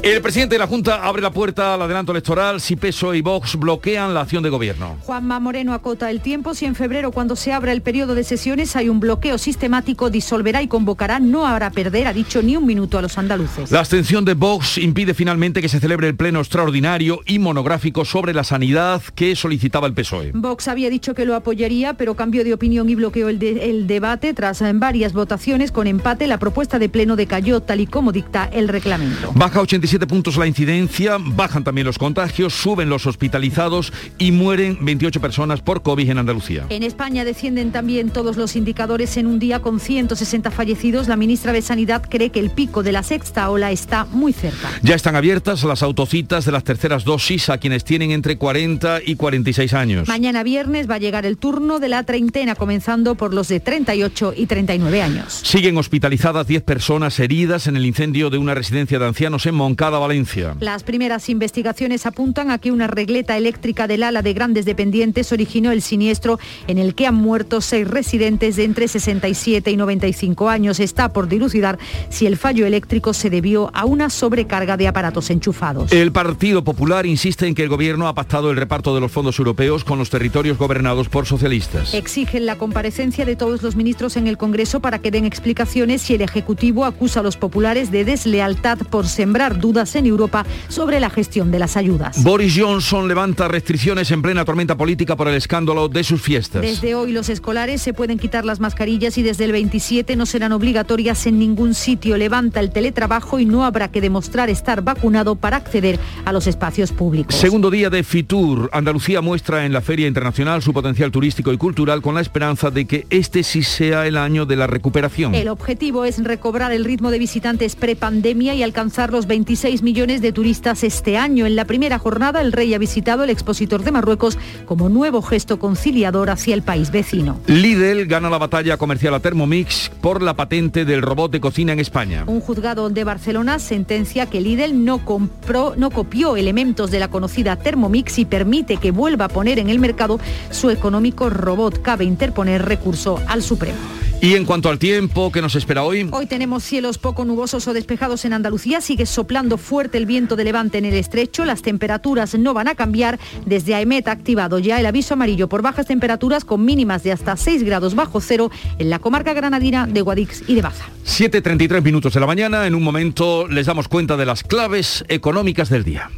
El 0.08 0.22
presidente 0.22 0.56
de 0.56 0.60
la 0.60 0.68
Junta 0.68 1.06
abre 1.06 1.22
la 1.22 1.32
puerta 1.32 1.74
al 1.74 1.82
adelanto 1.82 2.14
electoral 2.14 2.62
si 2.62 2.78
PSOE 2.78 3.16
E 3.16 3.20
y 3.20 3.22
Vox 3.22 3.58
bloquean 3.58 4.14
la 4.14 4.22
acción 4.22 4.42
de 4.42 4.50
gobierno. 4.50 4.96
Juanma 5.02 5.38
Moreno 5.42 5.74
acota 5.74 6.10
el 6.10 6.22
tiempo. 6.22 6.54
Si 6.54 6.64
en 6.66 6.76
febrero, 6.76 7.12
cuando 7.12 7.36
se 7.36 7.52
abra 7.52 7.74
el 7.74 7.82
periodo 7.82 8.16
de 8.16 8.24
sesiones, 8.24 8.78
hay 8.78 8.88
un 8.88 9.02
bloqueo 9.02 9.38
sistemático, 9.38 10.10
disolverá 10.10 10.62
y 10.62 10.70
convocará. 10.70 11.20
No 11.20 11.46
habrá 11.46 11.72
perder, 11.72 12.08
ha 12.08 12.14
dicho, 12.14 12.42
ni 12.42 12.56
un 12.56 12.66
minuto 12.66 12.98
a 12.98 13.02
los 13.02 13.18
andaluces. 13.18 13.70
La 13.70 13.80
abstención 13.80 14.24
de 14.24 14.34
Vox 14.34 14.78
impide 14.78 15.14
finalmente 15.14 15.62
que 15.62 15.68
se 15.68 15.82
celebre 15.82 16.08
el 16.08 16.16
pleno 16.16 16.40
extraordinario 16.40 17.20
y 17.26 17.40
monográfico 17.40 18.06
sobre 18.06 18.34
la 18.34 18.46
sanidad 18.46 19.02
que 19.14 19.36
solicitaba 19.36 19.88
el 19.88 19.94
PSOE. 19.94 20.32
Vox 20.34 20.70
había 20.70 20.90
dicho 20.90 21.16
que 21.16 21.26
lo 21.26 21.36
apoyaría, 21.36 21.96
pero 21.96 22.16
cambió 22.16 22.46
de 22.46 22.54
opinión 22.54 22.88
y 22.90 22.96
bloqueó 22.96 23.28
el, 23.28 23.40
de- 23.40 23.70
el 23.70 23.88
debate. 23.88 24.34
Tras 24.34 24.62
en 24.62 24.80
varias 24.80 25.12
votaciones 25.12 25.74
con 25.74 25.86
empate, 25.86 26.28
la 26.28 26.38
propuesta 26.40 26.80
de 26.80 26.88
pleno 26.88 27.18
decayó 27.18 27.60
tal 27.60 27.82
y 27.82 27.88
como 27.88 28.14
dicta 28.14 28.46
el 28.54 28.70
reglamento. 28.70 29.34
Baja 29.36 29.60
87 29.60 29.97
puntos 30.06 30.38
la 30.38 30.46
incidencia, 30.46 31.18
bajan 31.20 31.64
también 31.64 31.88
los 31.88 31.98
contagios, 31.98 32.54
suben 32.54 32.90
los 32.90 33.08
hospitalizados 33.08 33.94
y 34.18 34.32
mueren 34.32 34.78
28 34.82 35.20
personas 35.22 35.62
por 35.62 35.82
COVID 35.82 36.10
en 36.10 36.18
Andalucía. 36.20 36.66
En 36.70 36.84
España 36.84 37.26
descienden 37.26 37.72
también 37.72 38.10
todos 38.12 38.38
los 38.38 38.56
indicadores 38.56 39.18
en 39.18 39.26
un 39.26 39.40
día 39.40 39.62
con 39.62 39.80
160 39.80 40.52
fallecidos. 40.52 41.08
La 41.08 41.16
ministra 41.16 41.54
de 41.54 41.62
Sanidad 41.62 42.04
cree 42.08 42.30
que 42.30 42.40
el 42.40 42.50
pico 42.52 42.84
de 42.84 42.92
la 42.92 43.04
sexta 43.04 43.50
ola 43.50 43.72
está 43.72 44.06
muy 44.06 44.34
cerca. 44.34 44.70
Ya 44.84 44.96
están 44.96 45.16
abiertas 45.16 45.64
las 45.64 45.82
autocitas 45.82 46.46
de 46.46 46.52
las 46.52 46.64
terceras 46.64 47.06
dosis 47.06 47.50
a 47.50 47.58
quienes 47.58 47.84
tienen 47.84 48.12
entre 48.12 48.38
40 48.38 49.00
y 49.06 49.16
46 49.16 49.74
años. 49.74 50.08
Mañana 50.08 50.44
viernes 50.44 50.90
va 50.90 50.96
a 50.96 51.00
llegar 51.00 51.26
el 51.26 51.38
turno 51.38 51.80
de 51.80 51.88
la 51.88 52.04
treintena, 52.04 52.56
comenzando 52.56 53.16
por 53.16 53.34
los 53.34 53.48
de 53.48 53.60
38 53.60 54.34
y 54.36 54.46
39 54.46 55.02
años. 55.02 55.42
Siguen 55.44 55.78
hospitalizadas 55.78 56.48
10 56.48 56.64
personas 56.64 57.20
heridas 57.20 57.68
en 57.68 57.78
el 57.78 57.86
incendio 57.86 58.30
de 58.30 58.38
una 58.38 58.54
residencia 58.54 59.00
de 59.00 59.06
ancianos 59.06 59.46
en 59.46 59.56
Moncada, 59.56 59.87
Valencia. 59.90 60.56
Las 60.60 60.84
primeras 60.84 61.30
investigaciones 61.30 62.06
apuntan 62.06 62.52
a 62.52 62.58
que 62.58 62.72
una 62.72 62.88
regleta 62.88 63.38
eléctrica 63.38 63.88
del 63.88 64.04
ala 64.04 64.22
de 64.22 64.34
grandes 64.34 64.66
dependientes 64.66 65.32
originó 65.32 65.72
el 65.72 65.82
siniestro 65.82 66.40
en 66.68 66.78
el 66.78 66.94
que 66.96 67.08
han 67.08 67.16
muerto 67.16 67.62
seis 67.62 67.88
residentes 67.88 68.58
de 68.58 68.66
entre 68.66 68.88
67 68.88 69.72
y 69.72 69.78
95 69.78 70.50
años. 70.50 70.80
Está 70.80 71.14
por 71.14 71.28
dilucidar 71.28 71.80
si 72.10 72.26
el 72.26 72.38
fallo 72.38 72.66
eléctrico 72.66 73.14
se 73.14 73.30
debió 73.30 73.72
a 73.74 73.86
una 73.86 74.10
sobrecarga 74.10 74.78
de 74.78 74.88
aparatos 74.88 75.30
enchufados. 75.30 75.92
El 75.92 76.12
Partido 76.12 76.64
Popular 76.64 77.06
insiste 77.06 77.48
en 77.48 77.56
que 77.56 77.64
el 77.64 77.70
gobierno 77.70 78.08
ha 78.08 78.14
pactado 78.14 78.52
el 78.52 78.58
reparto 78.58 78.94
de 78.94 79.02
los 79.02 79.12
fondos 79.12 79.40
europeos 79.40 79.84
con 79.84 80.00
los 80.00 80.10
territorios 80.10 80.58
gobernados 80.58 81.10
por 81.10 81.26
socialistas. 81.26 81.94
Exigen 81.94 82.46
la 82.46 82.58
comparecencia 82.58 83.26
de 83.26 83.36
todos 83.36 83.64
los 83.64 83.76
ministros 83.76 84.18
en 84.18 84.28
el 84.28 84.38
Congreso 84.38 84.80
para 84.80 85.00
que 85.00 85.12
den 85.12 85.26
explicaciones 85.26 86.02
si 86.02 86.16
el 86.16 86.22
Ejecutivo 86.22 86.86
acusa 86.86 87.20
a 87.20 87.24
los 87.24 87.38
populares 87.38 87.92
de 87.92 88.06
deslealtad 88.06 88.80
por 88.90 89.08
sembrar 89.08 89.60
dudas 89.60 89.67
en 89.68 90.06
Europa 90.06 90.46
sobre 90.70 91.00
la 91.00 91.10
gestión 91.10 91.52
de 91.52 91.60
las 91.60 91.76
ayudas. 91.76 92.24
Boris 92.24 92.56
Johnson 92.58 93.08
levanta 93.08 93.50
restricciones 93.50 94.10
en 94.12 94.22
plena 94.22 94.46
tormenta 94.46 94.78
política 94.78 95.18
por 95.18 95.28
el 95.28 95.36
escándalo 95.36 95.90
de 95.90 96.04
sus 96.06 96.22
fiestas. 96.22 96.62
Desde 96.62 96.96
hoy 96.96 97.12
los 97.12 97.28
escolares 97.28 97.82
se 97.82 97.94
pueden 97.94 98.18
quitar 98.18 98.46
las 98.46 98.62
mascarillas 98.62 99.18
y 99.18 99.24
desde 99.24 99.44
el 99.44 99.52
27 99.52 100.16
no 100.16 100.26
serán 100.26 100.54
obligatorias 100.54 101.28
en 101.28 101.38
ningún 101.38 101.74
sitio. 101.74 102.16
Levanta 102.16 102.62
el 102.62 102.72
teletrabajo 102.72 103.40
y 103.40 103.46
no 103.46 103.66
habrá 103.66 103.90
que 103.90 104.00
demostrar 104.00 104.50
estar 104.50 104.82
vacunado 104.84 105.36
para 105.36 105.58
acceder 105.58 106.00
a 106.24 106.32
los 106.32 106.48
espacios 106.48 106.94
públicos. 106.94 107.36
Segundo 107.36 107.70
día 107.70 107.90
de 107.90 108.04
Fitur, 108.04 108.70
Andalucía 108.72 109.20
muestra 109.20 109.66
en 109.66 109.74
la 109.74 109.82
Feria 109.82 110.08
Internacional 110.08 110.62
su 110.62 110.72
potencial 110.72 111.12
turístico 111.12 111.52
y 111.52 111.58
cultural 111.58 112.02
con 112.02 112.16
la 112.16 112.22
esperanza 112.22 112.72
de 112.72 112.86
que 112.86 113.06
este 113.10 113.44
sí 113.44 113.64
sea 113.64 114.08
el 114.08 114.16
año 114.16 114.46
de 114.46 114.56
la 114.56 114.68
recuperación. 114.68 115.36
El 115.36 115.50
objetivo 115.50 116.06
es 116.06 116.24
recobrar 116.24 116.72
el 116.72 116.86
ritmo 116.86 117.12
de 117.12 117.20
visitantes 117.20 117.76
prepandemia 117.76 118.56
y 118.56 118.64
alcanzar 118.64 119.12
los 119.12 119.28
26 119.58 119.82
millones 119.82 120.22
de 120.22 120.32
turistas 120.32 120.84
este 120.84 121.18
año. 121.18 121.48
En 121.48 121.56
la 121.56 121.66
primera 121.66 121.98
jornada, 121.98 122.42
el 122.42 122.52
rey 122.52 122.76
ha 122.76 122.78
visitado 122.78 123.24
el 123.24 123.32
expositor 123.32 123.82
de 123.82 123.92
Marruecos 123.92 124.38
como 124.68 124.88
nuevo 124.88 125.24
gesto 125.24 125.58
conciliador 125.58 126.30
hacia 126.30 126.54
el 126.54 126.62
país 126.62 126.92
vecino. 126.92 127.40
Lidl 127.48 128.06
gana 128.06 128.30
la 128.30 128.38
batalla 128.38 128.78
comercial 128.78 129.16
a 129.16 129.20
Thermomix 129.20 129.90
por 130.00 130.22
la 130.22 130.36
patente 130.36 130.86
del 130.86 131.02
robot 131.02 131.32
de 131.32 131.40
cocina 131.40 131.74
en 131.74 131.80
España. 131.80 132.24
Un 132.28 132.40
juzgado 132.40 132.92
de 132.92 133.04
Barcelona 133.04 133.58
sentencia 133.58 134.28
que 134.28 134.42
Lidl 134.42 134.86
no 134.86 135.04
compró, 135.04 135.74
no 135.76 135.90
copió 135.90 136.38
elementos 136.38 136.92
de 136.92 137.00
la 137.00 137.08
conocida 137.08 137.56
Thermomix 137.56 138.20
y 138.20 138.26
permite 138.26 138.78
que 138.78 138.92
vuelva 138.92 139.26
a 139.26 139.30
poner 139.30 139.58
en 139.58 139.72
el 139.72 139.80
mercado 139.80 140.20
su 140.52 140.70
económico 140.70 141.32
robot. 141.32 141.82
Cabe 141.82 142.06
interponer 142.06 142.64
recurso 142.64 143.20
al 143.28 143.42
Supremo. 143.42 143.80
Y 144.20 144.34
en 144.34 144.46
cuanto 144.46 144.70
al 144.70 144.80
tiempo 144.80 145.32
que 145.32 145.42
nos 145.44 145.56
espera 145.56 145.84
hoy, 145.84 146.10
Hoy 146.12 146.26
tenemos 146.26 146.64
cielos 146.64 146.98
poco 146.98 147.24
nubosos 147.24 147.68
o 147.68 147.74
despejados 147.74 148.26
en 148.26 148.34
Andalucía. 148.34 148.82
Sigue 148.82 149.06
soplando 149.06 149.58
fuerte 149.58 150.00
el 150.00 150.08
viento 150.08 150.36
de 150.36 150.44
levante 150.44 150.80
en 150.80 150.86
el 150.86 150.96
estrecho. 150.96 151.46
Las 151.46 151.62
temperaturas 151.62 152.34
no 152.34 152.56
van 152.56 152.68
a 152.68 152.76
cambiar. 152.76 153.20
Desde 153.46 153.76
AEMET 153.76 154.08
ha 154.08 154.12
activado 154.12 154.58
ya 154.58 154.80
el 154.80 154.88
aviso 154.88 155.14
amarillo 155.14 155.48
por 155.48 155.62
bajas 155.62 155.86
temperaturas 155.86 156.46
con 156.46 156.66
mínimas 156.66 157.04
de 157.04 157.12
hasta 157.12 157.38
6 157.38 157.62
grados 157.64 157.94
bajo 157.94 158.20
cero 158.20 158.50
en 158.80 158.90
la 158.90 158.98
comarca 158.98 159.34
granadina 159.34 159.86
de 159.86 160.02
Guadix 160.02 160.44
y 160.48 160.56
de 160.56 160.64
Baza. 160.64 160.86
7.33 161.06 161.84
minutos 161.84 162.14
de 162.14 162.20
la 162.20 162.28
mañana. 162.28 162.66
En 162.66 162.74
un 162.74 162.84
momento 162.84 163.48
les 163.48 163.68
damos 163.68 163.88
cuenta 163.88 164.18
de 164.18 164.26
las 164.26 164.44
claves 164.44 165.06
económicas 165.10 165.70
del 165.70 165.84
día. 165.84 166.10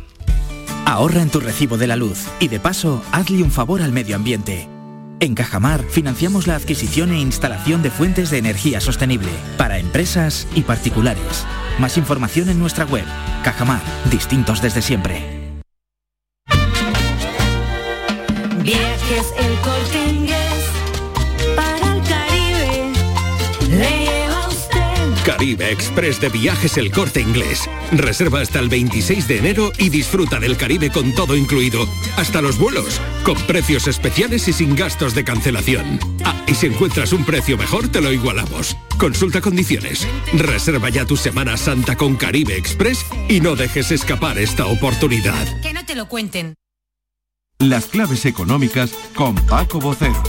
Ahorra 0.85 1.21
en 1.21 1.29
tu 1.29 1.41
recibo 1.41 1.77
de 1.77 1.87
la 1.87 1.97
luz 1.97 2.27
y 2.39 2.47
de 2.47 2.61
paso 2.61 3.03
hazle 3.11 3.43
un 3.43 3.51
favor 3.51 3.81
al 3.81 3.91
medio 3.91 4.15
ambiente. 4.15 4.78
En 5.21 5.35
Cajamar 5.35 5.83
financiamos 5.83 6.47
la 6.47 6.55
adquisición 6.55 7.11
e 7.11 7.19
instalación 7.19 7.81
de 7.83 7.91
fuentes 7.91 8.29
de 8.29 8.37
energía 8.37 8.79
sostenible 8.79 9.29
para 9.57 9.77
empresas 9.77 10.47
y 10.55 10.61
particulares. 10.61 11.45
Más 11.77 11.97
información 11.97 12.47
en 12.47 12.57
nuestra 12.57 12.85
web. 12.85 13.03
Cajamar, 13.43 13.81
distintos 14.09 14.61
desde 14.61 14.81
siempre. 14.81 15.39
Caribe 25.39 25.71
Express 25.71 26.19
de 26.19 26.27
Viajes 26.27 26.75
El 26.75 26.91
Corte 26.91 27.21
Inglés. 27.21 27.69
Reserva 27.93 28.41
hasta 28.41 28.59
el 28.59 28.67
26 28.67 29.25
de 29.25 29.37
enero 29.37 29.71
y 29.77 29.87
disfruta 29.87 30.37
del 30.37 30.57
Caribe 30.57 30.91
con 30.91 31.15
todo 31.15 31.33
incluido, 31.37 31.87
hasta 32.17 32.41
los 32.41 32.59
vuelos, 32.59 32.99
con 33.23 33.35
precios 33.47 33.87
especiales 33.87 34.49
y 34.49 34.51
sin 34.51 34.75
gastos 34.75 35.15
de 35.15 35.23
cancelación. 35.23 35.97
Ah, 36.25 36.43
y 36.45 36.55
si 36.55 36.65
encuentras 36.65 37.13
un 37.13 37.23
precio 37.23 37.57
mejor, 37.57 37.87
te 37.87 38.01
lo 38.01 38.11
igualamos. 38.11 38.75
Consulta 38.97 39.39
condiciones. 39.39 40.05
Reserva 40.33 40.89
ya 40.89 41.05
tu 41.05 41.15
Semana 41.15 41.55
Santa 41.55 41.95
con 41.95 42.17
Caribe 42.17 42.57
Express 42.57 43.05
y 43.29 43.39
no 43.39 43.55
dejes 43.55 43.91
escapar 43.91 44.37
esta 44.39 44.65
oportunidad. 44.65 45.47
Que 45.61 45.71
no 45.71 45.85
te 45.85 45.95
lo 45.95 46.09
cuenten. 46.09 46.55
Las 47.59 47.85
claves 47.85 48.25
económicas 48.25 48.91
con 49.15 49.35
Paco 49.35 49.79
Bocero. 49.79 50.21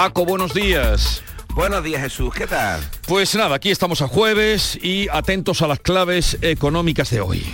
Paco, 0.00 0.24
buenos 0.24 0.54
días. 0.54 1.22
Buenos 1.52 1.84
días 1.84 2.00
Jesús, 2.00 2.32
¿qué 2.32 2.46
tal? 2.46 2.80
Pues 3.06 3.34
nada, 3.34 3.56
aquí 3.56 3.70
estamos 3.70 4.00
a 4.00 4.08
jueves 4.08 4.78
y 4.82 5.08
atentos 5.12 5.60
a 5.60 5.66
las 5.66 5.78
claves 5.78 6.38
económicas 6.40 7.10
de 7.10 7.20
hoy. 7.20 7.44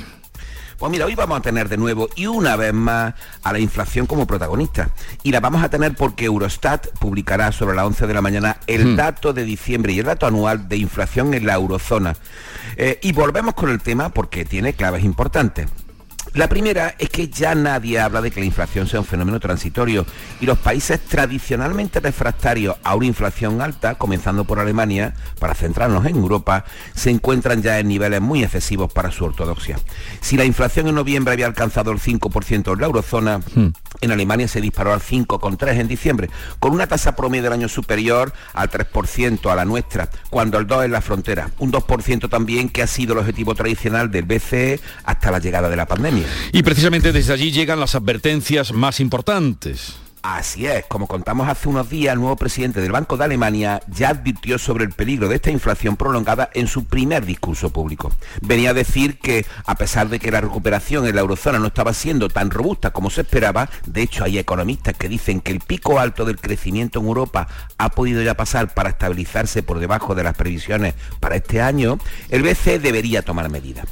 Pues 0.78 0.92
mira, 0.92 1.06
hoy 1.06 1.16
vamos 1.16 1.40
a 1.40 1.42
tener 1.42 1.68
de 1.68 1.76
nuevo 1.76 2.08
y 2.14 2.26
una 2.28 2.54
vez 2.54 2.72
más 2.72 3.14
a 3.42 3.52
la 3.52 3.58
inflación 3.58 4.06
como 4.06 4.28
protagonista. 4.28 4.90
Y 5.24 5.32
la 5.32 5.40
vamos 5.40 5.60
a 5.64 5.70
tener 5.70 5.96
porque 5.96 6.26
Eurostat 6.26 6.86
publicará 7.00 7.50
sobre 7.50 7.74
las 7.74 7.84
11 7.84 8.06
de 8.06 8.14
la 8.14 8.22
mañana 8.22 8.58
el 8.68 8.92
Hmm. 8.92 8.96
dato 8.96 9.32
de 9.32 9.42
diciembre 9.42 9.92
y 9.92 9.98
el 9.98 10.04
dato 10.04 10.24
anual 10.28 10.68
de 10.68 10.76
inflación 10.76 11.34
en 11.34 11.46
la 11.46 11.54
eurozona. 11.54 12.14
Eh, 12.76 13.00
y 13.02 13.10
volvemos 13.10 13.54
con 13.54 13.70
el 13.70 13.80
tema 13.80 14.10
porque 14.10 14.44
tiene 14.44 14.72
claves 14.72 15.02
importantes. 15.02 15.66
La 16.36 16.50
primera 16.50 16.94
es 16.98 17.08
que 17.08 17.28
ya 17.28 17.54
nadie 17.54 17.98
habla 17.98 18.20
de 18.20 18.30
que 18.30 18.40
la 18.40 18.46
inflación 18.46 18.86
sea 18.86 19.00
un 19.00 19.06
fenómeno 19.06 19.40
transitorio 19.40 20.04
y 20.38 20.44
los 20.44 20.58
países 20.58 21.00
tradicionalmente 21.00 21.98
refractarios 21.98 22.76
a 22.84 22.94
una 22.94 23.06
inflación 23.06 23.62
alta, 23.62 23.94
comenzando 23.94 24.44
por 24.44 24.58
Alemania, 24.58 25.14
para 25.40 25.54
centrarnos 25.54 26.04
en 26.04 26.16
Europa, 26.16 26.66
se 26.94 27.08
encuentran 27.08 27.62
ya 27.62 27.78
en 27.78 27.88
niveles 27.88 28.20
muy 28.20 28.44
excesivos 28.44 28.92
para 28.92 29.10
su 29.10 29.24
ortodoxia. 29.24 29.78
Si 30.20 30.36
la 30.36 30.44
inflación 30.44 30.88
en 30.88 30.96
noviembre 30.96 31.32
había 31.32 31.46
alcanzado 31.46 31.90
el 31.90 32.00
5% 32.00 32.70
en 32.70 32.80
la 32.80 32.86
eurozona, 32.86 33.40
en 34.00 34.12
Alemania 34.12 34.48
se 34.48 34.60
disparó 34.60 34.92
al 34.92 35.00
5,3 35.00 35.80
en 35.80 35.88
diciembre, 35.88 36.30
con 36.58 36.72
una 36.72 36.86
tasa 36.86 37.16
promedio 37.16 37.44
del 37.44 37.52
año 37.54 37.68
superior 37.68 38.32
al 38.54 38.70
3% 38.70 39.50
a 39.50 39.54
la 39.54 39.64
nuestra, 39.64 40.08
cuando 40.30 40.58
el 40.58 40.66
2 40.66 40.84
es 40.84 40.90
la 40.90 41.00
frontera, 41.00 41.50
un 41.58 41.72
2% 41.72 42.28
también 42.28 42.68
que 42.68 42.82
ha 42.82 42.86
sido 42.86 43.14
el 43.14 43.20
objetivo 43.20 43.54
tradicional 43.54 44.10
del 44.10 44.24
BCE 44.24 44.80
hasta 45.04 45.30
la 45.30 45.38
llegada 45.38 45.68
de 45.68 45.76
la 45.76 45.86
pandemia. 45.86 46.26
Y 46.52 46.62
precisamente 46.62 47.12
desde 47.12 47.32
allí 47.32 47.52
llegan 47.52 47.80
las 47.80 47.94
advertencias 47.94 48.72
más 48.72 49.00
importantes. 49.00 50.05
Así 50.22 50.66
es, 50.66 50.84
como 50.86 51.06
contamos 51.06 51.48
hace 51.48 51.68
unos 51.68 51.88
días, 51.88 52.12
el 52.12 52.18
nuevo 52.18 52.36
presidente 52.36 52.80
del 52.80 52.90
Banco 52.90 53.16
de 53.16 53.24
Alemania 53.24 53.80
ya 53.86 54.08
advirtió 54.08 54.58
sobre 54.58 54.84
el 54.84 54.90
peligro 54.90 55.28
de 55.28 55.36
esta 55.36 55.50
inflación 55.50 55.96
prolongada 55.96 56.50
en 56.52 56.66
su 56.66 56.84
primer 56.84 57.24
discurso 57.24 57.70
público. 57.70 58.10
Venía 58.40 58.70
a 58.70 58.74
decir 58.74 59.18
que, 59.18 59.46
a 59.66 59.76
pesar 59.76 60.08
de 60.08 60.18
que 60.18 60.32
la 60.32 60.40
recuperación 60.40 61.06
en 61.06 61.14
la 61.14 61.20
eurozona 61.20 61.58
no 61.58 61.68
estaba 61.68 61.92
siendo 61.92 62.28
tan 62.28 62.50
robusta 62.50 62.90
como 62.92 63.10
se 63.10 63.20
esperaba, 63.20 63.68
de 63.86 64.02
hecho 64.02 64.24
hay 64.24 64.38
economistas 64.38 64.96
que 64.96 65.08
dicen 65.08 65.40
que 65.40 65.52
el 65.52 65.60
pico 65.60 66.00
alto 66.00 66.24
del 66.24 66.40
crecimiento 66.40 66.98
en 66.98 67.06
Europa 67.06 67.46
ha 67.78 67.90
podido 67.90 68.22
ya 68.22 68.34
pasar 68.34 68.74
para 68.74 68.90
estabilizarse 68.90 69.62
por 69.62 69.78
debajo 69.78 70.14
de 70.14 70.24
las 70.24 70.36
previsiones 70.36 70.94
para 71.20 71.36
este 71.36 71.60
año, 71.60 71.98
el 72.30 72.42
BCE 72.42 72.78
debería 72.78 73.22
tomar 73.22 73.48
medidas. 73.48 73.86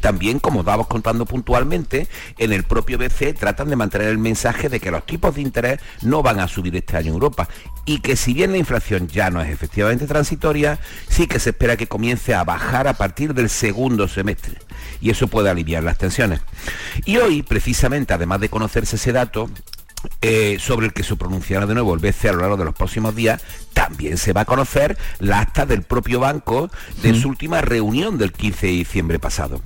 También, 0.00 0.38
como 0.38 0.62
vamos 0.62 0.86
contando 0.86 1.26
puntualmente, 1.26 2.08
en 2.38 2.52
el 2.52 2.64
propio 2.64 2.98
BCE 2.98 3.34
tratan 3.34 3.70
de 3.70 3.76
mantener 3.76 4.08
el 4.08 4.18
mensaje 4.18 4.68
de 4.68 4.80
que 4.80 4.90
los 4.90 5.04
tipos 5.04 5.34
de 5.34 5.42
interés 5.42 5.80
no 6.02 6.22
van 6.22 6.40
a 6.40 6.48
subir 6.48 6.74
este 6.76 6.96
año 6.96 7.08
en 7.08 7.14
Europa 7.14 7.48
y 7.84 8.00
que 8.00 8.16
si 8.16 8.34
bien 8.34 8.52
la 8.52 8.58
inflación 8.58 9.08
ya 9.08 9.30
no 9.30 9.40
es 9.40 9.48
efectivamente 9.50 10.06
transitoria, 10.06 10.78
sí 11.08 11.26
que 11.26 11.38
se 11.38 11.50
espera 11.50 11.76
que 11.76 11.86
comience 11.86 12.34
a 12.34 12.44
bajar 12.44 12.86
a 12.86 12.94
partir 12.94 13.34
del 13.34 13.48
segundo 13.48 14.08
semestre 14.08 14.58
y 15.00 15.10
eso 15.10 15.28
puede 15.28 15.50
aliviar 15.50 15.82
las 15.82 15.98
tensiones. 15.98 16.40
Y 17.04 17.16
hoy, 17.16 17.42
precisamente, 17.42 18.12
además 18.14 18.40
de 18.40 18.48
conocerse 18.48 18.96
ese 18.96 19.12
dato, 19.12 19.50
eh, 20.20 20.58
sobre 20.60 20.86
el 20.86 20.92
que 20.92 21.02
se 21.02 21.16
pronunciará 21.16 21.66
de 21.66 21.74
nuevo 21.74 21.92
el 21.92 22.00
BCE 22.00 22.28
a 22.28 22.32
lo 22.32 22.40
largo 22.40 22.56
de 22.56 22.64
los 22.64 22.74
próximos 22.74 23.16
días, 23.16 23.42
también 23.72 24.16
se 24.16 24.32
va 24.32 24.42
a 24.42 24.44
conocer 24.44 24.96
la 25.18 25.40
acta 25.40 25.66
del 25.66 25.82
propio 25.82 26.20
banco 26.20 26.70
de 27.02 27.14
su 27.14 27.28
última 27.28 27.62
reunión 27.62 28.18
del 28.18 28.32
15 28.32 28.66
de 28.66 28.72
diciembre 28.72 29.18
pasado. 29.18 29.60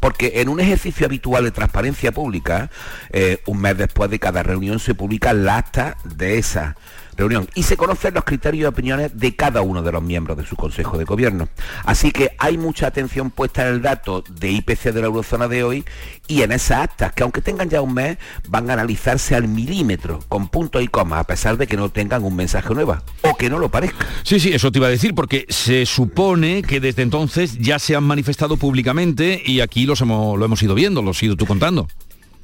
Porque 0.00 0.40
en 0.40 0.48
un 0.48 0.60
ejercicio 0.60 1.06
habitual 1.06 1.44
de 1.44 1.50
transparencia 1.50 2.10
pública, 2.10 2.70
eh, 3.10 3.42
un 3.46 3.60
mes 3.60 3.76
después 3.76 4.10
de 4.10 4.18
cada 4.18 4.42
reunión 4.42 4.80
se 4.80 4.94
publica 4.94 5.32
la 5.32 5.58
acta 5.58 5.96
de 6.04 6.38
esa 6.38 6.76
reunión 7.16 7.48
y 7.54 7.62
se 7.62 7.76
conocen 7.76 8.14
los 8.14 8.24
criterios 8.24 8.62
y 8.62 8.64
opiniones 8.66 9.18
de 9.18 9.34
cada 9.36 9.62
uno 9.62 9.82
de 9.82 9.92
los 9.92 10.02
miembros 10.02 10.36
de 10.36 10.46
su 10.46 10.56
Consejo 10.56 10.98
de 10.98 11.04
Gobierno. 11.04 11.48
Así 11.84 12.10
que 12.12 12.34
hay 12.38 12.58
mucha 12.58 12.86
atención 12.86 13.30
puesta 13.30 13.66
en 13.66 13.74
el 13.74 13.82
dato 13.82 14.24
de 14.28 14.50
IPC 14.50 14.92
de 14.92 15.00
la 15.00 15.06
eurozona 15.06 15.48
de 15.48 15.64
hoy 15.64 15.84
y 16.26 16.42
en 16.42 16.52
esas 16.52 16.82
actas, 16.82 17.12
que 17.12 17.22
aunque 17.22 17.42
tengan 17.42 17.68
ya 17.68 17.80
un 17.80 17.94
mes, 17.94 18.18
van 18.48 18.70
a 18.70 18.74
analizarse 18.74 19.34
al 19.34 19.48
milímetro, 19.48 20.20
con 20.28 20.48
puntos 20.48 20.82
y 20.82 20.88
comas, 20.88 21.20
a 21.20 21.24
pesar 21.24 21.56
de 21.56 21.66
que 21.66 21.76
no 21.76 21.88
tengan 21.88 22.22
un 22.24 22.36
mensaje 22.36 22.72
nuevo, 22.72 22.96
o 23.22 23.36
que 23.36 23.50
no 23.50 23.58
lo 23.58 23.68
parezca. 23.68 24.06
Sí, 24.22 24.38
sí, 24.38 24.52
eso 24.52 24.70
te 24.70 24.78
iba 24.78 24.86
a 24.86 24.90
decir, 24.90 25.14
porque 25.14 25.46
se 25.48 25.86
supone 25.86 26.62
que 26.62 26.80
desde 26.80 27.02
entonces 27.02 27.58
ya 27.58 27.78
se 27.78 27.96
han 27.96 28.04
manifestado 28.04 28.56
públicamente 28.56 29.42
y 29.44 29.60
aquí 29.60 29.86
los 29.86 30.00
hemos, 30.00 30.38
lo 30.38 30.44
hemos 30.44 30.62
ido 30.62 30.74
viendo, 30.74 31.02
lo 31.02 31.10
has 31.10 31.22
ido 31.22 31.36
tú 31.36 31.46
contando. 31.46 31.88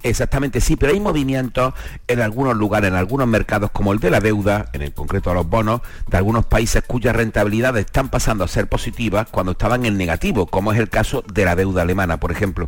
Exactamente, 0.06 0.60
sí, 0.60 0.76
pero 0.76 0.92
hay 0.92 1.00
movimientos 1.00 1.74
en 2.06 2.20
algunos 2.20 2.56
lugares, 2.56 2.88
en 2.88 2.94
algunos 2.94 3.26
mercados, 3.26 3.72
como 3.72 3.92
el 3.92 3.98
de 3.98 4.10
la 4.10 4.20
deuda, 4.20 4.66
en 4.72 4.82
el 4.82 4.94
concreto 4.94 5.30
de 5.30 5.34
los 5.34 5.48
bonos, 5.48 5.80
de 6.06 6.16
algunos 6.16 6.46
países 6.46 6.84
cuyas 6.86 7.16
rentabilidades 7.16 7.86
están 7.86 8.08
pasando 8.08 8.44
a 8.44 8.48
ser 8.48 8.68
positivas 8.68 9.26
cuando 9.28 9.52
estaban 9.52 9.84
en 9.84 9.96
negativo, 9.96 10.46
como 10.46 10.72
es 10.72 10.78
el 10.78 10.88
caso 10.90 11.24
de 11.32 11.44
la 11.44 11.56
deuda 11.56 11.82
alemana, 11.82 12.20
por 12.20 12.30
ejemplo. 12.30 12.66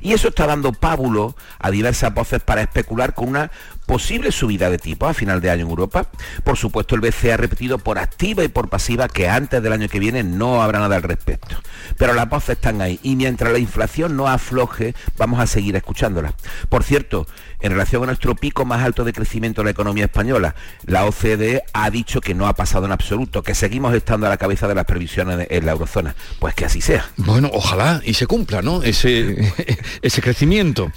Y 0.00 0.14
eso 0.14 0.28
está 0.28 0.48
dando 0.48 0.72
pábulo 0.72 1.36
a 1.60 1.70
diversas 1.70 2.12
voces 2.12 2.40
para 2.40 2.62
especular 2.62 3.14
con 3.14 3.28
una 3.28 3.52
posible 3.90 4.30
subida 4.30 4.70
de 4.70 4.78
tipos 4.78 5.10
a 5.10 5.14
final 5.14 5.40
de 5.40 5.50
año 5.50 5.64
en 5.64 5.70
Europa. 5.70 6.06
Por 6.44 6.56
supuesto, 6.56 6.94
el 6.94 7.00
BCE 7.00 7.32
ha 7.32 7.36
repetido 7.36 7.78
por 7.78 7.98
activa 7.98 8.44
y 8.44 8.48
por 8.48 8.68
pasiva 8.68 9.08
que 9.08 9.28
antes 9.28 9.60
del 9.60 9.72
año 9.72 9.88
que 9.88 9.98
viene 9.98 10.22
no 10.22 10.62
habrá 10.62 10.78
nada 10.78 10.94
al 10.94 11.02
respecto. 11.02 11.56
Pero 11.98 12.14
las 12.14 12.28
voces 12.28 12.50
están 12.50 12.82
ahí 12.82 13.00
y 13.02 13.16
mientras 13.16 13.52
la 13.52 13.58
inflación 13.58 14.16
no 14.16 14.28
afloje, 14.28 14.94
vamos 15.18 15.40
a 15.40 15.48
seguir 15.48 15.74
escuchándolas. 15.74 16.34
Por 16.68 16.84
cierto, 16.84 17.26
en 17.60 17.72
relación 17.72 18.02
a 18.02 18.06
nuestro 18.06 18.34
pico 18.34 18.64
más 18.64 18.82
alto 18.82 19.04
de 19.04 19.12
crecimiento 19.12 19.60
de 19.60 19.66
la 19.66 19.70
economía 19.70 20.04
española, 20.04 20.54
la 20.86 21.04
OCDE 21.04 21.62
ha 21.72 21.90
dicho 21.90 22.20
que 22.20 22.34
no 22.34 22.46
ha 22.46 22.54
pasado 22.54 22.86
en 22.86 22.92
absoluto, 22.92 23.42
que 23.42 23.54
seguimos 23.54 23.94
estando 23.94 24.26
a 24.26 24.28
la 24.30 24.36
cabeza 24.36 24.68
de 24.68 24.74
las 24.74 24.84
previsiones 24.84 25.46
en 25.50 25.66
la 25.66 25.72
eurozona. 25.72 26.14
Pues 26.38 26.54
que 26.54 26.64
así 26.64 26.80
sea. 26.80 27.08
Bueno, 27.16 27.50
ojalá 27.52 28.00
y 28.04 28.14
se 28.14 28.26
cumpla, 28.26 28.62
¿no? 28.62 28.82
Ese, 28.82 29.52
ese 30.02 30.22
crecimiento. 30.22 30.90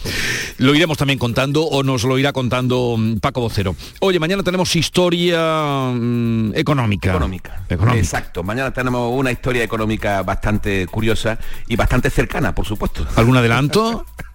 Lo 0.57 0.75
iremos 0.75 0.97
también 0.97 1.19
contando 1.19 1.63
o 1.63 1.83
nos 1.83 2.03
lo 2.03 2.17
irá 2.17 2.33
contando 2.33 2.95
mm, 2.97 3.17
Paco 3.17 3.41
Vocero. 3.41 3.75
Oye, 3.99 4.19
mañana 4.19 4.43
tenemos 4.43 4.75
historia 4.75 5.91
mm, 5.93 6.55
económica. 6.55 7.09
Económica. 7.09 7.63
Económica. 7.69 7.99
Exacto. 7.99 8.43
Mañana 8.43 8.71
tenemos 8.71 9.11
una 9.13 9.31
historia 9.31 9.63
económica 9.63 10.21
bastante 10.23 10.87
curiosa 10.87 11.37
y 11.67 11.75
bastante 11.75 12.09
cercana, 12.09 12.53
por 12.55 12.65
supuesto. 12.65 13.05
¿Algún 13.15 13.37
adelanto? 13.37 14.05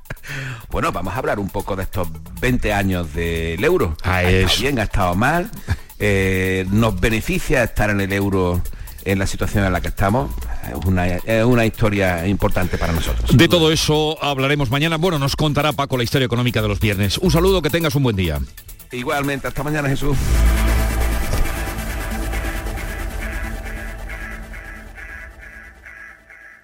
Bueno, 0.70 0.92
vamos 0.92 1.14
a 1.14 1.18
hablar 1.18 1.38
un 1.38 1.48
poco 1.48 1.76
de 1.76 1.84
estos 1.84 2.08
20 2.40 2.72
años 2.72 3.14
del 3.14 3.62
euro. 3.64 3.96
Ah, 4.02 4.16
ha 4.16 4.30
estado 4.30 4.60
bien, 4.60 4.78
ha 4.78 4.84
estado 4.84 5.14
mal. 5.14 5.50
Eh, 6.00 6.64
nos 6.70 7.00
beneficia 7.00 7.64
estar 7.64 7.90
en 7.90 8.00
el 8.00 8.12
euro 8.12 8.62
en 9.04 9.18
la 9.18 9.26
situación 9.26 9.64
en 9.64 9.72
la 9.72 9.80
que 9.80 9.88
estamos. 9.88 10.30
Es 10.68 10.86
una, 10.86 11.08
es 11.08 11.44
una 11.44 11.66
historia 11.66 12.24
importante 12.26 12.78
para 12.78 12.92
nosotros. 12.92 13.36
De 13.36 13.48
todo 13.48 13.72
eso 13.72 14.22
hablaremos 14.22 14.70
mañana. 14.70 14.96
Bueno, 14.96 15.18
nos 15.18 15.34
contará 15.34 15.72
Paco 15.72 15.96
la 15.96 16.04
historia 16.04 16.26
económica 16.26 16.62
de 16.62 16.68
los 16.68 16.78
viernes. 16.78 17.18
Un 17.18 17.32
saludo, 17.32 17.62
que 17.62 17.70
tengas 17.70 17.96
un 17.96 18.04
buen 18.04 18.14
día. 18.14 18.38
Igualmente, 18.92 19.48
hasta 19.48 19.64
mañana 19.64 19.88
Jesús. 19.88 20.16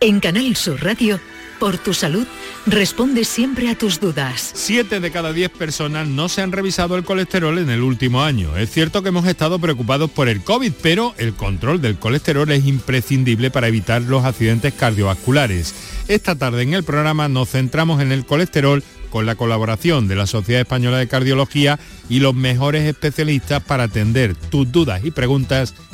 En 0.01 0.21
Canal 0.21 0.55
Sur 0.55 0.85
Radio, 0.85 1.19
por 1.59 1.79
tu 1.79 1.95
salud, 1.95 2.27
responde 2.67 3.25
siempre 3.25 3.69
a 3.69 3.77
tus 3.77 4.01
dudas. 4.01 4.53
Siete 4.55 5.01
de 5.01 5.11
cada 5.11 5.33
diez 5.33 5.51
personas 5.51 6.07
no 6.09 6.29
se 6.29 6.43
han 6.43 6.53
revisado 6.53 6.97
el 6.97 7.05
colesterol 7.05 7.59
en 7.59 7.71
el 7.71 7.83
último 7.83 8.23
año. 8.23 8.57
Es 8.57 8.71
cierto 8.71 9.03
que 9.03 9.09
hemos 9.11 9.27
estado 9.27 9.59
preocupados 9.59 10.11
por 10.11 10.29
el 10.29 10.43
COVID, 10.43 10.73
pero 10.83 11.15
el 11.19 11.35
control 11.35 11.81
del 11.81 11.97
colesterol 11.97 12.51
es 12.51 12.67
imprescindible 12.67 13.51
para 13.51 13.69
evitar 13.69 14.03
los 14.03 14.25
accidentes 14.25 14.75
cardiovasculares. 14.75 15.75
Esta 16.09 16.37
tarde 16.37 16.63
en 16.63 16.75
el 16.75 16.85
programa 16.85 17.29
nos 17.29 17.51
centramos 17.51 18.03
en 18.03 18.13
el 18.13 18.27
colesterol 18.27 18.83
con 19.15 19.27
la 19.27 19.37
colaboración 19.37 20.09
de 20.09 20.17
la 20.17 20.27
Sociedad 20.27 20.63
Española 20.63 20.99
de 20.99 21.07
Cardiología 21.07 21.79
y 22.09 22.19
los 22.19 22.35
mejores 22.35 22.83
especialistas 22.83 23.63
para 23.63 23.85
atender 23.85 24.35
tus 24.35 24.73
dudas 24.73 25.05
y 25.05 25.13
preguntas 25.13 25.73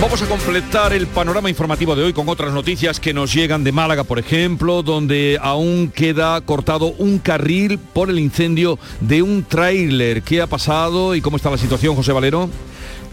Vamos 0.00 0.20
a 0.22 0.26
completar 0.26 0.92
el 0.92 1.06
panorama 1.06 1.48
informativo 1.48 1.96
de 1.96 2.04
hoy 2.04 2.12
con 2.12 2.28
otras 2.28 2.52
noticias 2.52 3.00
que 3.00 3.14
nos 3.14 3.32
llegan 3.32 3.64
de 3.64 3.72
Málaga, 3.72 4.04
por 4.04 4.18
ejemplo, 4.18 4.82
donde 4.82 5.38
aún 5.40 5.90
queda 5.94 6.40
cortado 6.42 6.86
un 6.98 7.18
carril 7.18 7.78
por 7.78 8.10
el 8.10 8.18
incendio 8.18 8.78
de 9.00 9.22
un 9.22 9.44
tráiler. 9.44 10.22
¿Qué 10.22 10.42
ha 10.42 10.46
pasado 10.46 11.14
y 11.14 11.20
cómo 11.20 11.36
está 11.36 11.50
la 11.50 11.58
situación, 11.58 11.96
José 11.96 12.12
Valero? 12.12 12.50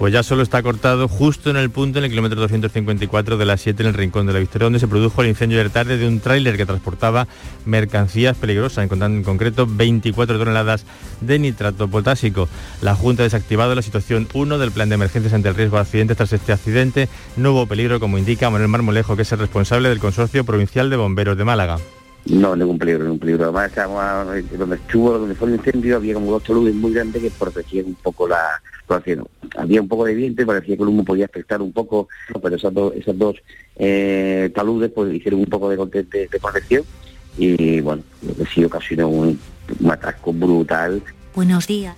Pues 0.02 0.14
ya 0.14 0.24
solo 0.24 0.41
está 0.41 0.64
cortado 0.64 1.08
justo 1.08 1.52
en 1.52 1.58
el 1.58 1.70
punto, 1.70 1.99
en 1.99 2.06
el 2.06 2.10
kilómetro 2.10 2.41
254 2.41 3.38
de 3.38 3.45
la 3.45 3.56
7, 3.56 3.84
en 3.84 3.89
el 3.89 3.93
Rincón 3.93 4.26
de 4.26 4.34
la 4.34 4.39
Victoria, 4.39 4.64
donde 4.64 4.80
se 4.80 4.88
produjo 4.88 5.22
el 5.22 5.28
incendio 5.28 5.60
de 5.60 5.70
tarde 5.70 5.99
de 5.99 6.08
un 6.08 6.20
tráiler 6.20 6.58
que 6.58 6.66
transportaba 6.66 7.28
mercancías 7.66 8.36
peligrosas, 8.36 8.84
encontrando 8.84 9.20
en 9.20 9.24
concreto 9.24 9.68
24 9.70 10.39
toneladas 10.39 10.88
de 11.20 11.38
nitrato 11.38 11.88
potásico. 11.88 12.49
La 12.82 12.95
Junta 12.95 13.22
ha 13.22 13.26
desactivado 13.26 13.76
la 13.76 13.84
situación 13.84 14.28
1 14.34 14.58
del 14.58 14.72
plan 14.72 14.89
de 14.89 14.95
emergencias 14.95 15.36
ante 15.36 15.49
el 15.49 15.56
riesgo 15.56 15.76
de 15.76 15.84
accidentes 15.84 16.18
tras 16.18 16.34
este 16.34 16.52
accidente. 16.52 17.08
No 17.38 17.52
hubo 17.52 17.68
peligro, 17.68 17.99
como 17.99 18.18
indica 18.18 18.49
Manuel 18.49 18.70
Marmolejo, 18.70 19.16
que 19.16 19.22
es 19.22 19.32
el 19.34 19.38
responsable 19.38 19.89
del 19.89 19.99
Consorcio 19.99 20.43
Provincial 20.43 20.89
de 20.89 20.95
Bomberos 20.95 21.38
de 21.38 21.43
Málaga. 21.43 21.78
No, 22.26 22.55
ningún 22.55 22.78
peligro, 22.78 23.03
ningún 23.03 23.19
peligro. 23.19 23.45
Además, 23.45 23.69
estábamos, 23.69 24.28
donde 24.57 24.76
estuvo, 24.76 25.17
donde 25.17 25.36
fue 25.36 25.49
el 25.49 25.55
incendio, 25.55 25.95
había 25.95 26.13
como 26.13 26.32
dos 26.32 26.43
taludes 26.43 26.76
muy 26.76 26.93
grandes 26.93 27.22
que 27.22 27.32
protegían 27.32 27.88
un 27.88 27.95
poco 27.95 28.28
la, 28.28 28.61
había 29.57 29.82
un 29.82 29.88
poco 29.88 30.05
de 30.05 30.13
viento 30.13 30.41
y 30.41 30.45
parecía 30.45 30.76
que 30.76 30.84
el 30.84 30.89
humo 30.89 31.05
podía 31.05 31.26
afectar 31.26 31.61
un 31.61 31.72
poco, 31.72 32.07
pero 32.41 32.55
esas 32.55 32.74
dos, 32.74 32.93
esas 32.95 33.17
dos 33.17 33.38
eh, 33.78 34.51
taludes 34.53 34.91
pues 34.91 35.13
hicieron 35.13 35.39
un 35.39 35.45
poco 35.45 35.69
de, 35.69 35.78
de, 35.78 36.28
de 36.28 36.39
protección 36.39 36.84
y 37.38 37.80
bueno, 37.82 38.03
lo 38.22 38.36
que 38.36 38.45
sí 38.45 38.63
ocasionó 38.63 39.07
un, 39.07 39.39
un 39.80 39.91
atasco 39.91 40.34
brutal. 40.34 41.01
Buenos 41.34 41.67
días. 41.67 41.95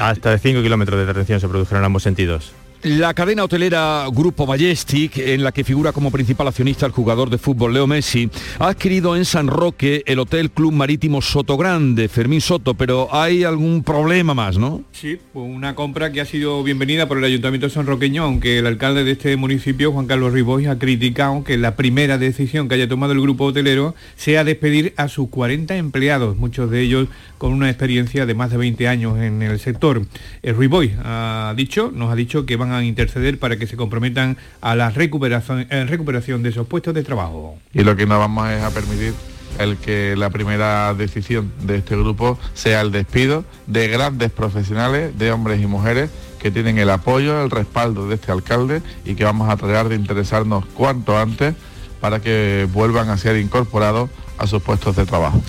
Hasta 0.00 0.30
de 0.30 0.38
5 0.38 0.62
kilómetros 0.62 0.98
de 0.98 1.06
retención 1.06 1.40
se 1.40 1.48
produjeron 1.48 1.82
en 1.82 1.86
ambos 1.86 2.02
sentidos. 2.02 2.52
La 2.82 3.14
cadena 3.14 3.42
hotelera 3.42 4.06
Grupo 4.12 4.46
Majestic, 4.46 5.18
en 5.18 5.42
la 5.42 5.50
que 5.50 5.64
figura 5.64 5.92
como 5.92 6.10
principal 6.10 6.46
accionista 6.46 6.86
el 6.86 6.92
jugador 6.92 7.30
de 7.30 7.38
fútbol 7.38 7.72
Leo 7.72 7.86
Messi, 7.86 8.28
ha 8.58 8.68
adquirido 8.68 9.16
en 9.16 9.24
San 9.24 9.48
Roque 9.48 10.02
el 10.06 10.18
Hotel 10.18 10.50
Club 10.50 10.72
Marítimo 10.72 11.22
Soto 11.22 11.56
Grande, 11.56 12.08
Fermín 12.08 12.40
Soto, 12.40 12.74
pero 12.74 13.08
hay 13.12 13.44
algún 13.44 13.82
problema 13.82 14.34
más, 14.34 14.58
¿no? 14.58 14.82
Sí, 14.92 15.18
pues 15.32 15.46
una 15.48 15.74
compra 15.74 16.12
que 16.12 16.20
ha 16.20 16.26
sido 16.26 16.62
bienvenida 16.62 17.08
por 17.08 17.18
el 17.18 17.24
Ayuntamiento 17.24 17.68
sanroqueño, 17.70 18.22
aunque 18.22 18.58
el 18.58 18.66
alcalde 18.66 19.04
de 19.04 19.12
este 19.12 19.36
municipio, 19.36 19.90
Juan 19.90 20.06
Carlos 20.06 20.32
Riboy, 20.32 20.66
ha 20.66 20.78
criticado 20.78 21.42
que 21.44 21.56
la 21.56 21.76
primera 21.76 22.18
decisión 22.18 22.68
que 22.68 22.74
haya 22.74 22.88
tomado 22.88 23.14
el 23.14 23.20
grupo 23.20 23.46
hotelero 23.46 23.94
sea 24.16 24.44
despedir 24.44 24.92
a 24.96 25.08
sus 25.08 25.28
40 25.30 25.76
empleados, 25.76 26.36
muchos 26.36 26.70
de 26.70 26.82
ellos 26.82 27.08
con 27.38 27.52
una 27.52 27.68
experiencia 27.68 28.26
de 28.26 28.34
más 28.34 28.50
de 28.50 28.58
20 28.58 28.88
años 28.88 29.18
en 29.18 29.42
el 29.42 29.58
sector. 29.58 30.02
El 30.42 30.50
eh, 30.50 30.52
Riboy 30.52 30.94
ha 31.02 31.54
dicho, 31.56 31.90
nos 31.92 32.12
ha 32.12 32.14
dicho 32.14 32.46
que 32.46 32.56
van 32.56 32.65
a 32.72 32.84
interceder 32.84 33.38
para 33.38 33.56
que 33.56 33.66
se 33.66 33.76
comprometan 33.76 34.36
a 34.60 34.74
la 34.74 34.90
recuperación, 34.90 35.66
en 35.70 35.88
recuperación 35.88 36.42
de 36.42 36.50
esos 36.50 36.66
puestos 36.66 36.94
de 36.94 37.02
trabajo. 37.02 37.58
Y 37.72 37.82
lo 37.82 37.96
que 37.96 38.06
no 38.06 38.18
vamos 38.18 38.48
es 38.50 38.62
a 38.62 38.70
permitir 38.70 39.14
el 39.58 39.76
que 39.76 40.14
la 40.16 40.30
primera 40.30 40.94
decisión 40.94 41.52
de 41.62 41.76
este 41.76 41.96
grupo 41.96 42.38
sea 42.54 42.80
el 42.80 42.92
despido 42.92 43.44
de 43.66 43.88
grandes 43.88 44.30
profesionales, 44.30 45.18
de 45.18 45.32
hombres 45.32 45.62
y 45.62 45.66
mujeres 45.66 46.10
que 46.38 46.50
tienen 46.50 46.78
el 46.78 46.90
apoyo, 46.90 47.42
el 47.42 47.50
respaldo 47.50 48.08
de 48.08 48.16
este 48.16 48.30
alcalde 48.30 48.82
y 49.04 49.14
que 49.14 49.24
vamos 49.24 49.48
a 49.48 49.56
tratar 49.56 49.88
de 49.88 49.96
interesarnos 49.96 50.64
cuanto 50.66 51.18
antes 51.18 51.54
para 52.00 52.20
que 52.20 52.68
vuelvan 52.72 53.08
a 53.08 53.16
ser 53.16 53.36
incorporados 53.36 54.10
a 54.38 54.46
sus 54.46 54.62
puestos 54.62 54.96
de 54.96 55.06
trabajo. 55.06 55.42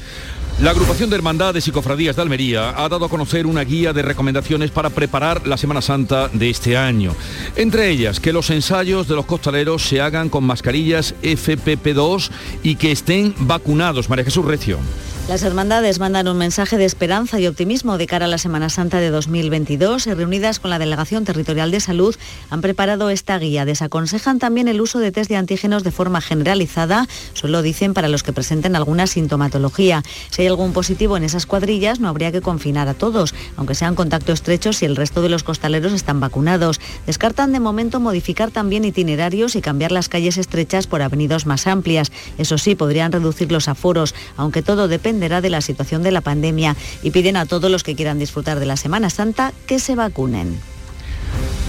La 0.60 0.72
agrupación 0.72 1.12
de 1.12 1.16
hermandades 1.16 1.68
y 1.68 1.72
cofradías 1.72 2.16
de 2.16 2.24
Almería 2.24 2.70
ha 2.70 2.90
dado 2.90 3.06
a 3.06 3.10
conocer 3.10 3.46
una 3.46 3.62
guía 3.64 3.94
de 3.94 4.02
recomendaciones 4.02 4.72
para 4.72 4.90
preparar 4.90 5.46
la 5.46 5.56
Semana 5.56 5.84
Santa 5.84 6.30
de 6.30 6.50
este 6.50 6.76
año. 6.76 7.16
Entre 7.56 7.92
ellas, 7.92 8.20
que 8.20 8.34
los 8.34 8.50
ensayos 8.50 9.08
de 9.08 9.14
los 9.14 9.28
costaleros 9.28 9.84
se 9.84 10.02
hagan 10.02 10.30
con 10.30 10.44
mascarillas 10.46 11.14
FPP2 11.22 12.32
y 12.64 12.76
que 12.76 12.92
estén 12.92 13.36
vacunados. 13.38 14.10
María 14.10 14.26
Jesús 14.26 14.46
Recio. 14.46 14.80
Las 15.28 15.44
hermandades 15.44 16.00
mandan 16.00 16.30
un 16.30 16.38
mensaje 16.38 16.78
de 16.78 16.86
esperanza 16.86 17.38
y 17.38 17.48
optimismo 17.48 17.98
de 17.98 18.08
cara 18.08 18.28
a 18.28 18.30
la 18.30 18.38
Semana 18.38 18.70
Santa 18.70 19.02
de 19.02 19.10
2022 19.10 20.08
y 20.08 20.14
reunidas 20.14 20.62
con 20.62 20.72
la 20.72 20.80
Delegación 20.80 21.26
Territorial 21.26 21.70
de 21.70 21.82
Salud 21.82 22.16
han 22.50 22.62
preparado 22.62 23.10
esta 23.10 23.38
guía. 23.38 23.66
Desaconsejan 23.66 24.40
también 24.40 24.70
el 24.70 24.80
uso 24.80 25.00
de 25.00 25.12
test 25.12 25.30
de 25.30 25.36
antígenos 25.36 25.84
de 25.84 25.92
forma 25.92 26.22
generalizada, 26.22 27.10
solo 27.34 27.62
dicen 27.62 27.94
para 27.94 28.08
los 28.08 28.24
que 28.24 28.32
presenten 28.32 28.78
alguna 28.78 29.06
sintomatología. 29.06 30.02
Si 30.30 30.44
hay 30.44 30.48
algún 30.48 30.72
positivo 30.72 31.18
en 31.18 31.26
esas 31.26 31.46
cuadrillas 31.46 32.00
no 32.00 32.08
habría 32.08 32.32
que 32.32 32.40
confinar 32.40 32.88
a 32.88 32.94
todos, 32.94 33.36
aunque 33.58 33.76
sean 33.76 33.96
contacto 33.96 34.32
estrechos 34.32 34.78
si 34.78 34.86
el 34.86 34.96
resto 34.96 35.22
de 35.22 35.28
los 35.28 35.44
costaleros 35.44 35.92
están 35.92 36.22
vacunados. 36.22 36.80
Descartan 37.06 37.52
de 37.52 37.60
momento 37.60 38.00
modificar 38.00 38.52
también 38.52 38.86
itinerarios 38.86 39.58
y 39.58 39.62
cambiar 39.62 39.92
las 39.92 40.08
calles 40.08 40.38
estrechas 40.38 40.88
por 40.88 41.02
avenidas 41.02 41.46
más 41.46 41.68
amplias. 41.68 42.14
Eso 42.38 42.58
sí, 42.58 42.76
podrían 42.76 43.12
reducir 43.12 43.52
los 43.52 43.68
aforos, 43.68 44.16
aunque 44.38 44.62
todo 44.62 44.88
depende 44.88 45.17
de 45.18 45.50
la 45.50 45.62
situación 45.62 46.04
de 46.04 46.12
la 46.12 46.22
pandemia 46.22 46.76
y 47.02 47.12
piden 47.12 47.38
a 47.38 47.46
todos 47.46 47.72
los 47.72 47.84
que 47.84 47.96
quieran 47.96 48.20
disfrutar 48.20 48.60
de 48.60 48.66
la 48.66 48.78
Semana 48.78 49.10
Santa 49.10 49.52
que 49.66 49.80
se 49.80 49.96
vacunen. 49.96 50.77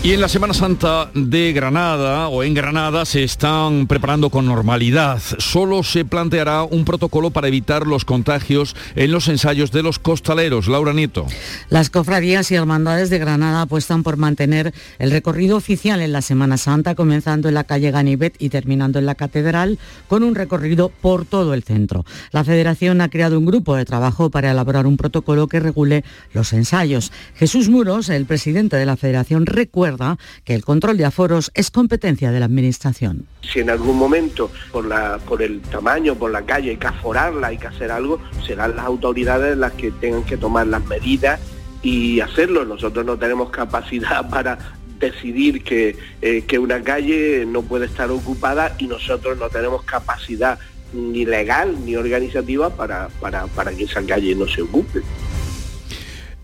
Y 0.01 0.13
en 0.13 0.21
la 0.21 0.29
Semana 0.29 0.55
Santa 0.55 1.11
de 1.13 1.53
Granada 1.53 2.29
o 2.29 2.45
en 2.45 2.55
Granada 2.55 3.05
se 3.05 3.25
están 3.25 3.89
preparando 3.89 4.31
con 4.31 4.47
normalidad. 4.47 5.21
Solo 5.39 5.83
se 5.83 6.05
planteará 6.05 6.63
un 6.63 6.85
protocolo 6.85 7.31
para 7.31 7.49
evitar 7.49 7.85
los 7.85 8.05
contagios 8.05 8.77
en 8.95 9.11
los 9.11 9.27
ensayos 9.27 9.73
de 9.73 9.83
los 9.83 9.99
costaleros. 9.99 10.69
Laura 10.69 10.93
Nieto. 10.93 11.27
Las 11.69 11.91
cofradías 11.91 12.51
y 12.53 12.55
hermandades 12.55 13.11
de 13.11 13.19
Granada 13.19 13.63
apuestan 13.63 14.05
por 14.05 14.17
mantener 14.17 14.73
el 15.01 15.11
recorrido 15.11 15.57
oficial 15.57 16.01
en 16.01 16.13
la 16.13 16.23
Semana 16.23 16.59
Santa, 16.59 16.95
comenzando 16.95 17.49
en 17.49 17.55
la 17.55 17.65
calle 17.65 17.91
Ganivet 17.91 18.37
y 18.39 18.51
terminando 18.51 19.01
en 19.01 19.05
la 19.05 19.17
Catedral, 19.17 19.81
con 20.07 20.23
un 20.23 20.37
recorrido 20.37 20.91
por 20.91 21.27
todo 21.27 21.55
el 21.55 21.65
centro. 21.65 22.07
La 22.31 22.45
Federación 22.45 23.01
ha 23.01 23.11
creado 23.11 23.37
un 23.37 23.47
grupo 23.47 23.75
de 23.75 23.85
trabajo 23.85 24.31
para 24.31 24.53
elaborar 24.53 24.87
un 24.87 24.97
protocolo 24.97 25.49
que 25.49 25.59
regule 25.59 26.05
los 26.33 26.53
ensayos. 26.53 27.13
Jesús 27.35 27.69
Muros, 27.69 28.09
el 28.11 28.27
presidente 28.27 28.77
de 28.77 28.87
la 28.87 28.97
Federación, 28.97 29.45
recuerda 29.45 29.88
que 30.45 30.55
el 30.55 30.65
control 30.65 30.97
de 30.97 31.05
aforos 31.05 31.51
es 31.55 31.71
competencia 31.71 32.31
de 32.31 32.41
la 32.41 32.47
Administración. 32.47 33.27
Si 33.43 33.61
en 33.61 33.71
algún 33.71 33.97
momento, 33.97 34.51
por, 34.73 34.85
la, 34.85 35.19
por 35.19 35.43
el 35.43 35.61
tamaño, 35.61 36.15
por 36.15 36.31
la 36.31 36.43
calle, 36.43 36.71
hay 36.71 36.77
que 36.77 36.87
aforarla, 36.87 37.49
hay 37.49 37.59
que 37.59 37.69
hacer 37.69 37.91
algo, 37.91 38.21
serán 38.47 38.77
las 38.77 38.85
autoridades 38.85 39.57
las 39.57 39.73
que 39.73 39.91
tengan 39.91 40.25
que 40.25 40.37
tomar 40.37 40.67
las 40.67 40.85
medidas 40.87 41.41
y 41.83 42.21
hacerlo. 42.21 42.65
Nosotros 42.65 43.07
no 43.07 43.17
tenemos 43.19 43.51
capacidad 43.51 44.29
para 44.31 44.59
decidir 44.99 45.63
que, 45.63 45.97
eh, 46.21 46.43
que 46.47 46.59
una 46.59 46.83
calle 46.83 47.45
no 47.47 47.63
puede 47.63 47.87
estar 47.87 48.11
ocupada 48.11 48.75
y 48.79 48.87
nosotros 48.87 49.39
no 49.39 49.49
tenemos 49.49 49.85
capacidad 49.85 50.59
ni 50.93 51.25
legal 51.25 51.77
ni 51.85 51.97
organizativa 51.97 52.71
para, 52.71 53.09
para, 53.21 53.47
para 53.47 53.73
que 53.73 53.85
esa 53.85 54.03
calle 54.05 54.35
no 54.35 54.47
se 54.49 54.63
ocupe. 54.63 55.03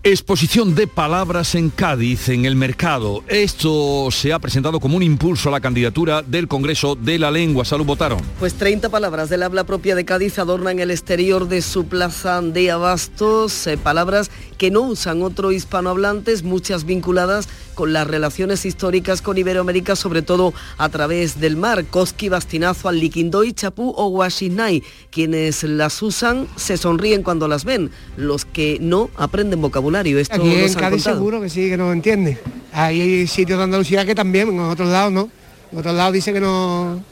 Exposición 0.07 0.75
de 0.75 0.87
palabras 0.87 1.55
en 1.55 1.71
Cádiz, 1.71 2.29
en 2.29 2.45
el 2.45 2.57
mercado. 2.57 3.25
Esto 3.27 4.11
se 4.11 4.35
ha 4.35 4.39
presentado 4.39 4.79
como 4.79 4.99
un 4.99 5.03
impulso 5.03 5.49
a 5.49 5.53
la 5.53 5.63
candidatura 5.63 6.21
del 6.21 6.47
Congreso 6.47 6.95
de 6.95 7.19
la 7.19 7.31
Lengua. 7.31 7.65
Salud, 7.65 7.87
votaron. 7.87 8.21
Pues 8.39 8.53
30 8.53 8.91
palabras 8.91 9.31
del 9.31 9.43
habla 9.43 9.65
propia 9.65 9.95
de 9.95 10.05
Cádiz 10.05 10.39
adornan 10.39 10.79
el 10.79 10.91
exterior 10.91 11.49
de 11.49 11.63
su 11.63 11.87
plaza 11.87 12.43
de 12.43 12.71
abastos, 12.71 13.67
eh, 13.67 13.79
palabras 13.79 14.31
que 14.59 14.71
no 14.71 14.83
usan 14.83 15.23
otro 15.23 15.53
hispanohablantes, 15.53 16.43
muchas 16.43 16.85
vinculadas 16.85 17.49
con 17.75 17.93
las 17.93 18.07
relaciones 18.07 18.65
históricas 18.65 19.21
con 19.21 19.37
Iberoamérica, 19.37 19.97
sobre 19.97 20.23
todo 20.23 20.55
a 20.79 20.89
través 20.89 21.41
del 21.41 21.57
mar. 21.57 21.85
Koski, 21.85 22.29
Bastinazo, 22.29 22.89
Aliquindoy, 22.89 23.53
Chapú 23.53 23.93
o 23.97 24.07
Washinay. 24.09 24.83
Quienes 25.11 25.65
las 25.65 26.01
usan 26.03 26.47
se 26.57 26.77
sonríen 26.77 27.23
cuando 27.23 27.49
las 27.49 27.65
ven. 27.65 27.91
Los 28.17 28.45
que 28.45 28.79
no 28.81 29.11
aprenden 29.17 29.61
vocabulario. 29.61 30.19
Esto 30.19 30.37
Aquí 30.37 30.55
en 30.55 30.75
Cádiz 30.75 31.03
seguro 31.03 31.41
que 31.41 31.49
sí, 31.49 31.69
que 31.69 31.77
no 31.77 31.93
entiende. 31.93 32.39
Hay 32.73 33.27
sitios 33.27 33.59
de 33.59 33.65
Andalucía 33.65 34.05
que 34.07 34.15
también, 34.15 34.49
en 34.49 34.61
otros 34.61 34.89
lados 34.89 35.13
no. 35.13 35.29
En 35.73 35.79
otros 35.79 35.95
lados 35.95 36.13
dice 36.15 36.33
que 36.33 36.41
no 36.41 37.03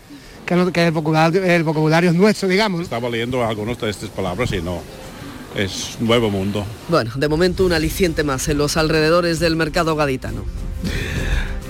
que, 0.72 0.86
el, 0.86 0.90
vocabulario, 0.92 1.44
el 1.44 1.64
vocabulario 1.64 2.10
es 2.10 2.16
nuestro, 2.16 2.48
digamos. 2.48 2.82
Estaba 2.82 3.08
leyendo 3.08 3.44
algunas 3.44 3.78
de 3.78 3.90
estas 3.90 4.10
palabras 4.10 4.52
y 4.52 4.60
no, 4.60 4.80
es 5.54 5.96
nuevo 6.00 6.30
mundo. 6.30 6.64
Bueno, 6.88 7.12
de 7.14 7.28
momento 7.28 7.64
un 7.64 7.72
aliciente 7.72 8.24
más 8.24 8.48
en 8.48 8.58
los 8.58 8.76
alrededores 8.76 9.40
del 9.40 9.56
mercado 9.56 9.96
gaditano. 9.96 10.44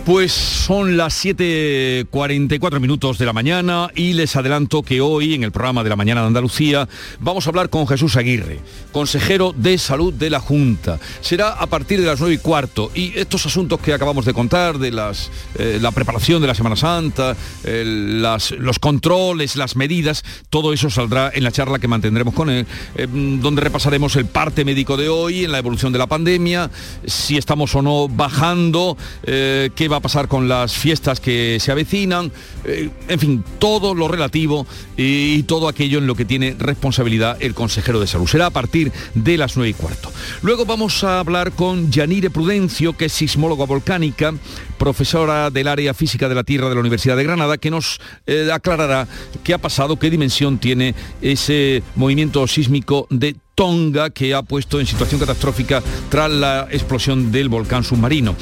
Pues 0.05 0.33
son 0.33 0.97
las 0.97 1.25
7.44 1.25 2.81
minutos 2.81 3.19
de 3.19 3.27
la 3.27 3.33
mañana 3.33 3.89
y 3.95 4.15
les 4.15 4.35
adelanto 4.35 4.83
que 4.83 5.01
hoy 5.01 5.35
en 5.35 5.45
el 5.45 5.53
programa 5.53 5.85
de 5.85 5.91
la 5.91 5.97
mañana 5.97 6.23
de 6.23 6.27
Andalucía 6.27 6.89
vamos 7.21 7.47
a 7.47 7.51
hablar 7.51 7.71
con 7.71 7.87
Jesús 7.87 8.17
Aguirre, 8.17 8.59
consejero 8.91 9.55
de 9.57 9.79
salud 9.79 10.13
de 10.13 10.29
la 10.29 10.41
Junta. 10.41 10.99
Será 11.21 11.51
a 11.51 11.69
partir 11.69 12.01
de 12.01 12.07
las 12.07 12.19
9 12.19 12.35
y 12.35 12.39
cuarto 12.39 12.91
y 12.97 13.17
estos 13.17 13.47
asuntos 13.47 13.79
que 13.79 13.93
acabamos 13.93 14.25
de 14.25 14.35
contar 14.35 14.79
de 14.79 14.91
las, 14.91 15.31
eh, 15.57 15.79
la 15.81 15.93
preparación 15.93 16.43
de 16.43 16.49
la 16.49 16.57
Semana 16.57 16.75
Santa, 16.75 17.37
las, 17.63 18.51
los 18.51 18.81
controles, 18.81 19.55
las 19.55 19.77
medidas, 19.77 20.25
todo 20.51 20.73
eso 20.73 20.91
saldrá 20.91 21.31
en 21.33 21.45
la 21.45 21.53
charla 21.53 21.79
que 21.79 21.87
mantendremos 21.87 22.35
con 22.35 22.51
él, 22.51 22.67
eh, 22.97 23.07
donde 23.09 23.61
repasaremos 23.61 24.17
el 24.17 24.27
parte 24.27 24.65
médico 24.65 24.97
de 24.97 25.09
hoy, 25.09 25.45
en 25.45 25.53
la 25.53 25.59
evolución 25.59 25.93
de 25.93 26.01
la 26.01 26.09
pandemia, 26.09 26.71
si 27.07 27.37
estamos 27.37 27.73
o 27.77 27.83
no 27.83 28.09
bajando, 28.09 28.97
eh, 29.23 29.71
qué 29.77 29.92
va 29.93 29.99
a 29.99 30.01
pasar 30.01 30.27
con 30.27 30.49
las 30.49 30.73
fiestas 30.73 31.21
que 31.21 31.59
se 31.61 31.71
avecinan, 31.71 32.33
eh, 32.65 32.91
en 33.09 33.19
fin, 33.19 33.45
todo 33.59 33.95
lo 33.95 34.09
relativo 34.09 34.67
y 34.97 35.43
todo 35.45 35.69
aquello 35.69 35.99
en 35.99 36.07
lo 36.07 36.15
que 36.15 36.25
tiene 36.25 36.57
responsabilidad 36.59 37.37
el 37.41 37.55
consejero 37.55 38.01
de 38.01 38.07
salud. 38.07 38.27
Será 38.27 38.47
a 38.47 38.51
partir 38.51 38.91
de 39.15 39.37
las 39.37 39.57
9 39.57 39.71
y 39.71 39.75
cuarto. 39.75 40.11
Luego 40.43 40.65
vamos 40.65 41.05
a 41.05 41.21
hablar 41.21 41.53
con 41.53 41.91
Yanire 41.91 42.31
Prudencio, 42.31 42.97
que 42.97 43.07
es 43.07 43.13
sismóloga 43.13 43.67
volcánica, 43.67 44.33
profesora 44.79 45.51
del 45.51 45.69
área 45.69 45.95
física 45.95 46.29
de 46.29 46.35
la 46.35 46.45
Tierra 46.45 46.69
de 46.69 46.75
la 46.75 46.81
Universidad 46.81 47.17
de 47.17 47.25
Granada, 47.25 47.59
que 47.59 47.71
nos 47.71 48.01
eh, 48.27 48.49
aclarará 48.53 49.07
qué 49.45 49.55
ha 49.55 49.59
pasado, 49.59 49.99
qué 49.99 50.11
dimensión 50.11 50.59
tiene 50.59 50.95
ese 51.21 51.83
movimiento 51.95 52.47
sísmico 52.47 53.07
de 53.11 53.37
Tonga 53.55 54.11
que 54.11 54.35
ha 54.35 54.43
puesto 54.43 54.81
en 54.81 54.87
situación 54.87 55.21
catastrófica 55.21 55.83
tras 56.09 56.31
la 56.31 56.69
explosión 56.71 57.31
del 57.31 57.49
volcán 57.49 57.85
submarino. 57.85 58.35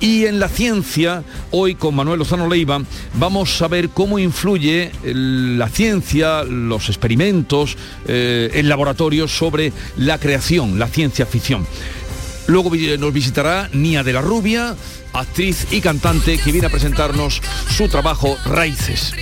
Y 0.00 0.26
en 0.26 0.38
la 0.38 0.48
ciencia, 0.48 1.22
hoy 1.50 1.74
con 1.74 1.94
Manuel 1.94 2.18
Lozano 2.18 2.48
Leiva, 2.48 2.80
vamos 3.14 3.62
a 3.62 3.68
ver 3.68 3.88
cómo 3.90 4.18
influye 4.18 4.90
la 5.02 5.68
ciencia, 5.68 6.42
los 6.44 6.88
experimentos 6.88 7.76
eh, 8.06 8.50
en 8.54 8.68
laboratorio 8.68 9.28
sobre 9.28 9.72
la 9.96 10.18
creación, 10.18 10.78
la 10.78 10.88
ciencia 10.88 11.26
ficción. 11.26 11.66
Luego 12.46 12.70
nos 12.98 13.12
visitará 13.12 13.70
Nia 13.72 14.02
de 14.02 14.12
la 14.12 14.20
Rubia, 14.20 14.76
actriz 15.14 15.66
y 15.70 15.80
cantante 15.80 16.38
que 16.38 16.52
viene 16.52 16.66
a 16.66 16.70
presentarnos 16.70 17.40
su 17.70 17.88
trabajo 17.88 18.36
Raíces. 18.44 19.14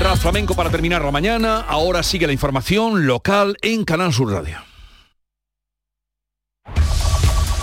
Rap 0.00 0.16
Flamenco 0.16 0.54
para 0.54 0.70
terminar 0.70 1.04
la 1.04 1.10
mañana. 1.10 1.60
Ahora 1.60 2.02
sigue 2.02 2.26
la 2.26 2.32
información 2.32 3.06
local 3.06 3.56
en 3.60 3.84
Canal 3.84 4.12
Sur 4.12 4.32
Radio. 4.32 4.69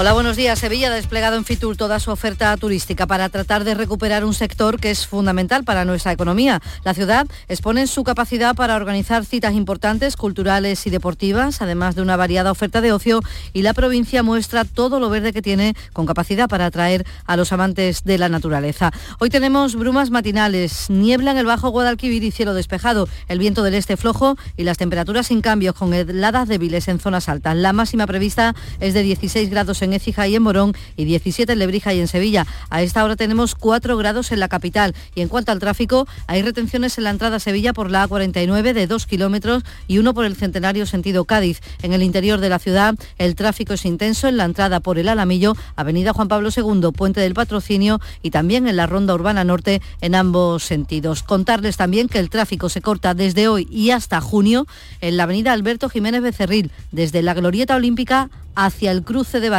Hola, 0.00 0.14
buenos 0.14 0.38
días. 0.38 0.58
Sevilla 0.58 0.88
ha 0.88 0.94
desplegado 0.94 1.36
en 1.36 1.44
Fitur 1.44 1.76
toda 1.76 2.00
su 2.00 2.10
oferta 2.10 2.56
turística 2.56 3.06
para 3.06 3.28
tratar 3.28 3.64
de 3.64 3.74
recuperar 3.74 4.24
un 4.24 4.32
sector 4.32 4.80
que 4.80 4.90
es 4.90 5.06
fundamental 5.06 5.62
para 5.62 5.84
nuestra 5.84 6.10
economía. 6.10 6.62
La 6.84 6.94
ciudad 6.94 7.26
expone 7.48 7.86
su 7.86 8.02
capacidad 8.02 8.54
para 8.56 8.76
organizar 8.76 9.26
citas 9.26 9.52
importantes, 9.52 10.16
culturales 10.16 10.86
y 10.86 10.90
deportivas, 10.90 11.60
además 11.60 11.96
de 11.96 12.00
una 12.00 12.16
variada 12.16 12.50
oferta 12.50 12.80
de 12.80 12.94
ocio, 12.94 13.20
y 13.52 13.60
la 13.60 13.74
provincia 13.74 14.22
muestra 14.22 14.64
todo 14.64 15.00
lo 15.00 15.10
verde 15.10 15.34
que 15.34 15.42
tiene 15.42 15.74
con 15.92 16.06
capacidad 16.06 16.48
para 16.48 16.64
atraer 16.64 17.04
a 17.26 17.36
los 17.36 17.52
amantes 17.52 18.02
de 18.02 18.16
la 18.16 18.30
naturaleza. 18.30 18.92
Hoy 19.18 19.28
tenemos 19.28 19.76
brumas 19.76 20.08
matinales, 20.08 20.88
niebla 20.88 21.32
en 21.32 21.36
el 21.36 21.44
Bajo 21.44 21.68
Guadalquivir 21.68 22.24
y 22.24 22.30
cielo 22.30 22.54
despejado, 22.54 23.06
el 23.28 23.38
viento 23.38 23.62
del 23.62 23.74
este 23.74 23.98
flojo 23.98 24.38
y 24.56 24.64
las 24.64 24.78
temperaturas 24.78 25.26
sin 25.26 25.42
cambios 25.42 25.74
con 25.74 25.92
heladas 25.92 26.48
débiles 26.48 26.88
en 26.88 27.00
zonas 27.00 27.28
altas. 27.28 27.54
La 27.54 27.74
máxima 27.74 28.06
prevista 28.06 28.54
es 28.80 28.94
de 28.94 29.02
16 29.02 29.50
grados 29.50 29.82
en 29.82 29.89
Écija 29.92 30.26
y 30.28 30.36
en 30.36 30.42
Morón 30.42 30.74
y 30.96 31.04
17 31.04 31.52
en 31.52 31.58
Lebrija 31.58 31.94
y 31.94 32.00
en 32.00 32.08
Sevilla. 32.08 32.46
A 32.70 32.82
esta 32.82 33.04
hora 33.04 33.16
tenemos 33.16 33.54
4 33.54 33.96
grados 33.96 34.32
en 34.32 34.40
la 34.40 34.48
capital. 34.48 34.94
Y 35.14 35.20
en 35.20 35.28
cuanto 35.28 35.52
al 35.52 35.58
tráfico, 35.58 36.06
hay 36.26 36.42
retenciones 36.42 36.98
en 36.98 37.04
la 37.04 37.10
entrada 37.10 37.36
a 37.36 37.40
Sevilla 37.40 37.72
por 37.72 37.90
la 37.90 38.08
A49 38.08 38.72
de 38.72 38.86
2 38.86 39.06
kilómetros 39.06 39.62
y 39.86 39.98
uno 39.98 40.14
por 40.14 40.24
el 40.24 40.36
Centenario 40.36 40.86
sentido 40.86 41.24
Cádiz. 41.24 41.60
En 41.82 41.92
el 41.92 42.02
interior 42.02 42.40
de 42.40 42.48
la 42.48 42.58
ciudad, 42.58 42.94
el 43.18 43.34
tráfico 43.34 43.74
es 43.74 43.84
intenso 43.84 44.28
en 44.28 44.36
la 44.36 44.44
entrada 44.44 44.80
por 44.80 44.98
el 44.98 45.08
Alamillo, 45.08 45.54
Avenida 45.76 46.12
Juan 46.12 46.28
Pablo 46.28 46.50
II, 46.54 46.92
Puente 46.94 47.20
del 47.20 47.34
Patrocinio 47.34 48.00
y 48.22 48.30
también 48.30 48.66
en 48.66 48.76
la 48.76 48.86
Ronda 48.86 49.14
Urbana 49.14 49.44
Norte 49.44 49.80
en 50.00 50.14
ambos 50.14 50.64
sentidos. 50.64 51.22
Contarles 51.22 51.76
también 51.76 52.08
que 52.08 52.18
el 52.18 52.30
tráfico 52.30 52.68
se 52.68 52.80
corta 52.80 53.14
desde 53.14 53.48
hoy 53.48 53.68
y 53.70 53.90
hasta 53.90 54.20
junio 54.20 54.66
en 55.00 55.16
la 55.16 55.24
Avenida 55.24 55.52
Alberto 55.52 55.88
Jiménez 55.88 56.22
Becerril, 56.22 56.70
desde 56.92 57.22
la 57.22 57.34
Glorieta 57.34 57.76
Olímpica 57.76 58.30
hacia 58.54 58.90
el 58.90 59.02
cruce 59.02 59.40
de 59.40 59.50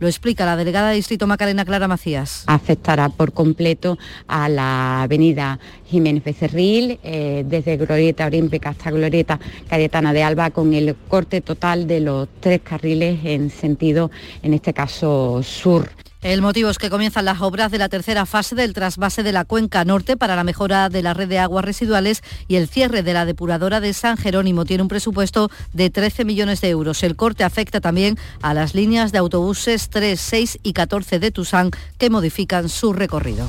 Lo 0.00 0.08
explica 0.08 0.44
la 0.44 0.56
delegada 0.56 0.90
de 0.90 0.96
Distrito 0.96 1.26
Macarena 1.26 1.64
Clara 1.64 1.86
Macías. 1.86 2.44
Afectará 2.46 3.08
por 3.08 3.32
completo 3.32 3.96
a 4.26 4.48
la 4.48 5.02
avenida 5.02 5.58
Jiménez 5.86 6.24
Becerril, 6.24 6.98
eh, 7.02 7.44
desde 7.46 7.76
Glorieta 7.76 8.26
Olímpica 8.26 8.70
hasta 8.70 8.90
Glorieta 8.90 9.38
Cayetana 9.68 10.12
de 10.12 10.22
Alba, 10.22 10.50
con 10.50 10.74
el 10.74 10.96
corte 11.08 11.40
total 11.40 11.86
de 11.86 12.00
los 12.00 12.28
tres 12.40 12.60
carriles 12.62 13.20
en 13.24 13.50
sentido, 13.50 14.10
en 14.42 14.54
este 14.54 14.72
caso, 14.72 15.42
sur. 15.42 15.88
El 16.26 16.42
motivo 16.42 16.70
es 16.70 16.78
que 16.78 16.90
comienzan 16.90 17.24
las 17.24 17.40
obras 17.40 17.70
de 17.70 17.78
la 17.78 17.88
tercera 17.88 18.26
fase 18.26 18.56
del 18.56 18.72
trasvase 18.72 19.22
de 19.22 19.30
la 19.30 19.44
cuenca 19.44 19.84
norte 19.84 20.16
para 20.16 20.34
la 20.34 20.42
mejora 20.42 20.88
de 20.88 21.00
la 21.00 21.14
red 21.14 21.28
de 21.28 21.38
aguas 21.38 21.64
residuales 21.64 22.24
y 22.48 22.56
el 22.56 22.66
cierre 22.66 23.04
de 23.04 23.12
la 23.12 23.24
depuradora 23.24 23.78
de 23.78 23.94
San 23.94 24.16
Jerónimo. 24.16 24.64
Tiene 24.64 24.82
un 24.82 24.88
presupuesto 24.88 25.52
de 25.72 25.88
13 25.88 26.24
millones 26.24 26.60
de 26.60 26.70
euros. 26.70 27.04
El 27.04 27.14
corte 27.14 27.44
afecta 27.44 27.80
también 27.80 28.18
a 28.42 28.54
las 28.54 28.74
líneas 28.74 29.12
de 29.12 29.18
autobuses 29.18 29.88
3, 29.88 30.20
6 30.20 30.58
y 30.64 30.72
14 30.72 31.20
de 31.20 31.30
Tusán 31.30 31.70
que 31.96 32.10
modifican 32.10 32.68
su 32.68 32.92
recorrido. 32.92 33.48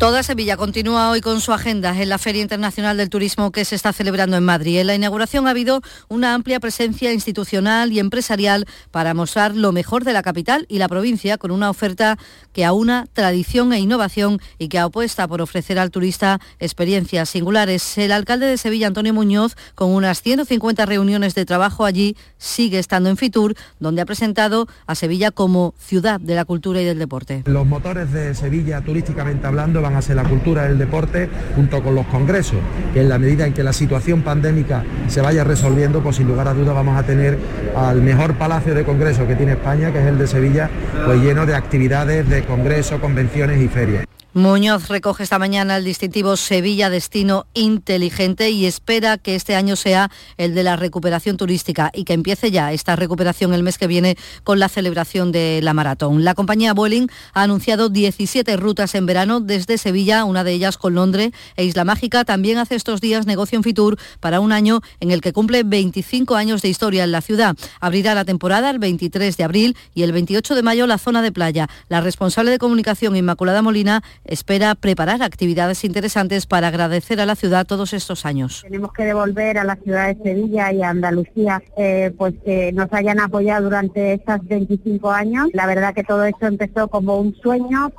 Toda 0.00 0.22
Sevilla 0.22 0.56
continúa 0.56 1.10
hoy 1.10 1.20
con 1.20 1.42
su 1.42 1.52
agenda 1.52 1.94
en 2.00 2.08
la 2.08 2.16
Feria 2.16 2.40
Internacional 2.40 2.96
del 2.96 3.10
Turismo 3.10 3.52
que 3.52 3.66
se 3.66 3.74
está 3.74 3.92
celebrando 3.92 4.38
en 4.38 4.44
Madrid. 4.44 4.78
En 4.78 4.86
la 4.86 4.94
inauguración 4.94 5.46
ha 5.46 5.50
habido 5.50 5.82
una 6.08 6.32
amplia 6.32 6.58
presencia 6.58 7.12
institucional 7.12 7.92
y 7.92 7.98
empresarial 7.98 8.64
para 8.90 9.12
mostrar 9.12 9.54
lo 9.54 9.72
mejor 9.72 10.04
de 10.04 10.14
la 10.14 10.22
capital 10.22 10.64
y 10.70 10.78
la 10.78 10.88
provincia 10.88 11.36
con 11.36 11.50
una 11.50 11.68
oferta 11.68 12.16
que 12.54 12.64
aúna 12.64 13.08
tradición 13.12 13.74
e 13.74 13.78
innovación 13.78 14.40
y 14.56 14.68
que 14.68 14.78
apuesta 14.78 15.28
por 15.28 15.42
ofrecer 15.42 15.78
al 15.78 15.90
turista 15.90 16.40
experiencias 16.60 17.28
singulares. 17.28 17.98
El 17.98 18.12
alcalde 18.12 18.46
de 18.46 18.56
Sevilla, 18.56 18.86
Antonio 18.86 19.12
Muñoz, 19.12 19.54
con 19.74 19.90
unas 19.90 20.22
150 20.22 20.86
reuniones 20.86 21.34
de 21.34 21.44
trabajo 21.44 21.84
allí, 21.84 22.16
sigue 22.38 22.78
estando 22.78 23.10
en 23.10 23.18
Fitur, 23.18 23.54
donde 23.80 24.00
ha 24.00 24.06
presentado 24.06 24.66
a 24.86 24.94
Sevilla 24.94 25.30
como 25.30 25.74
ciudad 25.78 26.20
de 26.20 26.36
la 26.36 26.46
cultura 26.46 26.80
y 26.80 26.86
del 26.86 26.98
deporte. 26.98 27.42
Los 27.44 27.66
motores 27.66 28.10
de 28.12 28.34
Sevilla, 28.34 28.80
turísticamente 28.80 29.46
hablando, 29.46 29.89
van 29.90 29.98
a 29.98 30.02
ser 30.02 30.16
la 30.16 30.24
cultura 30.24 30.66
el 30.66 30.78
deporte 30.78 31.28
junto 31.56 31.82
con 31.82 31.94
los 31.94 32.06
congresos, 32.06 32.58
que 32.94 33.00
en 33.00 33.08
la 33.08 33.18
medida 33.18 33.46
en 33.46 33.52
que 33.52 33.62
la 33.62 33.72
situación 33.72 34.22
pandémica 34.22 34.84
se 35.08 35.20
vaya 35.20 35.44
resolviendo, 35.44 36.02
pues 36.02 36.16
sin 36.16 36.28
lugar 36.28 36.48
a 36.48 36.54
dudas 36.54 36.74
vamos 36.74 36.96
a 36.96 37.02
tener 37.02 37.38
al 37.76 38.00
mejor 38.00 38.34
palacio 38.34 38.74
de 38.74 38.84
congreso 38.84 39.26
que 39.26 39.34
tiene 39.34 39.52
España, 39.52 39.92
que 39.92 40.00
es 40.00 40.06
el 40.06 40.18
de 40.18 40.26
Sevilla, 40.26 40.70
pues 41.04 41.20
lleno 41.20 41.44
de 41.46 41.54
actividades 41.54 42.28
de 42.28 42.44
congresos, 42.44 43.00
convenciones 43.00 43.60
y 43.60 43.68
ferias. 43.68 44.04
Muñoz 44.32 44.86
recoge 44.86 45.24
esta 45.24 45.40
mañana 45.40 45.76
el 45.76 45.84
distintivo 45.84 46.36
Sevilla 46.36 46.88
Destino 46.88 47.46
Inteligente 47.52 48.50
y 48.50 48.64
espera 48.64 49.18
que 49.18 49.34
este 49.34 49.56
año 49.56 49.74
sea 49.74 50.08
el 50.36 50.54
de 50.54 50.62
la 50.62 50.76
recuperación 50.76 51.36
turística 51.36 51.90
y 51.92 52.04
que 52.04 52.12
empiece 52.12 52.52
ya 52.52 52.72
esta 52.72 52.94
recuperación 52.94 53.52
el 53.54 53.64
mes 53.64 53.76
que 53.76 53.88
viene 53.88 54.16
con 54.44 54.60
la 54.60 54.68
celebración 54.68 55.32
de 55.32 55.58
la 55.64 55.74
maratón. 55.74 56.22
La 56.22 56.34
compañía 56.34 56.74
Vueling 56.74 57.08
ha 57.34 57.42
anunciado 57.42 57.88
17 57.88 58.56
rutas 58.56 58.94
en 58.94 59.04
verano 59.04 59.40
desde 59.40 59.78
Sevilla, 59.78 60.22
una 60.22 60.44
de 60.44 60.52
ellas 60.52 60.78
con 60.78 60.94
Londres 60.94 61.32
e 61.56 61.64
Isla 61.64 61.84
Mágica. 61.84 62.24
También 62.24 62.58
hace 62.58 62.76
estos 62.76 63.00
días 63.00 63.26
negocio 63.26 63.56
en 63.56 63.64
Fitur 63.64 63.98
para 64.20 64.38
un 64.38 64.52
año 64.52 64.80
en 65.00 65.10
el 65.10 65.22
que 65.22 65.32
cumple 65.32 65.64
25 65.64 66.36
años 66.36 66.62
de 66.62 66.68
historia 66.68 67.02
en 67.02 67.10
la 67.10 67.20
ciudad. 67.20 67.56
Abrirá 67.80 68.14
la 68.14 68.24
temporada 68.24 68.70
el 68.70 68.78
23 68.78 69.36
de 69.36 69.42
abril 69.42 69.76
y 69.92 70.04
el 70.04 70.12
28 70.12 70.54
de 70.54 70.62
mayo 70.62 70.86
la 70.86 70.98
zona 70.98 71.20
de 71.20 71.32
playa. 71.32 71.68
La 71.88 72.00
responsable 72.00 72.52
de 72.52 72.58
comunicación 72.58 73.16
Inmaculada 73.16 73.60
Molina 73.60 74.04
espera 74.24 74.74
preparar 74.74 75.22
actividades 75.22 75.84
interesantes 75.84 76.46
para 76.46 76.68
agradecer 76.68 77.20
a 77.20 77.26
la 77.26 77.36
ciudad 77.36 77.66
todos 77.66 77.92
estos 77.92 78.26
años. 78.26 78.62
Tenemos 78.62 78.92
que 78.92 79.04
devolver 79.04 79.58
a 79.58 79.64
la 79.64 79.76
ciudad 79.76 80.14
de 80.14 80.22
Sevilla 80.22 80.72
y 80.72 80.82
a 80.82 80.90
Andalucía 80.90 81.62
eh, 81.76 82.12
pues 82.16 82.34
que 82.44 82.72
nos 82.72 82.92
hayan 82.92 83.20
apoyado 83.20 83.64
durante 83.64 84.14
estos 84.14 84.46
25 84.46 85.10
años. 85.10 85.48
La 85.52 85.66
verdad 85.66 85.94
que 85.94 86.04
todo 86.04 86.24
esto 86.24 86.46
empezó 86.46 86.88
como 86.88 87.18
un 87.18 87.34
sueño, 87.36 87.90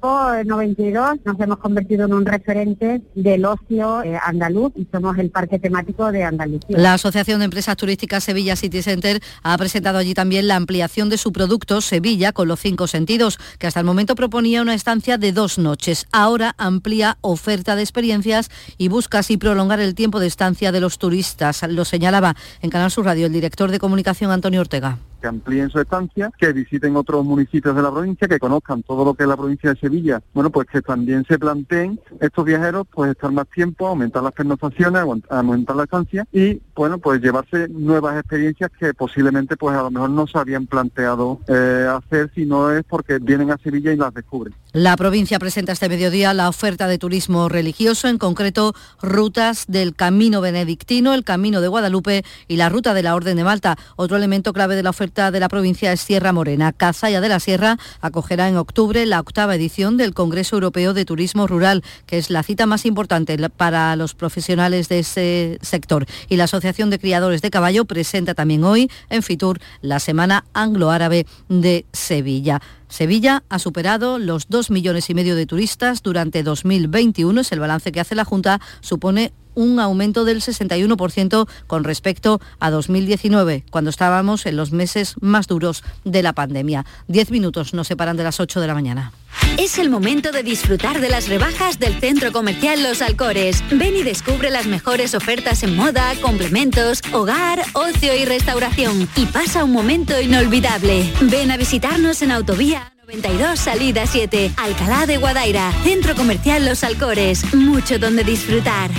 post 0.00 0.20
Expo 0.20 0.44
92 0.44 1.18
nos 1.24 1.40
hemos 1.40 1.58
convertido 1.58 2.06
en 2.06 2.14
un 2.14 2.24
referente 2.24 3.02
del 3.14 3.44
ocio 3.44 4.02
eh, 4.02 4.18
andaluz 4.24 4.72
y 4.76 4.86
somos 4.90 5.18
el 5.18 5.30
parque 5.30 5.58
temático 5.58 6.10
de 6.10 6.24
Andalucía. 6.24 6.78
La 6.78 6.94
Asociación 6.94 7.40
de 7.40 7.46
Empresas 7.46 7.76
Turísticas 7.76 8.24
Sevilla 8.24 8.56
City 8.56 8.82
Center 8.82 9.20
ha 9.42 9.56
presentado 9.58 9.98
allí 9.98 10.14
también 10.14 10.48
la 10.48 10.56
ampliación 10.56 11.08
de 11.08 11.18
su 11.18 11.32
producto 11.32 11.80
Sevilla 11.80 12.32
con 12.32 12.48
los 12.48 12.60
cinco 12.60 12.86
sentidos, 12.86 13.38
que 13.58 13.66
hasta 13.66 13.80
el 13.80 13.86
momento 13.86 14.14
proponía 14.14 14.62
una 14.62 14.74
estancia 14.74 15.18
de 15.18 15.32
dos 15.32 15.58
noches. 15.58 16.06
Ahora 16.12 16.54
amplía 16.58 17.18
oferta 17.20 17.76
de 17.76 17.82
experiencias 17.82 18.50
y 18.78 18.88
busca 18.88 19.18
así 19.18 19.36
prolongar 19.36 19.80
el 19.80 19.94
tiempo 19.94 20.20
de 20.20 20.26
estancia 20.26 20.72
de 20.72 20.80
los 20.80 20.98
turistas. 20.98 21.62
Lo 21.68 21.84
señalaba 21.84 22.34
en 22.62 22.70
Canal 22.70 22.90
Sur 22.90 23.04
Radio 23.04 23.26
el 23.26 23.32
director 23.32 23.70
de 23.70 23.78
comunicación 23.78 24.30
Antonio 24.30 24.60
Ortega 24.60 24.98
que 25.20 25.28
amplíen 25.28 25.70
su 25.70 25.80
estancia, 25.80 26.30
que 26.38 26.52
visiten 26.52 26.96
otros 26.96 27.24
municipios 27.24 27.76
de 27.76 27.82
la 27.82 27.90
provincia, 27.90 28.28
que 28.28 28.38
conozcan 28.38 28.82
todo 28.82 29.04
lo 29.04 29.14
que 29.14 29.24
es 29.24 29.28
la 29.28 29.36
provincia 29.36 29.70
de 29.70 29.80
Sevilla. 29.80 30.20
Bueno, 30.32 30.50
pues 30.50 30.66
que 30.66 30.82
también 30.82 31.24
se 31.28 31.38
planteen 31.38 32.00
estos 32.20 32.44
viajeros, 32.44 32.86
pues 32.92 33.10
estar 33.10 33.30
más 33.30 33.48
tiempo, 33.48 33.86
aumentar 33.86 34.22
las 34.22 34.32
pernoctaciones, 34.32 35.02
aumentar 35.28 35.76
la 35.76 35.84
estancia 35.84 36.26
y, 36.32 36.60
bueno, 36.80 36.96
pues 36.96 37.20
llevarse 37.20 37.68
nuevas 37.68 38.18
experiencias 38.18 38.70
que 38.80 38.94
posiblemente, 38.94 39.54
pues 39.58 39.76
a 39.76 39.82
lo 39.82 39.90
mejor 39.90 40.08
no 40.08 40.26
se 40.26 40.38
habían 40.38 40.66
planteado 40.66 41.38
eh, 41.46 41.86
hacer 41.86 42.30
si 42.34 42.46
no 42.46 42.72
es 42.72 42.84
porque 42.84 43.18
vienen 43.18 43.50
a 43.50 43.58
Sevilla 43.58 43.92
y 43.92 43.98
las 43.98 44.14
descubren. 44.14 44.54
La 44.72 44.96
provincia 44.96 45.38
presenta 45.38 45.72
este 45.72 45.90
mediodía 45.90 46.32
la 46.32 46.48
oferta 46.48 46.86
de 46.86 46.96
turismo 46.96 47.50
religioso, 47.50 48.08
en 48.08 48.16
concreto 48.16 48.72
rutas 49.02 49.66
del 49.68 49.94
Camino 49.94 50.40
Benedictino, 50.40 51.12
el 51.12 51.22
Camino 51.22 51.60
de 51.60 51.68
Guadalupe 51.68 52.24
y 52.48 52.56
la 52.56 52.70
ruta 52.70 52.94
de 52.94 53.02
la 53.02 53.14
Orden 53.14 53.36
de 53.36 53.44
Malta. 53.44 53.76
Otro 53.96 54.16
elemento 54.16 54.54
clave 54.54 54.74
de 54.74 54.82
la 54.82 54.88
oferta 54.88 55.30
de 55.30 55.40
la 55.40 55.50
provincia 55.50 55.92
es 55.92 56.00
Sierra 56.00 56.32
Morena. 56.32 56.72
Cazalla 56.72 57.20
de 57.20 57.28
la 57.28 57.40
Sierra 57.40 57.76
acogerá 58.00 58.48
en 58.48 58.56
octubre 58.56 59.04
la 59.04 59.20
octava 59.20 59.54
edición 59.54 59.98
del 59.98 60.14
Congreso 60.14 60.56
Europeo 60.56 60.94
de 60.94 61.04
Turismo 61.04 61.46
Rural, 61.46 61.84
que 62.06 62.16
es 62.16 62.30
la 62.30 62.42
cita 62.42 62.64
más 62.64 62.86
importante 62.86 63.36
para 63.50 63.94
los 63.96 64.14
profesionales 64.14 64.88
de 64.88 65.00
ese 65.00 65.58
sector. 65.60 66.06
Y 66.30 66.36
la 66.36 66.46
de 66.70 66.98
Criadores 67.00 67.42
de 67.42 67.50
Caballo 67.50 67.84
presenta 67.84 68.34
también 68.34 68.62
hoy 68.62 68.88
en 69.08 69.24
Fitur 69.24 69.58
la 69.82 69.98
Semana 69.98 70.44
Anglo-Árabe 70.54 71.26
de 71.48 71.84
Sevilla. 71.92 72.60
Sevilla 72.88 73.42
ha 73.48 73.58
superado 73.58 74.20
los 74.20 74.48
dos 74.48 74.70
millones 74.70 75.10
y 75.10 75.14
medio 75.14 75.34
de 75.34 75.46
turistas 75.46 76.02
durante 76.02 76.44
2021. 76.44 77.40
Es 77.40 77.50
el 77.50 77.58
balance 77.58 77.90
que 77.90 77.98
hace 77.98 78.14
la 78.14 78.24
Junta. 78.24 78.60
Supone 78.80 79.32
un 79.54 79.80
aumento 79.80 80.24
del 80.24 80.40
61% 80.40 81.48
con 81.66 81.84
respecto 81.84 82.40
a 82.58 82.70
2019, 82.70 83.64
cuando 83.70 83.90
estábamos 83.90 84.46
en 84.46 84.56
los 84.56 84.72
meses 84.72 85.14
más 85.20 85.46
duros 85.46 85.82
de 86.04 86.22
la 86.22 86.32
pandemia. 86.32 86.86
Diez 87.08 87.30
minutos 87.30 87.74
nos 87.74 87.88
separan 87.88 88.16
de 88.16 88.24
las 88.24 88.40
8 88.40 88.60
de 88.60 88.66
la 88.66 88.74
mañana. 88.74 89.12
Es 89.58 89.78
el 89.78 89.90
momento 89.90 90.32
de 90.32 90.42
disfrutar 90.42 91.00
de 91.00 91.08
las 91.08 91.28
rebajas 91.28 91.78
del 91.78 91.98
Centro 92.00 92.32
Comercial 92.32 92.82
Los 92.82 93.02
Alcores. 93.02 93.62
Ven 93.70 93.96
y 93.96 94.02
descubre 94.02 94.50
las 94.50 94.66
mejores 94.66 95.14
ofertas 95.14 95.62
en 95.62 95.76
moda, 95.76 96.14
complementos, 96.20 97.00
hogar, 97.12 97.62
ocio 97.74 98.14
y 98.14 98.24
restauración. 98.24 99.08
Y 99.16 99.26
pasa 99.26 99.64
un 99.64 99.72
momento 99.72 100.20
inolvidable. 100.20 101.12
Ven 101.22 101.50
a 101.50 101.56
visitarnos 101.56 102.22
en 102.22 102.32
Autovía 102.32 102.92
92 103.06 103.58
Salida 103.58 104.06
7, 104.06 104.52
Alcalá 104.56 105.06
de 105.06 105.16
Guadaira, 105.16 105.72
Centro 105.82 106.14
Comercial 106.14 106.64
Los 106.64 106.84
Alcores. 106.84 107.52
Mucho 107.54 107.98
donde 107.98 108.22
disfrutar. 108.22 108.90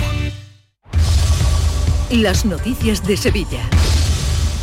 Las 2.10 2.44
noticias 2.44 3.06
de 3.06 3.16
Sevilla. 3.16 3.62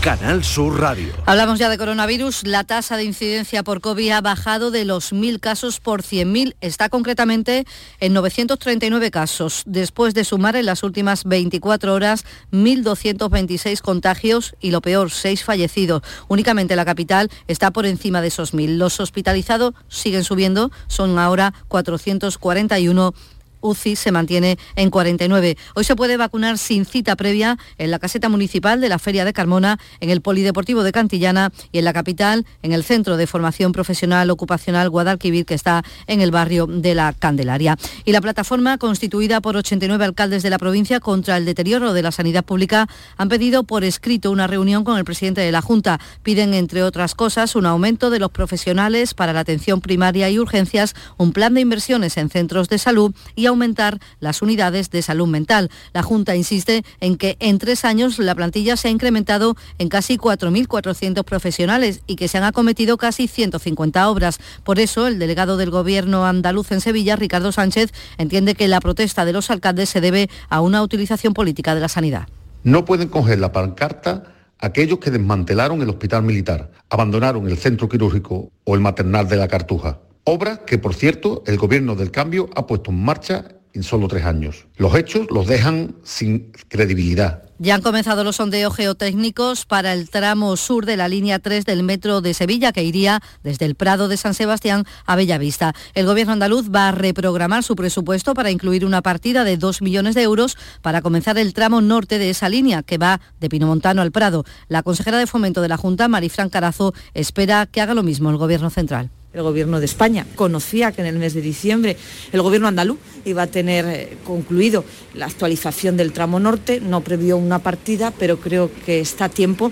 Canal 0.01 0.45
Sur 0.45 0.79
Radio. 0.79 1.11
Hablamos 1.25 1.59
ya 1.59 1.67
de 1.67 1.77
coronavirus. 1.77 2.45
La 2.45 2.63
tasa 2.63 2.95
de 2.95 3.03
incidencia 3.03 3.63
por 3.63 3.81
COVID 3.81 4.11
ha 4.11 4.21
bajado 4.21 4.71
de 4.71 4.85
los 4.85 5.11
1.000 5.11 5.41
casos 5.41 5.81
por 5.81 6.03
100.000. 6.03 6.55
Está 6.61 6.87
concretamente 6.87 7.65
en 7.99 8.13
939 8.13 9.11
casos, 9.11 9.63
después 9.65 10.13
de 10.13 10.23
sumar 10.23 10.55
en 10.55 10.67
las 10.67 10.83
últimas 10.83 11.25
24 11.25 11.93
horas 11.93 12.23
1.226 12.53 13.81
contagios 13.81 14.55
y 14.61 14.71
lo 14.71 14.81
peor, 14.81 15.11
6 15.11 15.43
fallecidos. 15.43 16.01
Únicamente 16.29 16.77
la 16.77 16.85
capital 16.85 17.29
está 17.47 17.71
por 17.71 17.85
encima 17.85 18.21
de 18.21 18.29
esos 18.29 18.53
1.000. 18.53 18.77
Los 18.77 19.01
hospitalizados 19.01 19.73
siguen 19.89 20.23
subiendo, 20.23 20.71
son 20.87 21.19
ahora 21.19 21.53
441 21.67 23.13
UCI 23.61 23.95
se 23.95 24.11
mantiene 24.11 24.57
en 24.75 24.89
49. 24.89 25.57
Hoy 25.75 25.83
se 25.83 25.95
puede 25.95 26.17
vacunar 26.17 26.57
sin 26.57 26.85
cita 26.85 27.15
previa 27.15 27.57
en 27.77 27.91
la 27.91 27.99
caseta 27.99 28.29
municipal 28.29 28.81
de 28.81 28.89
la 28.89 28.99
Feria 28.99 29.25
de 29.25 29.33
Carmona, 29.33 29.79
en 29.99 30.09
el 30.09 30.21
Polideportivo 30.21 30.83
de 30.83 30.91
Cantillana 30.91 31.51
y 31.71 31.79
en 31.79 31.85
la 31.85 31.93
capital, 31.93 32.45
en 32.61 32.73
el 32.73 32.83
Centro 32.83 33.17
de 33.17 33.27
Formación 33.27 33.71
Profesional 33.71 34.29
Ocupacional 34.29 34.89
Guadalquivir, 34.89 35.45
que 35.45 35.53
está 35.53 35.83
en 36.07 36.21
el 36.21 36.31
barrio 36.31 36.67
de 36.67 36.95
la 36.95 37.13
Candelaria. 37.13 37.77
Y 38.05 38.11
la 38.11 38.21
plataforma, 38.21 38.77
constituida 38.77 39.41
por 39.41 39.57
89 39.57 40.05
alcaldes 40.05 40.43
de 40.43 40.49
la 40.49 40.59
provincia 40.59 40.99
contra 40.99 41.37
el 41.37 41.45
deterioro 41.45 41.93
de 41.93 42.01
la 42.01 42.11
sanidad 42.11 42.43
pública, 42.43 42.87
han 43.17 43.29
pedido 43.29 43.63
por 43.63 43.83
escrito 43.83 44.31
una 44.31 44.47
reunión 44.47 44.83
con 44.83 44.97
el 44.97 45.05
presidente 45.05 45.41
de 45.41 45.51
la 45.51 45.61
Junta. 45.61 45.99
Piden, 46.23 46.53
entre 46.53 46.83
otras 46.83 47.15
cosas, 47.15 47.55
un 47.55 47.65
aumento 47.65 48.09
de 48.09 48.19
los 48.19 48.31
profesionales 48.31 49.13
para 49.13 49.33
la 49.33 49.41
atención 49.41 49.81
primaria 49.81 50.29
y 50.29 50.39
urgencias, 50.39 50.95
un 51.17 51.31
plan 51.31 51.53
de 51.53 51.61
inversiones 51.61 52.17
en 52.17 52.29
centros 52.29 52.69
de 52.69 52.77
salud 52.77 53.13
y 53.35 53.47
aumentar 53.49 53.99
las 54.19 54.41
unidades 54.41 54.89
de 54.89 55.01
salud 55.01 55.27
mental. 55.27 55.69
La 55.93 56.03
Junta 56.03 56.35
insiste 56.35 56.83
en 56.99 57.17
que 57.17 57.37
en 57.39 57.57
tres 57.57 57.85
años 57.85 58.19
la 58.19 58.35
plantilla 58.35 58.77
se 58.77 58.87
ha 58.87 58.91
incrementado 58.91 59.55
en 59.77 59.89
casi 59.89 60.17
4.400 60.17 61.23
profesionales 61.23 62.01
y 62.07 62.15
que 62.15 62.27
se 62.27 62.37
han 62.37 62.43
acometido 62.43 62.97
casi 62.97 63.27
150 63.27 64.09
obras. 64.09 64.39
Por 64.63 64.79
eso, 64.79 65.07
el 65.07 65.19
delegado 65.19 65.57
del 65.57 65.69
Gobierno 65.69 66.25
andaluz 66.25 66.71
en 66.71 66.81
Sevilla, 66.81 67.15
Ricardo 67.15 67.51
Sánchez, 67.51 67.91
entiende 68.17 68.55
que 68.55 68.67
la 68.67 68.79
protesta 68.79 69.25
de 69.25 69.33
los 69.33 69.49
alcaldes 69.49 69.89
se 69.89 70.01
debe 70.01 70.29
a 70.49 70.61
una 70.61 70.81
utilización 70.81 71.33
política 71.33 71.75
de 71.75 71.81
la 71.81 71.89
sanidad. 71.89 72.27
No 72.63 72.85
pueden 72.85 73.09
coger 73.09 73.39
la 73.39 73.51
pancarta 73.51 74.23
aquellos 74.59 74.99
que 74.99 75.11
desmantelaron 75.11 75.81
el 75.81 75.89
hospital 75.89 76.23
militar, 76.23 76.71
abandonaron 76.89 77.47
el 77.47 77.57
centro 77.57 77.87
quirúrgico 77.87 78.51
o 78.63 78.75
el 78.75 78.81
maternal 78.81 79.27
de 79.27 79.37
la 79.37 79.47
Cartuja. 79.47 79.99
Obra 80.31 80.63
que, 80.63 80.77
por 80.77 80.93
cierto, 80.93 81.41
el 81.47 81.57
gobierno 81.57 81.95
del 81.95 82.11
cambio 82.11 82.51
ha 82.55 82.67
puesto 82.67 82.91
en 82.91 83.03
marcha 83.03 83.45
en 83.73 83.81
solo 83.81 84.07
tres 84.07 84.25
años. 84.25 84.67
Los 84.77 84.93
hechos 84.93 85.25
los 85.31 85.47
dejan 85.47 85.95
sin 86.03 86.51
credibilidad. 86.67 87.45
Ya 87.57 87.73
han 87.73 87.81
comenzado 87.81 88.23
los 88.23 88.35
sondeos 88.35 88.75
geotécnicos 88.75 89.65
para 89.65 89.91
el 89.91 90.11
tramo 90.11 90.55
sur 90.55 90.85
de 90.85 90.97
la 90.97 91.07
línea 91.07 91.39
3 91.39 91.65
del 91.65 91.81
metro 91.81 92.21
de 92.21 92.35
Sevilla, 92.35 92.71
que 92.71 92.83
iría 92.83 93.23
desde 93.41 93.65
el 93.65 93.73
Prado 93.73 94.07
de 94.07 94.17
San 94.17 94.35
Sebastián 94.35 94.85
a 95.07 95.15
Bellavista. 95.15 95.73
El 95.95 96.05
gobierno 96.05 96.33
andaluz 96.33 96.69
va 96.69 96.89
a 96.89 96.91
reprogramar 96.91 97.63
su 97.63 97.75
presupuesto 97.75 98.35
para 98.35 98.51
incluir 98.51 98.85
una 98.85 99.01
partida 99.01 99.43
de 99.43 99.57
2 99.57 99.81
millones 99.81 100.13
de 100.13 100.21
euros 100.21 100.57
para 100.83 101.01
comenzar 101.01 101.39
el 101.39 101.55
tramo 101.55 101.81
norte 101.81 102.19
de 102.19 102.29
esa 102.29 102.49
línea, 102.49 102.83
que 102.83 102.99
va 102.99 103.19
de 103.39 103.49
Pinomontano 103.49 104.03
al 104.03 104.11
Prado. 104.11 104.45
La 104.67 104.83
consejera 104.83 105.17
de 105.17 105.25
fomento 105.25 105.61
de 105.61 105.69
la 105.69 105.77
Junta, 105.77 106.07
Marifran 106.07 106.49
Carazo, 106.49 106.93
espera 107.15 107.65
que 107.65 107.81
haga 107.81 107.95
lo 107.95 108.03
mismo 108.03 108.29
el 108.29 108.37
gobierno 108.37 108.69
central 108.69 109.09
el 109.33 109.43
Gobierno 109.43 109.79
de 109.79 109.85
España. 109.85 110.25
Conocía 110.35 110.91
que 110.91 111.01
en 111.01 111.07
el 111.07 111.19
mes 111.19 111.33
de 111.33 111.41
diciembre 111.41 111.97
el 112.31 112.41
Gobierno 112.41 112.67
andaluz 112.67 112.97
iba 113.25 113.43
a 113.43 113.47
tener 113.47 113.85
eh, 113.85 114.17
concluido 114.23 114.83
la 115.13 115.25
actualización 115.25 115.97
del 115.97 116.13
tramo 116.13 116.39
norte, 116.39 116.79
no 116.81 117.01
previó 117.01 117.37
una 117.37 117.59
partida, 117.59 118.11
pero 118.11 118.39
creo 118.39 118.71
que 118.85 118.99
está 118.99 119.25
a 119.25 119.29
tiempo. 119.29 119.71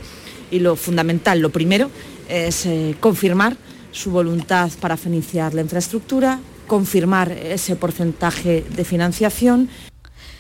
Y 0.49 0.59
lo 0.59 0.75
fundamental, 0.75 1.39
lo 1.39 1.49
primero, 1.49 1.89
es 2.29 2.65
eh, 2.65 2.95
confirmar 2.99 3.57
su 3.91 4.11
voluntad 4.11 4.71
para 4.79 4.95
financiar 4.95 5.53
la 5.53 5.61
infraestructura, 5.61 6.39
confirmar 6.67 7.31
ese 7.31 7.75
porcentaje 7.75 8.63
de 8.75 8.85
financiación 8.85 9.69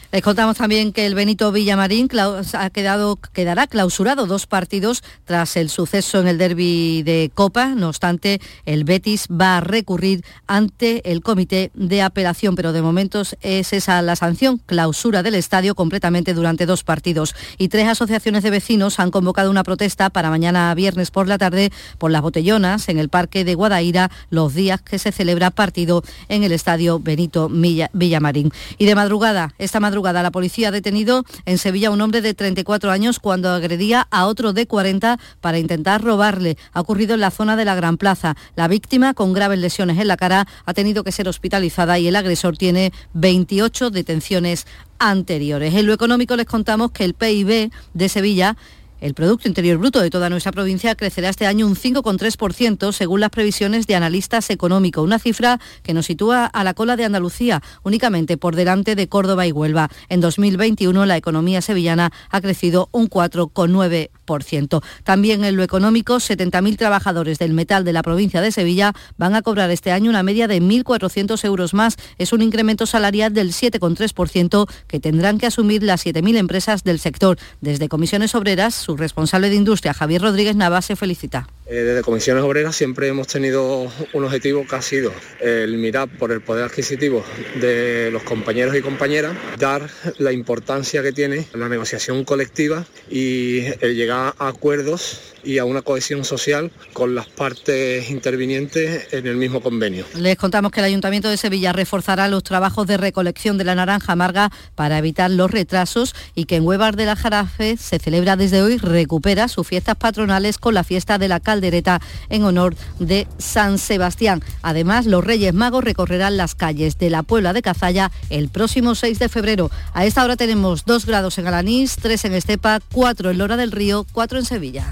les 0.09 0.21
contamos 0.21 0.55
también 0.55 0.93
que 0.93 1.05
el 1.05 1.15
Benito 1.15 1.51
Villamarín 1.51 2.07
ha 2.53 2.69
quedado, 2.69 3.19
quedará 3.33 3.67
clausurado 3.67 4.25
dos 4.25 4.47
partidos 4.47 5.03
tras 5.25 5.57
el 5.57 5.69
suceso 5.69 6.21
en 6.21 6.27
el 6.27 6.37
derby 6.37 7.03
de 7.03 7.29
Copa. 7.33 7.75
No 7.75 7.89
obstante, 7.89 8.39
el 8.65 8.85
Betis 8.85 9.27
va 9.29 9.57
a 9.57 9.61
recurrir 9.61 10.23
ante 10.47 11.11
el 11.11 11.21
comité 11.21 11.71
de 11.73 12.01
apelación, 12.01 12.55
pero 12.55 12.71
de 12.71 12.81
momento 12.81 13.23
es 13.41 13.73
esa 13.73 14.01
la 14.01 14.15
sanción, 14.15 14.61
clausura 14.65 15.23
del 15.23 15.35
estadio 15.35 15.75
completamente 15.75 16.33
durante 16.33 16.65
dos 16.65 16.85
partidos. 16.85 17.35
Y 17.57 17.67
tres 17.67 17.89
asociaciones 17.89 18.43
de 18.43 18.49
vecinos 18.49 19.01
han 19.01 19.11
convocado 19.11 19.51
una 19.51 19.63
protesta 19.63 20.09
para 20.09 20.29
mañana 20.29 20.73
viernes 20.73 21.11
por 21.11 21.27
la 21.27 21.37
tarde 21.37 21.69
por 21.97 22.11
las 22.11 22.21
botellonas 22.21 22.87
en 22.87 22.97
el 22.97 23.09
Parque 23.09 23.43
de 23.43 23.55
Guadaira 23.55 24.09
los 24.29 24.53
días 24.53 24.81
que 24.81 24.99
se 24.99 25.11
celebra 25.11 25.51
partido 25.51 26.01
en 26.29 26.43
el 26.43 26.53
estadio 26.53 26.97
Benito 26.99 27.49
Villamarín. 27.49 28.53
Y 28.77 28.85
de 28.85 28.95
madrugada, 28.95 29.53
esta 29.57 29.81
madrugada 29.81 29.96
la 30.03 30.31
policía 30.31 30.69
ha 30.69 30.71
detenido 30.71 31.23
en 31.45 31.57
Sevilla 31.57 31.89
a 31.89 31.91
un 31.91 32.01
hombre 32.01 32.21
de 32.21 32.33
34 32.33 32.91
años 32.91 33.19
cuando 33.19 33.49
agredía 33.49 34.07
a 34.11 34.25
otro 34.25 34.53
de 34.53 34.67
40 34.67 35.19
para 35.41 35.59
intentar 35.59 36.03
robarle. 36.03 36.57
Ha 36.71 36.81
ocurrido 36.81 37.15
en 37.15 37.21
la 37.21 37.31
zona 37.31 37.55
de 37.55 37.65
la 37.65 37.75
Gran 37.75 37.97
Plaza. 37.97 38.35
La 38.55 38.67
víctima, 38.67 39.13
con 39.13 39.33
graves 39.33 39.59
lesiones 39.59 39.99
en 39.99 40.07
la 40.07 40.17
cara, 40.17 40.47
ha 40.65 40.73
tenido 40.73 41.03
que 41.03 41.11
ser 41.11 41.27
hospitalizada 41.27 41.99
y 41.99 42.07
el 42.07 42.15
agresor 42.15 42.57
tiene 42.57 42.93
28 43.13 43.89
detenciones 43.89 44.65
anteriores. 44.99 45.73
En 45.73 45.85
lo 45.85 45.93
económico 45.93 46.35
les 46.35 46.45
contamos 46.45 46.91
que 46.91 47.03
el 47.03 47.13
PIB 47.13 47.71
de 47.93 48.09
Sevilla 48.09 48.55
el 48.99 49.13
Producto 49.13 49.47
Interior 49.47 49.77
Bruto 49.77 49.99
de 49.99 50.09
toda 50.09 50.29
nuestra 50.29 50.51
provincia 50.51 50.95
crecerá 50.95 51.29
este 51.29 51.45
año 51.45 51.67
un 51.67 51.75
5,3% 51.75 52.91
según 52.91 53.19
las 53.19 53.29
previsiones 53.29 53.87
de 53.87 53.95
analistas 53.95 54.49
económicos, 54.49 55.03
una 55.03 55.19
cifra 55.19 55.59
que 55.83 55.93
nos 55.93 56.07
sitúa 56.07 56.45
a 56.45 56.63
la 56.63 56.73
cola 56.73 56.95
de 56.95 57.05
Andalucía, 57.05 57.61
únicamente 57.83 58.37
por 58.37 58.55
delante 58.55 58.95
de 58.95 59.07
Córdoba 59.07 59.45
y 59.45 59.51
Huelva. 59.51 59.89
En 60.09 60.21
2021 60.21 61.05
la 61.05 61.17
economía 61.17 61.61
sevillana 61.61 62.11
ha 62.29 62.41
crecido 62.41 62.89
un 62.91 63.09
4,9%. 63.09 64.83
También 65.03 65.43
en 65.43 65.55
lo 65.55 65.63
económico, 65.63 66.15
70.000 66.15 66.77
trabajadores 66.77 67.39
del 67.39 67.53
metal 67.53 67.85
de 67.85 67.93
la 67.93 68.03
provincia 68.03 68.41
de 68.41 68.51
Sevilla 68.51 68.93
van 69.17 69.35
a 69.35 69.41
cobrar 69.41 69.69
este 69.71 69.91
año 69.91 70.09
una 70.09 70.23
media 70.23 70.47
de 70.47 70.61
1.400 70.61 71.43
euros 71.45 71.73
más. 71.73 71.97
Es 72.17 72.33
un 72.33 72.41
incremento 72.41 72.85
salarial 72.85 73.33
del 73.33 73.53
7,3% 73.53 74.67
que 74.87 74.99
tendrán 74.99 75.37
que 75.37 75.45
asumir 75.45 75.83
las 75.83 76.05
7.000 76.05 76.37
empresas 76.37 76.83
del 76.83 76.99
sector. 76.99 77.37
Desde 77.61 77.89
comisiones 77.89 78.35
obreras, 78.35 78.86
su 78.87 78.95
responsable 78.95 79.49
de 79.49 79.55
industria, 79.55 79.93
Javier 79.93 80.21
Rodríguez 80.21 80.55
Navas, 80.55 80.85
se 80.85 80.95
felicita. 80.95 81.45
Eh, 81.69 81.83
desde 81.83 82.01
Comisiones 82.01 82.43
Obreras 82.43 82.77
siempre 82.77 83.09
hemos 83.09 83.27
tenido 83.27 83.91
un 84.13 84.23
objetivo 84.23 84.65
que 84.65 84.75
ha 84.75 84.81
sido 84.81 85.11
el 85.41 85.77
mirar 85.77 86.07
por 86.07 86.31
el 86.31 86.39
poder 86.39 86.63
adquisitivo 86.63 87.25
de 87.59 88.09
los 88.09 88.23
compañeros 88.23 88.73
y 88.75 88.81
compañeras, 88.81 89.35
dar 89.59 89.89
la 90.17 90.31
importancia 90.31 91.03
que 91.03 91.11
tiene 91.11 91.45
la 91.53 91.67
negociación 91.67 92.23
colectiva 92.23 92.85
y 93.09 93.65
el 93.81 93.95
llegar 93.95 94.33
a 94.39 94.47
acuerdos 94.47 95.35
y 95.43 95.59
a 95.59 95.65
una 95.65 95.81
cohesión 95.81 96.25
social 96.25 96.71
con 96.93 97.15
las 97.15 97.27
partes 97.27 98.09
intervinientes 98.09 99.13
en 99.13 99.27
el 99.27 99.37
mismo 99.37 99.61
convenio. 99.61 100.05
Les 100.15 100.35
contamos 100.35 100.71
que 100.71 100.81
el 100.81 100.85
Ayuntamiento 100.85 101.29
de 101.29 101.37
Sevilla 101.37 101.73
reforzará 101.73 102.27
los 102.27 102.43
trabajos 102.43 102.87
de 102.87 102.97
recolección 102.97 103.57
de 103.57 103.63
la 103.63 103.75
naranja 103.75 104.13
amarga 104.13 104.51
para 104.75 104.97
evitar 104.97 105.31
los 105.31 105.49
retrasos 105.49 106.15
y 106.35 106.45
que 106.45 106.57
en 106.57 106.65
Huevar 106.65 106.95
de 106.95 107.05
la 107.05 107.15
Jarafe 107.15 107.77
se 107.77 107.99
celebra 107.99 108.35
desde 108.35 108.61
hoy, 108.61 108.77
recupera 108.77 109.47
sus 109.47 109.67
fiestas 109.67 109.95
patronales 109.95 110.57
con 110.57 110.73
la 110.73 110.83
fiesta 110.83 111.17
de 111.17 111.27
la 111.27 111.39
caldereta 111.57 111.99
en 112.29 112.43
honor 112.43 112.75
de 112.99 113.27
San 113.39 113.79
Sebastián. 113.79 114.43
Además, 114.61 115.05
los 115.07 115.23
Reyes 115.23 115.53
Magos 115.53 115.83
recorrerán 115.83 116.37
las 116.37 116.53
calles 116.53 116.97
de 116.99 117.09
la 117.09 117.23
Puebla 117.23 117.53
de 117.53 117.63
Cazalla 117.63 118.11
el 118.29 118.49
próximo 118.49 118.93
6 118.93 119.17
de 119.17 119.29
febrero. 119.29 119.71
A 119.93 120.05
esta 120.05 120.23
hora 120.23 120.35
tenemos 120.35 120.85
2 120.85 121.05
grados 121.05 121.37
en 121.37 121.47
Alanís, 121.47 121.95
3 121.95 122.25
en 122.25 122.33
Estepa, 122.35 122.79
4 122.93 123.31
en 123.31 123.37
Lora 123.39 123.57
del 123.57 123.71
Río, 123.71 124.05
4 124.11 124.39
en 124.39 124.45
Sevilla. 124.45 124.85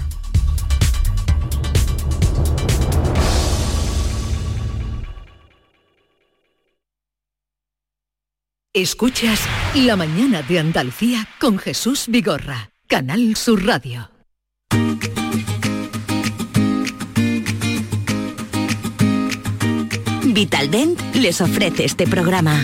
Escuchas 8.74 9.40
La 9.74 9.96
mañana 9.96 10.42
de 10.42 10.58
Andalucía 10.58 11.26
con 11.40 11.56
Jesús 11.58 12.08
Vigorra, 12.08 12.72
Canal 12.88 13.34
Sur 13.34 13.64
Radio. 13.64 14.10
Vitaldent 20.46 20.96
les 21.16 21.40
ofrece 21.40 21.84
este 21.84 22.06
programa. 22.06 22.54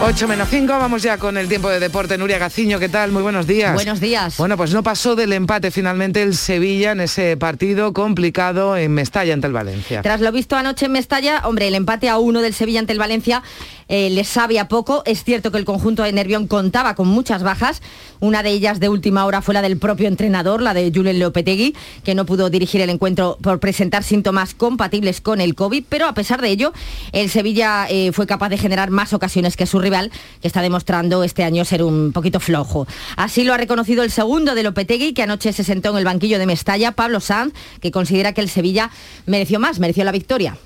8 0.00 0.28
menos 0.28 0.48
5, 0.48 0.66
vamos 0.68 1.02
ya 1.02 1.18
con 1.18 1.36
el 1.36 1.48
tiempo 1.48 1.68
de 1.68 1.80
deporte. 1.80 2.16
Nuria 2.16 2.38
Gaciño, 2.38 2.78
¿qué 2.78 2.88
tal? 2.88 3.10
Muy 3.10 3.22
buenos 3.22 3.46
días. 3.46 3.74
Buenos 3.74 4.00
días. 4.00 4.36
Bueno, 4.36 4.56
pues 4.56 4.72
no 4.72 4.82
pasó 4.82 5.16
del 5.16 5.32
empate 5.32 5.70
finalmente 5.70 6.22
el 6.22 6.36
Sevilla 6.36 6.92
en 6.92 7.00
ese 7.00 7.36
partido 7.36 7.92
complicado 7.92 8.76
en 8.76 8.92
Mestalla 8.92 9.34
ante 9.34 9.48
el 9.48 9.52
Valencia. 9.52 10.02
Tras 10.02 10.20
lo 10.20 10.30
visto 10.30 10.56
anoche 10.56 10.86
en 10.86 10.92
Mestalla, 10.92 11.42
hombre, 11.44 11.68
el 11.68 11.74
empate 11.74 12.08
a 12.08 12.18
uno 12.18 12.42
del 12.42 12.54
Sevilla 12.54 12.80
ante 12.80 12.92
el 12.92 12.98
Valencia 12.98 13.42
eh, 13.88 14.10
le 14.10 14.24
sabe 14.24 14.58
a 14.58 14.68
poco. 14.68 15.02
Es 15.06 15.24
cierto 15.24 15.50
que 15.50 15.58
el 15.58 15.64
conjunto 15.64 16.02
de 16.02 16.12
Nervión 16.12 16.46
contaba 16.46 16.94
con 16.94 17.08
muchas 17.08 17.42
bajas. 17.42 17.82
Una 18.20 18.42
de 18.42 18.50
ellas 18.50 18.80
de 18.80 18.88
última 18.88 19.24
hora 19.24 19.42
fue 19.42 19.54
la 19.54 19.62
del 19.62 19.78
propio 19.78 20.08
entrenador, 20.08 20.62
la 20.62 20.74
de 20.74 20.92
Julen 20.94 21.18
Lopetegui, 21.18 21.74
que 22.04 22.14
no 22.14 22.26
pudo 22.26 22.50
dirigir 22.50 22.80
el 22.80 22.90
encuentro 22.90 23.38
por 23.42 23.60
presentar 23.60 24.02
síntomas 24.02 24.54
compatibles 24.54 25.20
con 25.20 25.40
el 25.40 25.54
COVID, 25.54 25.84
pero 25.88 26.06
a 26.06 26.14
pesar 26.14 26.40
de 26.40 26.50
ello, 26.50 26.72
el 27.12 27.30
Sevilla 27.30 27.86
eh, 27.88 28.12
fue 28.12 28.26
capaz 28.26 28.48
de 28.48 28.58
generar 28.58 28.90
más 28.90 29.12
ocasiones 29.12 29.56
que 29.56 29.66
su 29.66 29.78
rival, 29.78 30.10
que 30.40 30.48
está 30.48 30.62
demostrando 30.62 31.24
este 31.24 31.44
año 31.44 31.64
ser 31.64 31.82
un 31.82 32.12
poquito 32.12 32.40
flojo. 32.40 32.86
Así 33.16 33.44
lo 33.44 33.54
ha 33.54 33.56
reconocido 33.56 34.02
el 34.02 34.10
segundo 34.10 34.54
de 34.54 34.62
Lopetegui, 34.62 35.12
que 35.12 35.22
anoche 35.22 35.52
se 35.52 35.64
sentó 35.64 35.90
en 35.90 35.98
el 35.98 36.04
banquillo 36.04 36.38
de 36.38 36.46
Mestalla, 36.46 36.92
Pablo 36.92 37.20
Sanz, 37.20 37.54
que 37.80 37.90
considera 37.90 38.32
que 38.32 38.40
el 38.40 38.48
Sevilla 38.48 38.90
mereció 39.26 39.60
más, 39.60 39.78
mereció 39.78 40.04
la 40.04 40.12
victoria. 40.12 40.58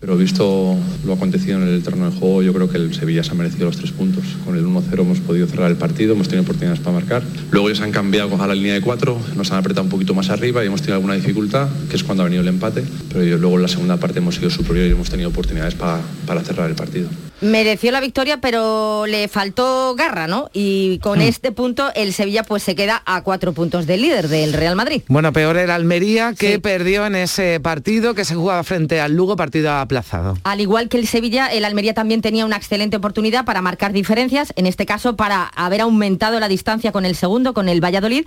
Pero 0.00 0.16
visto 0.16 0.78
lo 1.04 1.12
acontecido 1.12 1.58
en 1.58 1.68
el 1.68 1.82
terreno 1.82 2.10
de 2.10 2.18
juego, 2.18 2.42
yo 2.42 2.54
creo 2.54 2.70
que 2.70 2.78
el 2.78 2.94
Sevilla 2.94 3.22
se 3.22 3.32
ha 3.32 3.34
merecido 3.34 3.66
los 3.66 3.76
tres 3.76 3.92
puntos. 3.92 4.24
Con 4.46 4.56
el 4.56 4.64
1-0 4.64 4.98
hemos 4.98 5.20
podido 5.20 5.46
cerrar 5.46 5.70
el 5.70 5.76
partido, 5.76 6.14
hemos 6.14 6.26
tenido 6.26 6.44
oportunidades 6.44 6.80
para 6.80 6.94
marcar. 6.94 7.22
Luego 7.50 7.68
ellos 7.68 7.82
han 7.82 7.92
cambiado 7.92 8.42
a 8.42 8.46
la 8.46 8.54
línea 8.54 8.72
de 8.72 8.80
cuatro, 8.80 9.20
nos 9.36 9.52
han 9.52 9.58
apretado 9.58 9.84
un 9.84 9.90
poquito 9.90 10.14
más 10.14 10.30
arriba 10.30 10.64
y 10.64 10.68
hemos 10.68 10.80
tenido 10.80 10.94
alguna 10.94 11.14
dificultad, 11.14 11.68
que 11.90 11.96
es 11.96 12.02
cuando 12.02 12.22
ha 12.22 12.24
venido 12.24 12.40
el 12.40 12.48
empate. 12.48 12.82
Pero 13.12 13.36
luego 13.36 13.56
en 13.56 13.62
la 13.62 13.68
segunda 13.68 13.98
parte 13.98 14.20
hemos 14.20 14.36
sido 14.36 14.48
superiores 14.48 14.90
y 14.90 14.94
hemos 14.94 15.10
tenido 15.10 15.28
oportunidades 15.28 15.74
para, 15.74 16.00
para 16.26 16.40
cerrar 16.40 16.70
el 16.70 16.76
partido. 16.76 17.10
Mereció 17.40 17.90
la 17.90 18.00
victoria, 18.00 18.38
pero 18.38 19.06
le 19.06 19.26
faltó 19.26 19.94
garra, 19.94 20.26
¿no? 20.26 20.50
Y 20.52 20.98
con 20.98 21.22
este 21.22 21.52
punto 21.52 21.90
el 21.94 22.12
Sevilla 22.12 22.42
pues 22.42 22.62
se 22.62 22.74
queda 22.74 23.02
a 23.06 23.22
cuatro 23.22 23.54
puntos 23.54 23.86
del 23.86 24.02
líder 24.02 24.28
del 24.28 24.52
Real 24.52 24.76
Madrid. 24.76 25.02
Bueno, 25.08 25.32
peor 25.32 25.56
el 25.56 25.70
Almería 25.70 26.34
que 26.38 26.58
perdió 26.58 27.06
en 27.06 27.14
ese 27.14 27.58
partido 27.60 28.14
que 28.14 28.26
se 28.26 28.34
jugaba 28.34 28.62
frente 28.62 29.00
al 29.00 29.14
Lugo, 29.14 29.36
partido 29.36 29.72
aplazado. 29.90 30.38
Al 30.44 30.60
igual 30.60 30.88
que 30.88 30.96
el 30.98 31.06
Sevilla, 31.08 31.48
el 31.48 31.64
Almería 31.64 31.94
también 31.94 32.22
tenía 32.22 32.46
una 32.46 32.56
excelente 32.56 32.96
oportunidad 32.96 33.44
para 33.44 33.60
marcar 33.60 33.92
diferencias, 33.92 34.52
en 34.54 34.66
este 34.66 34.86
caso 34.86 35.16
para 35.16 35.44
haber 35.56 35.80
aumentado 35.80 36.38
la 36.38 36.46
distancia 36.46 36.92
con 36.92 37.04
el 37.04 37.16
segundo, 37.16 37.52
con 37.54 37.68
el 37.68 37.82
Valladolid. 37.82 38.24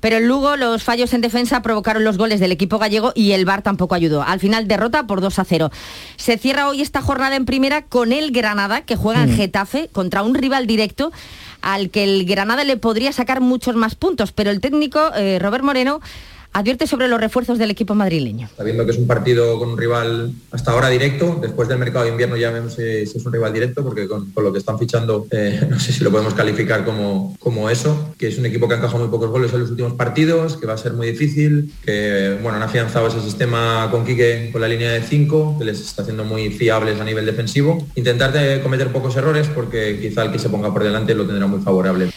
Pero 0.00 0.16
en 0.16 0.26
Lugo 0.26 0.56
los 0.56 0.82
fallos 0.82 1.12
en 1.12 1.20
defensa 1.20 1.62
provocaron 1.62 2.02
los 2.02 2.18
goles 2.18 2.40
del 2.40 2.50
equipo 2.50 2.78
gallego 2.78 3.12
y 3.14 3.32
el 3.32 3.44
VAR 3.44 3.62
tampoco 3.62 3.94
ayudó. 3.94 4.22
Al 4.22 4.40
final 4.40 4.66
derrota 4.66 5.06
por 5.06 5.20
2 5.20 5.38
a 5.38 5.44
0. 5.44 5.70
Se 6.16 6.38
cierra 6.38 6.68
hoy 6.68 6.82
esta 6.82 7.02
jornada 7.02 7.36
en 7.36 7.44
primera 7.44 7.82
con 7.82 8.12
el 8.12 8.32
Granada, 8.32 8.80
que 8.80 8.96
juega 8.96 9.22
en 9.22 9.32
Mm. 9.32 9.36
Getafe 9.36 9.88
contra 9.92 10.22
un 10.22 10.34
rival 10.34 10.66
directo 10.66 11.12
al 11.62 11.90
que 11.90 12.02
el 12.02 12.24
Granada 12.24 12.64
le 12.64 12.76
podría 12.76 13.12
sacar 13.12 13.40
muchos 13.40 13.76
más 13.76 13.94
puntos. 13.94 14.32
Pero 14.32 14.50
el 14.50 14.60
técnico, 14.60 15.12
eh, 15.14 15.38
Robert 15.40 15.62
Moreno, 15.62 16.00
advierte 16.52 16.86
sobre 16.86 17.08
los 17.08 17.20
refuerzos 17.20 17.58
del 17.58 17.70
equipo 17.70 17.94
madrileño. 17.94 18.48
Sabiendo 18.56 18.84
que 18.84 18.92
es 18.92 18.98
un 18.98 19.06
partido 19.06 19.58
con 19.58 19.70
un 19.70 19.78
rival 19.78 20.32
hasta 20.50 20.72
ahora 20.72 20.88
directo, 20.88 21.38
después 21.40 21.68
del 21.68 21.78
mercado 21.78 22.04
de 22.04 22.10
invierno 22.10 22.36
ya 22.36 22.50
vemos 22.50 22.74
si, 22.74 22.82
es 22.82 23.14
un 23.14 23.32
rival 23.32 23.52
directo, 23.52 23.82
porque 23.82 24.06
con, 24.06 24.30
con 24.32 24.44
lo 24.44 24.52
que 24.52 24.58
están 24.58 24.78
fichando 24.78 25.26
eh, 25.30 25.66
no 25.70 25.80
sé 25.80 25.92
si 25.92 26.04
lo 26.04 26.10
podemos 26.10 26.34
calificar 26.34 26.84
como, 26.84 27.36
como 27.38 27.70
eso, 27.70 28.14
que 28.18 28.28
es 28.28 28.38
un 28.38 28.46
equipo 28.46 28.68
que 28.68 28.74
ha 28.74 28.76
encajado 28.78 29.00
muy 29.00 29.08
pocos 29.08 29.30
goles 29.30 29.52
en 29.52 29.60
los 29.60 29.70
últimos 29.70 29.94
partidos, 29.94 30.56
que 30.56 30.66
va 30.66 30.74
a 30.74 30.78
ser 30.78 30.92
muy 30.92 31.06
difícil, 31.06 31.72
que 31.84 32.38
bueno, 32.42 32.56
han 32.56 32.62
afianzado 32.62 33.08
ese 33.08 33.20
sistema 33.20 33.88
con 33.90 34.04
Quique 34.04 34.50
con 34.52 34.60
la 34.60 34.68
línea 34.68 34.90
de 34.90 35.02
5, 35.02 35.56
que 35.58 35.64
les 35.64 35.80
está 35.80 36.02
haciendo 36.02 36.24
muy 36.24 36.50
fiables 36.50 37.00
a 37.00 37.04
nivel 37.04 37.24
defensivo. 37.24 37.86
Intentar 37.94 38.32
de 38.32 38.60
cometer 38.60 38.92
pocos 38.92 39.16
errores 39.16 39.48
porque 39.48 39.98
quizá 40.00 40.22
el 40.22 40.32
que 40.32 40.38
se 40.38 40.48
ponga 40.48 40.72
por 40.72 40.84
delante 40.84 41.14
lo 41.14 41.26
tendrá 41.26 41.46
muy 41.46 41.60
favorable. 41.60 42.10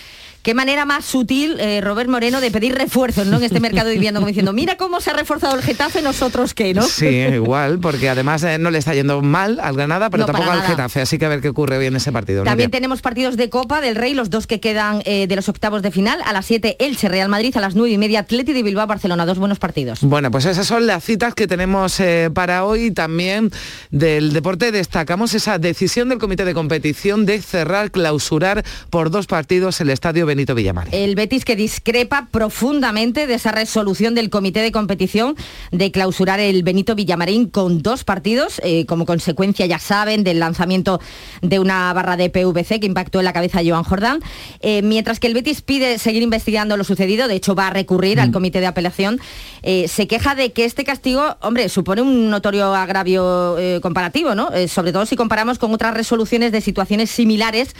Qué 0.45 0.53
manera 0.53 0.85
más 0.85 1.05
sutil, 1.05 1.59
eh, 1.59 1.81
Robert 1.81 2.07
Moreno, 2.07 2.39
de 2.39 2.51
pedir 2.51 2.75
refuerzos 2.75 3.25
¿no? 3.25 3.37
en 3.37 3.43
este 3.45 3.59
mercado 3.59 3.87
de 3.87 3.95
vivienda, 3.95 4.19
como 4.19 4.27
diciendo, 4.27 4.53
mira 4.53 4.77
cómo 4.77 5.01
se 5.01 5.09
ha 5.09 5.13
reforzado 5.13 5.55
el 5.55 5.63
Getafe, 5.63 6.03
nosotros 6.03 6.53
qué, 6.53 6.71
¿no? 6.75 6.83
Sí, 6.83 7.07
igual, 7.07 7.79
porque 7.79 8.09
además 8.09 8.43
eh, 8.43 8.59
no 8.59 8.69
le 8.69 8.77
está 8.77 8.93
yendo 8.93 9.23
mal 9.23 9.59
al 9.59 9.75
Granada, 9.75 10.11
pero 10.11 10.21
No, 10.21 10.27
tampoco 10.27 10.51
al. 10.51 10.61
Getafe, 10.61 11.01
así 11.01 11.17
que 11.17 11.25
a 11.25 11.29
ver 11.29 11.41
qué 11.41 11.49
ocurre 11.49 11.79
hoy 11.79 11.87
en 11.87 11.95
ese 11.95 12.11
partido. 12.11 12.43
También 12.43 12.67
Nuria. 12.67 12.77
tenemos 12.77 13.01
partidos 13.01 13.37
de 13.37 13.49
Copa 13.49 13.81
del 13.81 13.95
Rey, 13.95 14.13
los 14.13 14.29
dos 14.29 14.45
que 14.45 14.59
quedan 14.59 15.01
eh, 15.05 15.25
de 15.25 15.35
los 15.35 15.49
octavos 15.49 15.81
de 15.81 15.89
final. 15.89 16.21
A 16.23 16.31
las 16.31 16.45
7, 16.45 16.75
Elche 16.77 17.09
Real 17.09 17.27
Madrid, 17.27 17.57
a 17.57 17.59
las 17.59 17.73
9 17.73 17.89
y 17.89 17.97
media, 17.97 18.19
Atleti 18.19 18.53
de 18.53 18.61
Bilbao, 18.61 18.85
Barcelona. 18.85 19.25
Dos 19.25 19.39
buenos 19.39 19.57
partidos. 19.57 20.01
Bueno, 20.01 20.29
pues 20.29 20.45
esas 20.45 20.67
son 20.67 20.85
las 20.85 21.03
citas 21.03 21.33
que 21.33 21.47
tenemos 21.47 21.99
para 22.35 22.65
hoy. 22.65 22.91
También 22.91 23.49
del 23.89 24.31
deporte 24.31 24.71
destacamos 24.71 25.33
esa 25.33 25.57
decisión 25.57 26.09
del 26.09 26.19
comité 26.19 26.45
de 26.45 26.53
competición 26.53 27.25
de 27.25 27.41
cerrar, 27.41 27.89
clausurar 27.89 28.63
por 28.91 29.09
dos 29.09 29.25
partidos 29.25 29.81
el 29.81 29.89
estadio 29.89 30.27
Benito. 30.35 30.55
El 30.91 31.15
Betis 31.15 31.45
que 31.45 31.55
discrepa 31.55 32.27
profundamente 32.31 33.27
de 33.27 33.35
esa 33.35 33.51
resolución 33.51 34.15
del 34.15 34.29
comité 34.29 34.61
de 34.61 34.71
competición 34.71 35.35
de 35.71 35.91
clausurar 35.91 36.39
el 36.39 36.63
Benito 36.63 36.95
Villamarín 36.95 37.49
con 37.49 37.81
dos 37.81 38.03
partidos, 38.03 38.59
eh, 38.63 38.85
como 38.85 39.05
consecuencia, 39.05 39.65
ya 39.65 39.79
saben, 39.79 40.23
del 40.23 40.39
lanzamiento 40.39 40.99
de 41.41 41.59
una 41.59 41.91
barra 41.93 42.17
de 42.17 42.29
PVC 42.29 42.79
que 42.79 42.87
impactó 42.87 43.19
en 43.19 43.25
la 43.25 43.33
cabeza 43.33 43.61
de 43.61 43.69
Joan 43.69 43.83
Jordán. 43.83 44.19
Eh, 44.61 44.81
mientras 44.81 45.19
que 45.19 45.27
el 45.27 45.33
Betis 45.33 45.61
pide 45.61 45.97
seguir 45.99 46.21
investigando 46.21 46.77
lo 46.77 46.83
sucedido, 46.83 47.27
de 47.27 47.35
hecho 47.35 47.55
va 47.55 47.67
a 47.67 47.71
recurrir 47.71 48.19
al 48.19 48.31
comité 48.31 48.59
de 48.59 48.67
apelación, 48.67 49.19
eh, 49.63 49.87
se 49.87 50.07
queja 50.07 50.35
de 50.35 50.51
que 50.51 50.65
este 50.65 50.83
castigo, 50.83 51.37
hombre, 51.41 51.69
supone 51.69 52.01
un 52.01 52.29
notorio 52.29 52.73
agravio 52.75 53.55
comparativo, 53.81 54.35
¿no? 54.35 54.49
sobre 54.67 54.91
todo 54.91 55.05
si 55.05 55.15
comparamos 55.15 55.59
con 55.59 55.73
otras 55.73 55.93
resoluciones 55.93 56.51
de 56.51 56.61
situaciones 56.61 57.09
similares. 57.09 57.75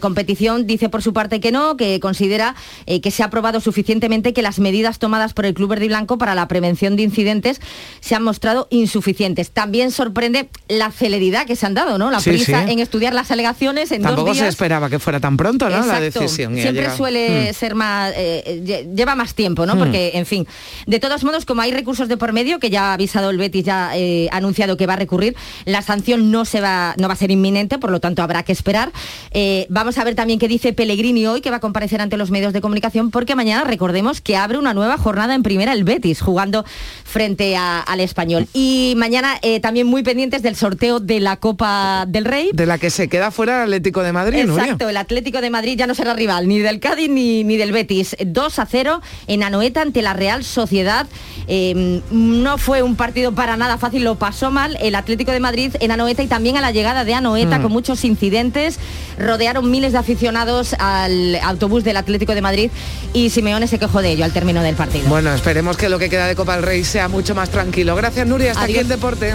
competición 0.00 0.66
dice 0.66 0.88
por 0.88 1.02
su 1.02 1.12
parte 1.12 1.40
que 1.40 1.52
no, 1.52 1.75
que 1.76 2.00
considera 2.00 2.54
que 2.86 3.10
se 3.10 3.22
ha 3.22 3.26
aprobado 3.26 3.60
suficientemente 3.60 4.32
que 4.32 4.42
las 4.42 4.58
medidas 4.58 4.98
tomadas 4.98 5.32
por 5.32 5.46
el 5.46 5.54
Club 5.54 5.70
Verde 5.70 5.86
y 5.86 5.88
Blanco 5.88 6.18
para 6.18 6.34
la 6.34 6.48
prevención 6.48 6.96
de 6.96 7.02
incidentes 7.02 7.60
se 8.00 8.14
han 8.14 8.22
mostrado 8.22 8.68
insuficientes. 8.70 9.50
También 9.50 9.90
sorprende 9.90 10.48
la 10.68 10.90
celeridad 10.90 11.46
que 11.46 11.56
se 11.56 11.66
han 11.66 11.74
dado, 11.74 11.98
¿no? 11.98 12.10
La 12.10 12.20
prisa 12.20 12.64
en 12.70 12.78
estudiar 12.78 13.14
las 13.14 13.30
alegaciones 13.30 13.92
en 13.92 14.02
Tampoco 14.02 14.28
dos 14.28 14.36
días. 14.36 14.46
se 14.46 14.50
esperaba 14.50 14.88
que 14.90 14.98
fuera 14.98 15.20
tan 15.20 15.36
pronto, 15.36 15.68
¿no? 15.68 15.84
La 15.84 16.00
decisión. 16.00 16.54
Siempre 16.56 16.90
suele 16.96 17.50
mm. 17.50 17.54
ser 17.54 17.74
más, 17.74 18.12
eh, 18.16 18.86
lleva 18.94 19.14
más 19.14 19.34
tiempo, 19.34 19.66
¿no? 19.66 19.74
Mm. 19.74 19.78
Porque, 19.78 20.12
en 20.14 20.26
fin, 20.26 20.46
de 20.86 20.98
todos 21.00 21.24
modos, 21.24 21.44
como 21.44 21.62
hay 21.62 21.72
recursos 21.72 22.08
de 22.08 22.16
por 22.16 22.32
medio, 22.32 22.58
que 22.58 22.70
ya 22.70 22.90
ha 22.90 22.94
avisado 22.94 23.30
el 23.30 23.38
Betis, 23.38 23.64
ya 23.64 23.96
eh, 23.96 24.28
ha 24.32 24.36
anunciado 24.36 24.76
que 24.76 24.86
va 24.86 24.94
a 24.94 24.96
recurrir, 24.96 25.36
la 25.64 25.82
sanción 25.82 26.30
no 26.30 26.44
se 26.44 26.60
va, 26.60 26.94
no 26.98 27.08
va 27.08 27.14
a 27.14 27.16
ser 27.16 27.30
inminente, 27.30 27.78
por 27.78 27.90
lo 27.90 28.00
tanto 28.00 28.22
habrá 28.22 28.42
que 28.42 28.52
esperar. 28.52 28.92
Eh, 29.32 29.66
vamos 29.68 29.98
a 29.98 30.04
ver 30.04 30.14
también 30.14 30.38
qué 30.38 30.48
dice 30.48 30.72
Pellegrini 30.72 31.26
hoy, 31.26 31.40
que 31.40 31.50
va 31.50 31.55
a 31.56 31.60
comparecer 31.60 32.00
ante 32.00 32.16
los 32.16 32.30
medios 32.30 32.52
de 32.52 32.60
comunicación, 32.60 33.10
porque 33.10 33.34
mañana 33.34 33.64
recordemos 33.64 34.20
que 34.20 34.36
abre 34.36 34.58
una 34.58 34.74
nueva 34.74 34.96
jornada 34.98 35.34
en 35.34 35.42
primera 35.42 35.72
el 35.72 35.84
Betis, 35.84 36.20
jugando 36.20 36.64
frente 37.04 37.56
al 37.56 38.00
español. 38.00 38.46
Y 38.52 38.94
mañana 38.96 39.40
también 39.60 39.86
muy 39.86 40.02
pendientes 40.02 40.42
del 40.42 40.56
sorteo 40.56 41.00
de 41.00 41.20
la 41.20 41.36
Copa 41.36 42.04
del 42.06 42.24
Rey. 42.24 42.50
De 42.52 42.66
la 42.66 42.78
que 42.78 42.90
se 42.90 43.08
queda 43.08 43.30
fuera 43.30 43.58
el 43.58 43.62
Atlético 43.64 44.02
de 44.02 44.12
Madrid. 44.12 44.38
Exacto, 44.40 44.88
el 44.88 44.96
Atlético 44.96 45.40
de 45.40 45.50
Madrid 45.50 45.76
ya 45.76 45.86
no 45.86 45.94
será 45.94 46.14
rival 46.14 46.48
ni 46.48 46.58
del 46.58 46.80
Cádiz 46.80 47.10
ni, 47.10 47.44
ni 47.44 47.56
del 47.56 47.72
Betis. 47.72 48.16
2 48.24 48.58
a 48.58 48.66
0 48.66 49.00
en 49.26 49.42
Anoeta 49.42 49.82
ante 49.82 50.02
la 50.02 50.14
Real 50.14 50.44
Sociedad. 50.44 51.06
Em, 51.48 52.02
no 52.10 52.58
fue 52.58 52.82
un 52.82 52.96
partido 52.96 53.32
para 53.32 53.56
nada 53.56 53.78
fácil, 53.78 54.04
lo 54.04 54.16
pasó 54.16 54.50
mal 54.50 54.76
el 54.80 54.94
Atlético 54.94 55.32
de 55.32 55.40
Madrid 55.40 55.74
en 55.80 55.90
Anoeta 55.90 56.22
y 56.22 56.26
también 56.26 56.56
a 56.56 56.60
la 56.60 56.72
llegada 56.72 57.04
de 57.04 57.14
Anoeta 57.14 57.58
mm. 57.58 57.62
con 57.62 57.72
muchos 57.72 58.04
incidentes. 58.04 58.78
Rodearon 59.18 59.70
miles 59.70 59.92
de 59.92 59.98
aficionados 59.98 60.74
al 60.78 61.36
autobús 61.48 61.84
del 61.84 61.96
Atlético 61.96 62.34
de 62.34 62.42
Madrid 62.42 62.70
y 63.12 63.30
Simeone 63.30 63.66
se 63.68 63.78
quejó 63.78 64.02
de 64.02 64.10
ello 64.10 64.24
al 64.24 64.32
término 64.32 64.62
del 64.62 64.74
partido. 64.74 65.08
Bueno, 65.08 65.32
esperemos 65.32 65.76
que 65.76 65.88
lo 65.88 65.98
que 65.98 66.08
queda 66.08 66.26
de 66.26 66.34
Copa 66.34 66.54
del 66.56 66.64
Rey 66.64 66.84
sea 66.84 67.08
mucho 67.08 67.34
más 67.34 67.50
tranquilo. 67.50 67.96
Gracias 67.96 68.26
Nuria, 68.26 68.52
hasta 68.52 68.64
aquí 68.64 68.76
el 68.76 68.88
deporte. 68.88 69.34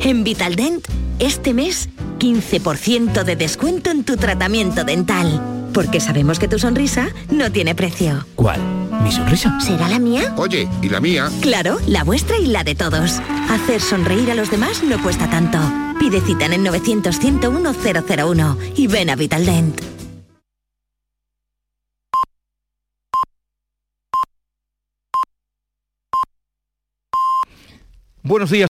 En 0.00 0.24
Vitaldent, 0.24 0.86
este 1.18 1.52
mes, 1.52 1.88
15% 2.18 3.22
de 3.22 3.36
descuento 3.36 3.90
en 3.90 4.04
tu 4.04 4.16
tratamiento 4.16 4.84
dental. 4.84 5.68
Porque 5.74 6.00
sabemos 6.00 6.38
que 6.38 6.48
tu 6.48 6.58
sonrisa 6.58 7.10
no 7.30 7.52
tiene 7.52 7.74
precio. 7.74 8.26
¿Cuál? 8.34 8.60
¿Mi 9.02 9.12
sonrisa? 9.12 9.58
¿Será 9.60 9.88
la 9.88 9.98
mía? 9.98 10.34
Oye, 10.36 10.68
¿y 10.82 10.88
la 10.88 11.00
mía? 11.00 11.30
Claro, 11.40 11.78
la 11.86 12.04
vuestra 12.04 12.38
y 12.38 12.46
la 12.46 12.64
de 12.64 12.74
todos. 12.74 13.20
Hacer 13.48 13.80
sonreír 13.80 14.30
a 14.30 14.34
los 14.34 14.50
demás 14.50 14.82
no 14.82 15.02
cuesta 15.02 15.28
tanto. 15.28 15.58
Pide 15.98 16.20
cita 16.20 16.46
en 16.46 16.52
el 16.54 16.62
900 16.62 17.18
101 17.18 17.74
001 17.74 18.58
y 18.76 18.86
ven 18.86 19.10
a 19.10 19.16
Vitaldent. 19.16 19.80
Buenos 28.22 28.50
días. 28.50 28.58